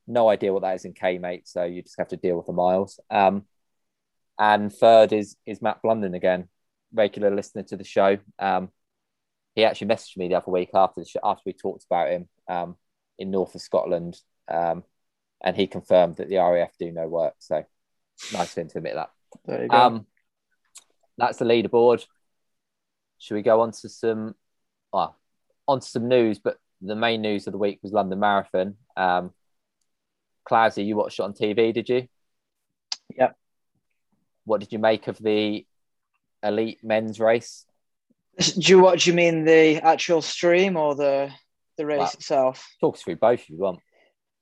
[0.07, 1.47] no idea what that is in K, mate.
[1.47, 2.99] So you just have to deal with the miles.
[3.09, 3.43] Um,
[4.39, 6.49] and third is is Matt Blunden again,
[6.93, 8.17] regular listener to the show.
[8.39, 8.69] Um,
[9.55, 12.27] he actually messaged me the other week after the show, after we talked about him
[12.49, 12.75] um,
[13.19, 14.17] in north of Scotland,
[14.47, 14.83] um,
[15.43, 17.35] and he confirmed that the RAF do no work.
[17.39, 17.63] So
[18.33, 19.11] nice of him to admit that.
[19.45, 19.77] There you go.
[19.77, 20.07] Um,
[21.17, 22.05] that's the leaderboard.
[23.19, 24.33] Should we go on to some,
[24.91, 25.15] well,
[25.67, 26.39] on to some news?
[26.39, 28.75] But the main news of the week was London Marathon.
[28.97, 29.31] Um,
[30.49, 32.07] Clausy, you watched it on TV, did you?
[33.17, 33.35] Yep.
[34.45, 35.65] what did you make of the
[36.41, 37.65] elite men's race?
[38.39, 41.29] Do you what do you mean the actual stream or the
[41.77, 42.11] the race Wow.
[42.15, 42.67] itself?
[42.81, 43.79] Talk us through both if you want.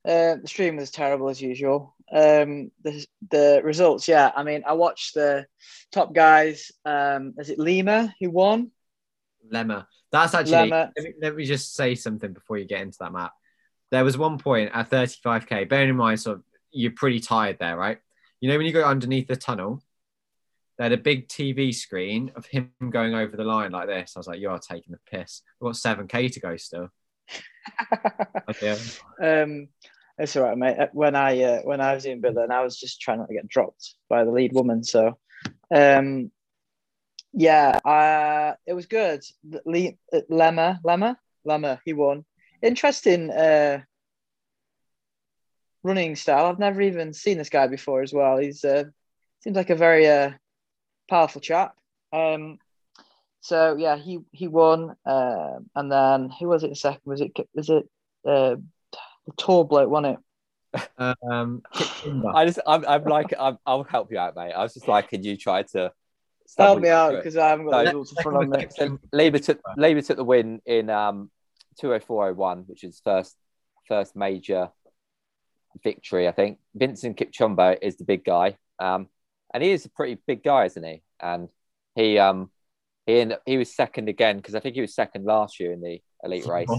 [0.04, 1.94] Uh, the stream was terrible as usual.
[2.10, 4.32] Um, the the results, yeah.
[4.34, 5.46] I mean, I watched the
[5.92, 6.72] top guys.
[6.84, 8.70] Um, is it Lima who won?
[9.52, 9.86] Lemma.
[10.10, 10.70] That's actually.
[10.70, 10.90] Lemma.
[10.96, 13.32] Let, me, let me just say something before you get into that map.
[13.92, 15.68] There was one point at 35k.
[15.68, 17.98] Bearing in mind, sort of, you're pretty tired there, right?
[18.40, 19.82] You know when you go underneath the tunnel,
[20.78, 24.14] they had a big TV screen of him going over the line like this.
[24.16, 25.42] I was like, you are taking the piss.
[25.60, 26.88] We've got 7k to go still.
[28.50, 28.76] Okay.
[29.22, 29.68] Um,
[30.18, 30.76] it's all right, mate.
[30.76, 33.34] Uh, When I uh, when I was in Berlin, I was just trying not to
[33.34, 34.82] get dropped by the lead woman.
[34.82, 35.16] So,
[35.72, 36.32] um,
[37.32, 39.22] yeah, uh, it was good.
[39.64, 39.92] Le-
[40.30, 41.16] Lemma, Lemma,
[41.46, 42.24] Lemma, he won.
[42.62, 43.82] Interesting uh,
[45.82, 46.46] running style.
[46.46, 48.38] I've never even seen this guy before as well.
[48.38, 48.84] He's uh,
[49.40, 50.30] seems like a very uh,
[51.08, 51.74] powerful chap.
[52.12, 52.58] Um,
[53.40, 54.94] so yeah, he he won.
[55.04, 57.02] Um, and then who was it in second?
[57.04, 57.88] Was it was it
[58.24, 58.56] uh,
[59.26, 59.90] the tall bloke?
[59.90, 60.18] Wasn't it?
[60.96, 61.62] Um,
[62.34, 64.52] I just, I'm, I'm like, I'm, I'll help you out, mate.
[64.52, 65.92] I was just like, can you try to
[66.58, 68.98] Help me out because I haven't got the No, results in front of me.
[69.12, 71.30] Labour took Labour took the win in um
[71.80, 73.36] 204.01, which is first
[73.88, 74.70] first major
[75.82, 76.58] victory, I think.
[76.74, 79.08] Vincent Kipchumba is the big guy, um,
[79.52, 81.02] and he is a pretty big guy, isn't he?
[81.20, 81.48] And
[81.94, 82.50] he um
[83.06, 85.80] he ended, he was second again because I think he was second last year in
[85.80, 86.70] the elite race,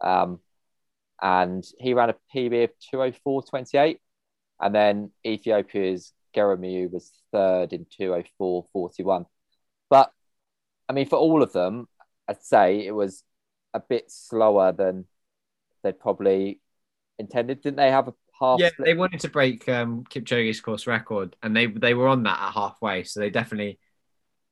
[0.00, 0.40] um,
[1.20, 3.98] and he ran a PB of 204.28,
[4.60, 9.24] and then Ethiopia's Geremew was third in 204.41.
[9.88, 10.12] But
[10.88, 11.88] I mean, for all of them,
[12.28, 13.24] I'd say it was
[13.76, 15.04] a bit slower than
[15.82, 16.60] they'd probably
[17.18, 17.60] intended.
[17.60, 18.58] Didn't they have a half?
[18.58, 18.86] yeah, split?
[18.86, 22.52] they wanted to break um, Kipchoge's course record, and they they were on that at
[22.54, 23.04] halfway.
[23.04, 23.78] So they definitely,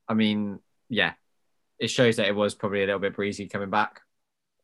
[0.08, 1.14] I mean, yeah,
[1.78, 4.02] it shows that it was probably a little bit breezy coming back,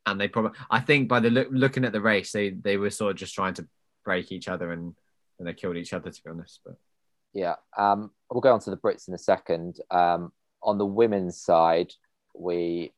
[0.04, 2.90] and they probably, I think, by the look, looking at the race, they they were
[2.90, 3.66] sort of just trying to
[4.04, 4.94] break each other, and
[5.38, 6.60] and they killed each other to be honest.
[6.64, 6.76] But
[7.32, 7.56] Yeah.
[7.76, 9.78] Um, we'll go on to the Brits in a second.
[9.90, 10.32] Um,
[10.62, 11.92] on the women's side,
[12.34, 12.92] we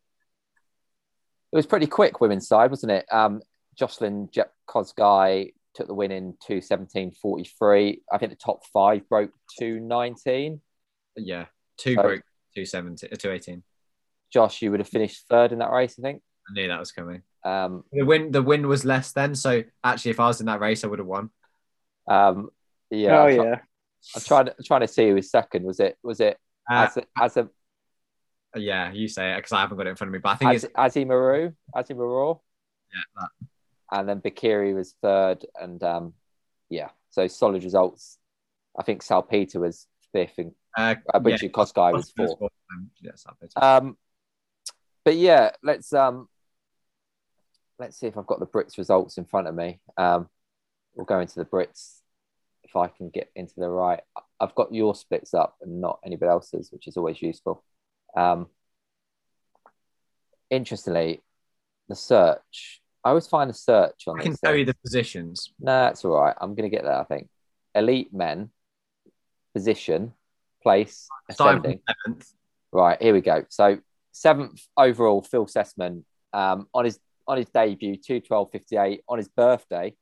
[1.52, 3.06] it was pretty quick women's side, wasn't it?
[3.12, 3.42] Um,
[3.78, 8.00] Jocelyn Jep Kosgei took the win in 217.43.
[8.12, 10.60] I think the top five broke 219.
[11.16, 11.46] yeah,
[11.78, 12.22] two So- broke
[12.54, 13.62] two seventy, uh, two eighteen.
[14.32, 16.22] Josh, you would have finished third in that race, I think.
[16.48, 17.22] I knew that was coming.
[17.44, 19.34] Um, The win, the win was less then.
[19.34, 21.30] So actually, if I was in that race, I would have won.
[22.08, 22.50] um,
[22.90, 23.16] yeah.
[23.18, 23.58] oh I'm try- yeah.
[24.16, 25.64] I'm trying to trying to see who was second.
[25.64, 26.36] Was it was it
[26.70, 27.48] Uh, as a, as a
[28.56, 30.34] yeah, you say it because I haven't got it in front of me, but I
[30.36, 32.36] think as, it's Azimeraw, Azzy Maru,
[32.92, 33.48] yeah, that,
[33.92, 36.14] and then Bekere was third, and um,
[36.68, 38.18] yeah, so solid results.
[38.78, 42.52] I think Salpeter was fifth, and uh, uh, Brigid Kosgei was yeah, fourth.
[42.72, 42.90] um,
[43.40, 43.62] bet.
[43.62, 43.96] Um,
[45.04, 46.28] but yeah, let's um,
[47.78, 49.80] let's see if I've got the Brits results in front of me.
[49.96, 50.28] Um,
[50.94, 52.00] we'll go into the Brits
[52.62, 54.00] if I can get into the right.
[54.40, 57.62] I've got your splits up and not anybody else's, which is always useful.
[58.16, 58.46] Um,
[60.50, 61.20] interestingly,
[61.88, 62.80] the search.
[63.04, 64.40] I always find the search on I can this.
[64.40, 65.52] tell thing- you the positions.
[65.58, 66.36] No, that's all right.
[66.40, 67.28] I'm going to get there, I think.
[67.74, 68.50] Elite men,
[69.54, 70.12] position,
[70.62, 71.80] place, ascending.
[72.04, 72.32] seventh.
[72.70, 73.44] Right, here we go.
[73.48, 73.78] So
[74.12, 79.18] seventh overall, Phil Sesemann um, on his on his debut, two twelve fifty eight on
[79.18, 79.94] his birthday.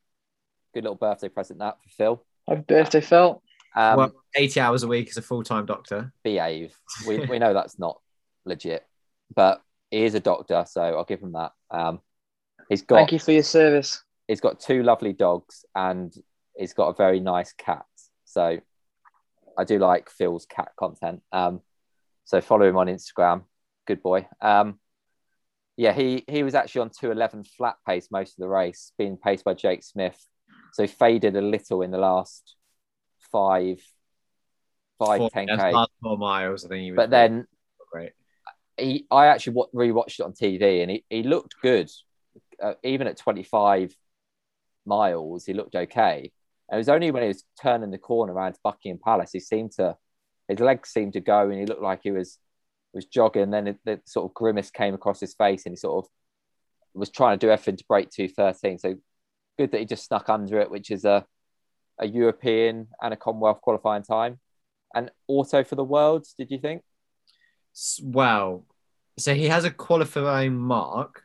[0.75, 2.25] Good little birthday present that for Phil.
[2.49, 3.43] Happy birthday, Phil.
[3.75, 6.13] Um, well, 80 hours a week as a full time doctor.
[6.25, 6.75] behave.
[7.07, 8.01] We we know that's not
[8.45, 8.85] legit,
[9.35, 11.53] but he is a doctor, so I'll give him that.
[11.71, 12.01] Um,
[12.69, 14.03] he's got Thank you for your service.
[14.29, 16.13] he's got two lovely dogs and
[16.57, 17.85] he's got a very nice cat.
[18.25, 18.59] So
[19.59, 21.23] I do like Phil's cat content.
[21.33, 21.61] Um,
[22.25, 23.43] so follow him on Instagram.
[23.87, 24.29] Good boy.
[24.41, 24.79] Um,
[25.77, 29.45] yeah, he he was actually on 211 flat pace most of the race, being paced
[29.45, 30.19] by Jake Smith.
[30.73, 32.55] So he faded a little in the last
[33.33, 33.81] five,
[34.99, 35.87] five, Four- 10 yes, k.
[36.03, 36.97] four miles, I think he was.
[36.97, 37.47] But then
[37.91, 38.13] great.
[38.79, 41.91] he, I actually wa- rewatched it on TV, and he, he looked good.
[42.63, 43.95] Uh, even at 25
[44.87, 46.31] miles, he looked okay.
[46.69, 49.41] And it was only when he was turning the corner around to Buckingham Palace, he
[49.41, 49.97] seemed to,
[50.49, 52.39] his legs seemed to go, and he looked like he was
[52.93, 53.43] was jogging.
[53.45, 56.11] And Then it, the sort of grimace came across his face, and he sort of
[56.93, 58.79] was trying to do everything to break 213.
[58.79, 58.97] So
[59.59, 61.25] good that he just snuck under it, which is a
[62.01, 64.41] a European and a Commonwealth qualifying time.
[64.95, 66.83] And also for the Worlds, did you think?
[68.03, 68.67] Well,
[69.19, 71.25] so he has a qualifying mark,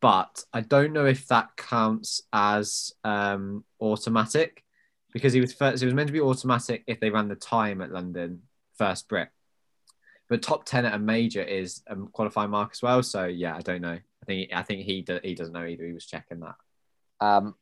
[0.00, 4.64] but I don't know if that counts as um, automatic
[5.12, 5.82] because he was first.
[5.82, 8.42] It was meant to be automatic if they ran the time at London
[8.78, 9.28] first Brit,
[10.28, 13.02] but top ten at a major is a qualifying mark as well.
[13.02, 13.98] So yeah, I don't know.
[13.98, 15.84] I think I think he do, he doesn't know either.
[15.84, 16.56] He was checking that.
[17.20, 17.54] Um,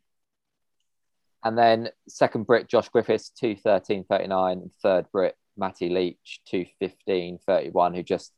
[1.44, 4.52] and then second Brit, Josh Griffiths, 213.39.
[4.52, 8.32] And third Brit, Matty Leach, 215.31, who just,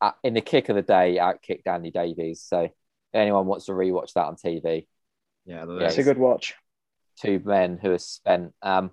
[0.00, 2.42] uh, in the kick of the day, outkicked Andy Davies.
[2.46, 2.68] So
[3.14, 4.86] anyone wants to rewatch that on TV,
[5.46, 6.54] Yeah, Yeah, a good watch.
[7.20, 8.52] two men who have spent.
[8.62, 8.90] Um,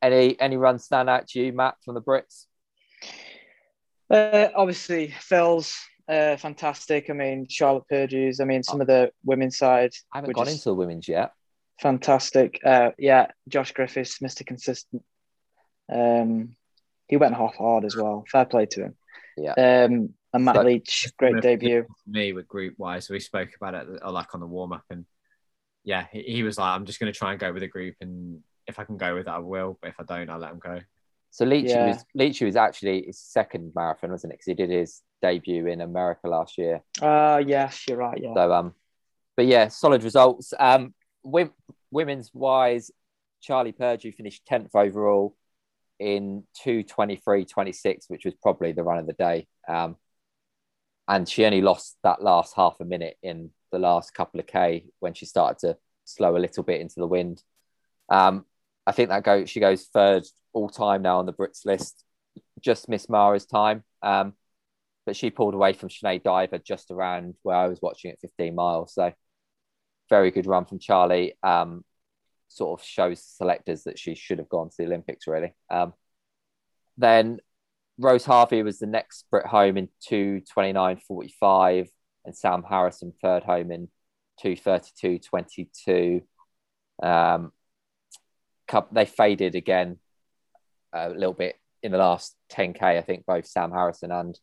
[0.00, 2.46] any any runs stand out to you, Matt, from the Brits?
[4.10, 5.78] Uh, obviously, Phil's
[6.08, 7.08] uh, fantastic.
[7.08, 8.40] I mean, Charlotte Purdue's.
[8.40, 11.08] I mean, some of the women's side, I haven't Which gone is- into the women's
[11.08, 11.32] yet.
[11.80, 12.60] Fantastic.
[12.64, 14.46] Uh, yeah, Josh Griffiths, Mr.
[14.46, 15.02] Consistent.
[15.92, 16.56] Um,
[17.08, 18.24] he went half hard as well.
[18.30, 18.96] Fair play to him.
[19.36, 19.52] Yeah.
[19.52, 21.86] Um, and Matt So- Leach, great debut.
[22.06, 23.10] me with group wise.
[23.10, 25.04] We spoke about it uh, like on the warm up, and
[25.84, 27.96] yeah, he, he was like, "I'm just going to try and go with a group,
[28.00, 29.78] and if I can go with it, I will.
[29.82, 30.80] But if I don't, I'll let him go."
[31.30, 31.86] So Leachy Yeah.
[31.88, 34.36] was Leachy was actually his second marathon, wasn't it?
[34.36, 36.82] Because he did his debut in America last year.
[37.00, 38.18] Uh, yes, you're right.
[38.22, 38.32] Yeah.
[38.34, 38.74] So um,
[39.36, 40.54] but yeah, solid results.
[40.58, 40.94] Um, wom-
[41.24, 42.90] women's wise,
[43.40, 45.36] Charlie Purdue finished tenth overall
[45.98, 49.46] in two twenty three twenty six, which was probably the run of the day.
[49.68, 49.96] Um,
[51.08, 54.86] and she only lost that last half a minute in the last couple of k
[55.00, 57.42] when she started to slow a little bit into the wind.
[58.08, 58.44] Um,
[58.86, 62.04] I think that go she goes third all time now on the Brits list.
[62.60, 63.84] Just missed Mara's time.
[64.02, 64.34] Um,
[65.04, 68.54] but she pulled away from Sinead Diver just around where I was watching at 15
[68.54, 68.94] miles.
[68.94, 69.12] So
[70.12, 71.32] very good run from Charlie.
[71.42, 71.84] Um,
[72.48, 75.54] sort of shows selectors that she should have gone to the Olympics really.
[75.70, 75.94] Um,
[76.98, 77.38] then
[77.98, 81.88] Rose Harvey was the next Brit home in 229.45
[82.26, 83.88] and Sam Harrison third home in
[84.44, 86.22] 232.22.
[87.02, 87.52] Um,
[88.92, 89.96] they faded again
[90.92, 92.82] a little bit in the last 10k.
[92.82, 94.38] I think both Sam Harrison and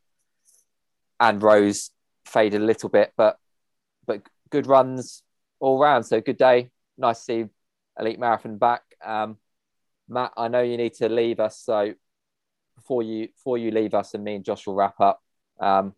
[1.19, 1.91] and Rose
[2.25, 3.37] faded a little bit, but
[4.07, 5.21] but good runs
[5.59, 6.05] all round.
[6.05, 6.69] So good day.
[6.97, 7.45] Nice to see
[7.99, 8.81] Elite Marathon back.
[9.03, 9.37] Um,
[10.07, 11.93] Matt, I know you need to leave us, so
[12.75, 15.21] before you before you leave us, and me and Josh will wrap up.
[15.59, 15.93] Um,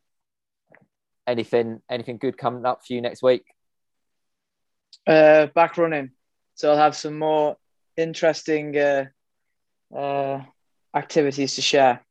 [1.25, 3.45] anything anything good coming up for you next week?
[5.07, 6.11] Uh, back running.
[6.55, 7.57] So I'll have some more
[7.95, 9.05] interesting uh,
[9.95, 10.41] uh,
[10.93, 12.01] activities to share.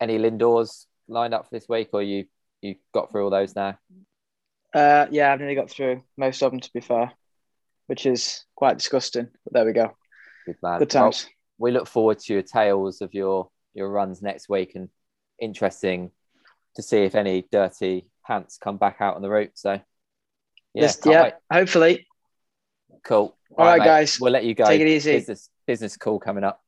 [0.00, 2.26] Any Lindors lined up for this week, or you
[2.60, 3.78] you got through all those now?
[4.72, 7.12] Uh, yeah, I've nearly got through most of them, to be fair,
[7.86, 9.28] which is quite disgusting.
[9.44, 9.96] But there we go.
[10.46, 10.78] Good man.
[10.78, 11.26] Good Well, times.
[11.58, 14.88] we look forward to your tales of your your runs next week, and
[15.40, 16.10] interesting
[16.76, 19.52] to see if any dirty pants come back out on the route.
[19.54, 19.80] So
[20.74, 21.32] yeah, yeah, wait.
[21.52, 22.06] hopefully.
[23.04, 23.36] cool.
[23.58, 24.20] All right, mate, guys.
[24.20, 24.66] we'll let you go.
[24.66, 25.12] Take it easy.
[25.12, 26.62] Business business call coming up.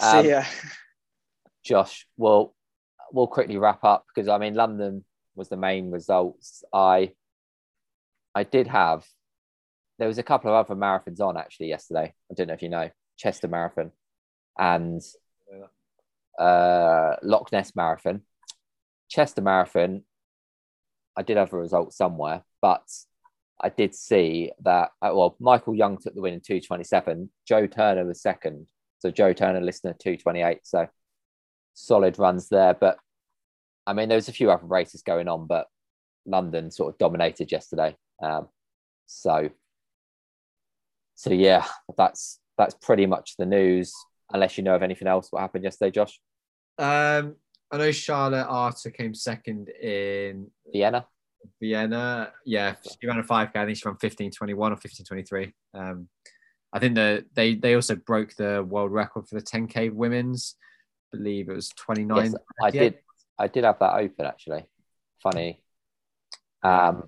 [0.00, 0.44] Um, See ya.
[1.64, 2.54] Josh, we'll
[3.12, 5.04] we'll quickly wrap up because I mean London
[5.34, 6.64] was the main results.
[6.72, 7.12] I
[8.36, 9.06] I did have
[9.98, 12.12] there was a couple of other marathons on actually yesterday.
[12.30, 13.92] I don't know if you know Chester Marathon
[14.58, 15.00] and
[16.38, 18.20] uh, Loch Ness Marathon.
[19.08, 20.02] Chester Marathon,
[21.16, 22.86] I did have a result somewhere, but
[23.58, 27.30] I did see that uh, well Michael Young took the win in 227.
[27.48, 28.68] Joe Turner was second.
[28.98, 30.58] So Joe Turner listener 228.
[30.62, 30.88] So
[31.72, 32.74] solid runs there.
[32.74, 32.98] But
[33.86, 35.68] I mean, there was a few other races going on, but
[36.26, 37.96] London sort of dominated yesterday.
[38.22, 38.48] Um,
[39.06, 39.50] so,
[41.14, 41.64] so yeah,
[41.96, 43.92] that's that's pretty much the news.
[44.32, 46.18] Unless you know of anything else, what happened yesterday, Josh?
[46.78, 47.36] Um,
[47.70, 51.06] I know Charlotte Arter came second in Vienna.
[51.60, 52.32] Vienna.
[52.44, 53.56] Yeah, she ran a 5K.
[53.56, 55.54] I think she ran 1521 or 1523.
[55.74, 56.08] Um,
[56.72, 60.56] I think the, they they also broke the world record for the 10K women's.
[61.12, 62.24] I believe it was 29.
[62.24, 62.98] Yes, I did.
[63.38, 64.66] I did have that open actually.
[65.22, 65.62] Funny.
[66.62, 67.04] Um,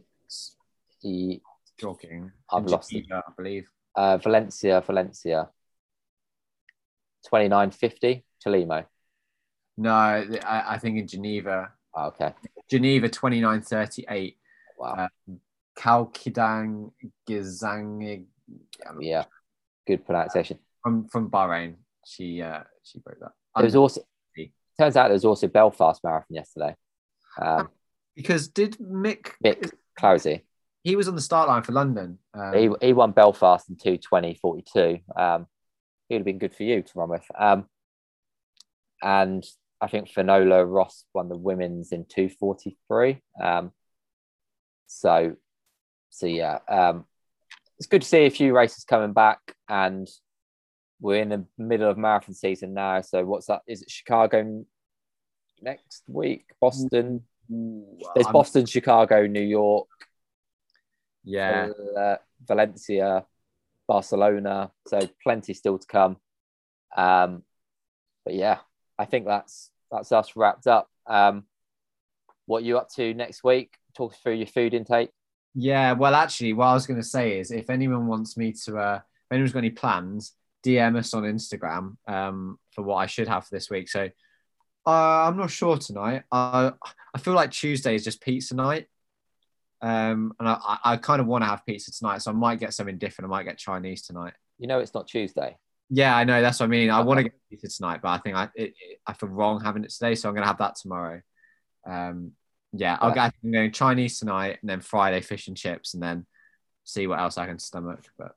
[1.02, 1.40] the
[1.78, 2.32] Jogging.
[2.50, 3.04] I've In lost it.
[3.12, 3.68] I believe.
[3.94, 5.48] uh, Valencia, Valencia.
[7.26, 8.86] Twenty nine fifty Chalimo.
[9.76, 10.24] No, I,
[10.74, 11.72] I think in Geneva.
[11.94, 12.32] Oh, okay.
[12.70, 14.36] Geneva 2938.
[14.78, 15.08] Wow.
[15.28, 15.40] Um,
[15.76, 16.90] Kalkidan
[17.28, 18.24] Gezahegne
[19.00, 19.24] yeah.
[19.86, 20.58] Good pronunciation.
[20.82, 21.76] from from Bahrain.
[22.04, 23.32] She uh she broke that.
[23.56, 24.02] There was also
[24.78, 26.74] turns out there was also Belfast Marathon yesterday.
[27.40, 27.68] Um,
[28.14, 30.42] because did Mick Mick Clohisey.
[30.88, 32.18] He was on the start line for London.
[32.32, 35.02] Um, He, he won Belfast in 220.42.
[35.20, 35.46] Um,
[36.08, 37.26] he would have been good for you to run with.
[37.38, 37.66] Um,
[39.02, 39.44] and
[39.82, 43.20] I think Finola Ross won the women's in 243.
[43.38, 43.72] Um,
[44.86, 45.36] so,
[46.08, 47.04] so yeah, um,
[47.76, 50.08] it's good to see a few races coming back, and
[51.02, 53.02] we're in the middle of marathon season now.
[53.02, 53.60] So what's that?
[53.68, 54.64] Is it Chicago
[55.60, 56.46] next week?
[56.62, 57.24] Boston.
[57.50, 59.88] There's I'm- Boston, Chicago, New York,
[61.28, 61.68] Yeah.
[61.94, 63.24] Val- Valencia,
[63.86, 64.72] Barcelona.
[64.86, 66.16] So plenty still to come.
[66.96, 67.42] Um,
[68.24, 68.58] but yeah,
[68.98, 70.88] I think that's that's us wrapped up.
[71.06, 71.44] Um,
[72.46, 73.74] what you up to next week?
[73.96, 75.10] Talk through your food intake.
[75.54, 78.78] Yeah, well, actually, what I was going to say is if anyone wants me to,
[78.78, 80.32] uh, if anyone's got any plans,
[80.64, 83.88] DM us on Instagram um, for what I should have for this week.
[83.88, 84.08] So
[84.86, 86.22] uh, I'm not sure tonight.
[86.32, 86.72] I
[87.14, 88.86] I feel like Tuesday is just pizza night.
[89.80, 92.74] Um, and I, I- kind of want to have pizza tonight, so I might get
[92.74, 93.30] something different.
[93.30, 94.34] I might get Chinese tonight.
[94.58, 95.56] You know it's not Tuesday.
[95.90, 96.42] Yeah, I know.
[96.42, 96.90] That's what I mean.
[96.90, 99.60] I want to get pizza tonight, but I think I it, it, I feel wrong
[99.62, 101.22] having it today, so I'm to have that tomorrow.
[101.86, 102.32] Um,
[102.72, 103.32] yeah, I'll get.
[103.42, 106.26] I'm going Chinese tonight, and then Friday fish and chips, and then
[106.84, 108.00] see what else I can stomach.
[108.18, 108.32] But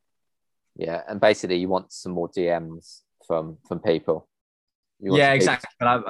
[0.76, 4.28] Yeah, and basically you want some more DMs from from people.
[5.00, 5.68] Yeah, exactly.
[5.80, 6.02] But I,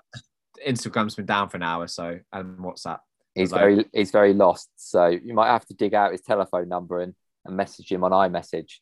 [0.67, 2.99] Instagram's been down for an hour, so and WhatsApp.
[3.35, 6.99] He's very he's very lost, so you might have to dig out his telephone number
[6.99, 7.13] and,
[7.45, 8.79] and message him on iMessage.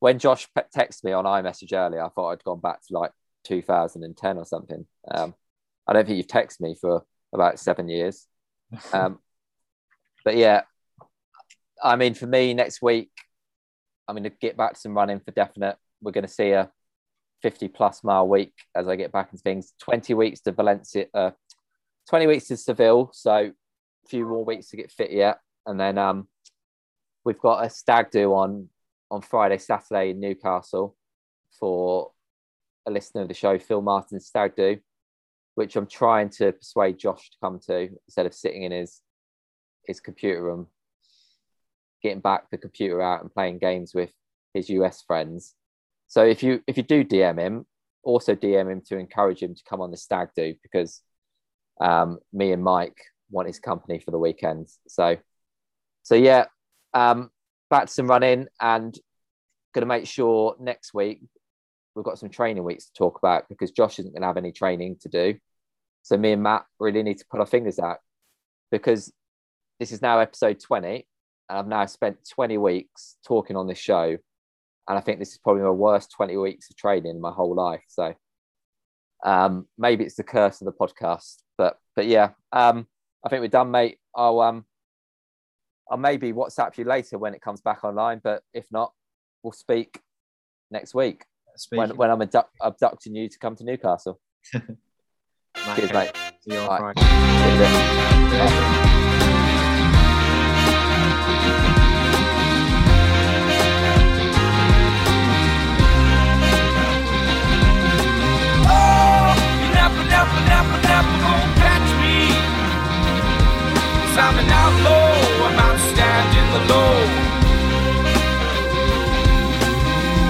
[0.00, 3.12] When Josh pe- texted me on iMessage earlier, I thought I'd gone back to like
[3.44, 4.86] 2010 or something.
[5.10, 5.34] Um,
[5.86, 8.26] I don't think you've texted me for about seven years.
[8.92, 9.20] Um,
[10.24, 10.62] but yeah,
[11.82, 13.10] I mean, for me, next week,
[14.08, 15.76] I'm going to get back to some running for definite.
[16.00, 16.70] We're going to see a
[17.42, 19.74] 50 plus mile week as I get back into things.
[19.82, 21.30] 20 weeks to Valencia, uh,
[22.08, 23.10] 20 weeks to Seville.
[23.12, 23.52] So
[24.08, 25.40] few more weeks to get fit yet.
[25.66, 26.28] And then um,
[27.24, 28.68] we've got a stag do on
[29.10, 30.96] on Friday, Saturday in Newcastle
[31.58, 32.10] for
[32.86, 34.78] a listener of the show, Phil Martin's stag do,
[35.54, 39.00] which I'm trying to persuade Josh to come to instead of sitting in his
[39.86, 40.66] his computer room,
[42.02, 44.10] getting back the computer out and playing games with
[44.52, 45.54] his US friends.
[46.08, 47.66] So if you if you do DM him,
[48.02, 51.02] also DM him to encourage him to come on the stag do because
[51.80, 52.98] um, me and Mike
[53.30, 54.68] want his company for the weekend.
[54.88, 55.16] So
[56.02, 56.46] so yeah,
[56.92, 57.30] um,
[57.70, 58.94] back to some running and
[59.74, 61.20] going to make sure next week
[61.94, 64.52] we've got some training weeks to talk about because Josh isn't going to have any
[64.52, 65.34] training to do.
[66.02, 67.98] So me and Matt really need to put our fingers out
[68.70, 69.12] because
[69.80, 71.06] this is now episode 20
[71.48, 74.16] and I've now spent 20 weeks talking on this show
[74.88, 77.54] and I think this is probably my worst 20 weeks of training in my whole
[77.54, 77.82] life.
[77.88, 78.14] So
[79.24, 82.86] um, maybe it's the curse of the podcast, but but yeah, um,
[83.24, 83.98] I think we're done, mate.
[84.14, 84.66] I'll um,
[85.90, 88.92] I'll maybe WhatsApp you later when it comes back online, but if not,
[89.42, 90.00] we'll speak
[90.70, 91.24] next week
[91.56, 94.20] Speaking, when, when I'm abduct- abducting you to come to Newcastle.
[94.52, 96.10] Cheers, mate.
[96.40, 96.94] See you on All right.
[96.98, 97.00] Friday.
[97.00, 98.84] See you then.
[108.66, 111.63] Oh, you never, never, never, never gonna catch me.
[114.16, 115.10] I'm an outlaw,
[115.46, 116.98] I'm outstanding the law.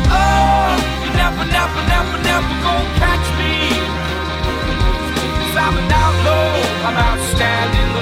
[0.09, 0.73] Oh,
[1.05, 3.53] you never, never, never, never gonna catch me.
[5.53, 6.49] i I'm an outlaw,
[6.89, 7.94] I'm outstanding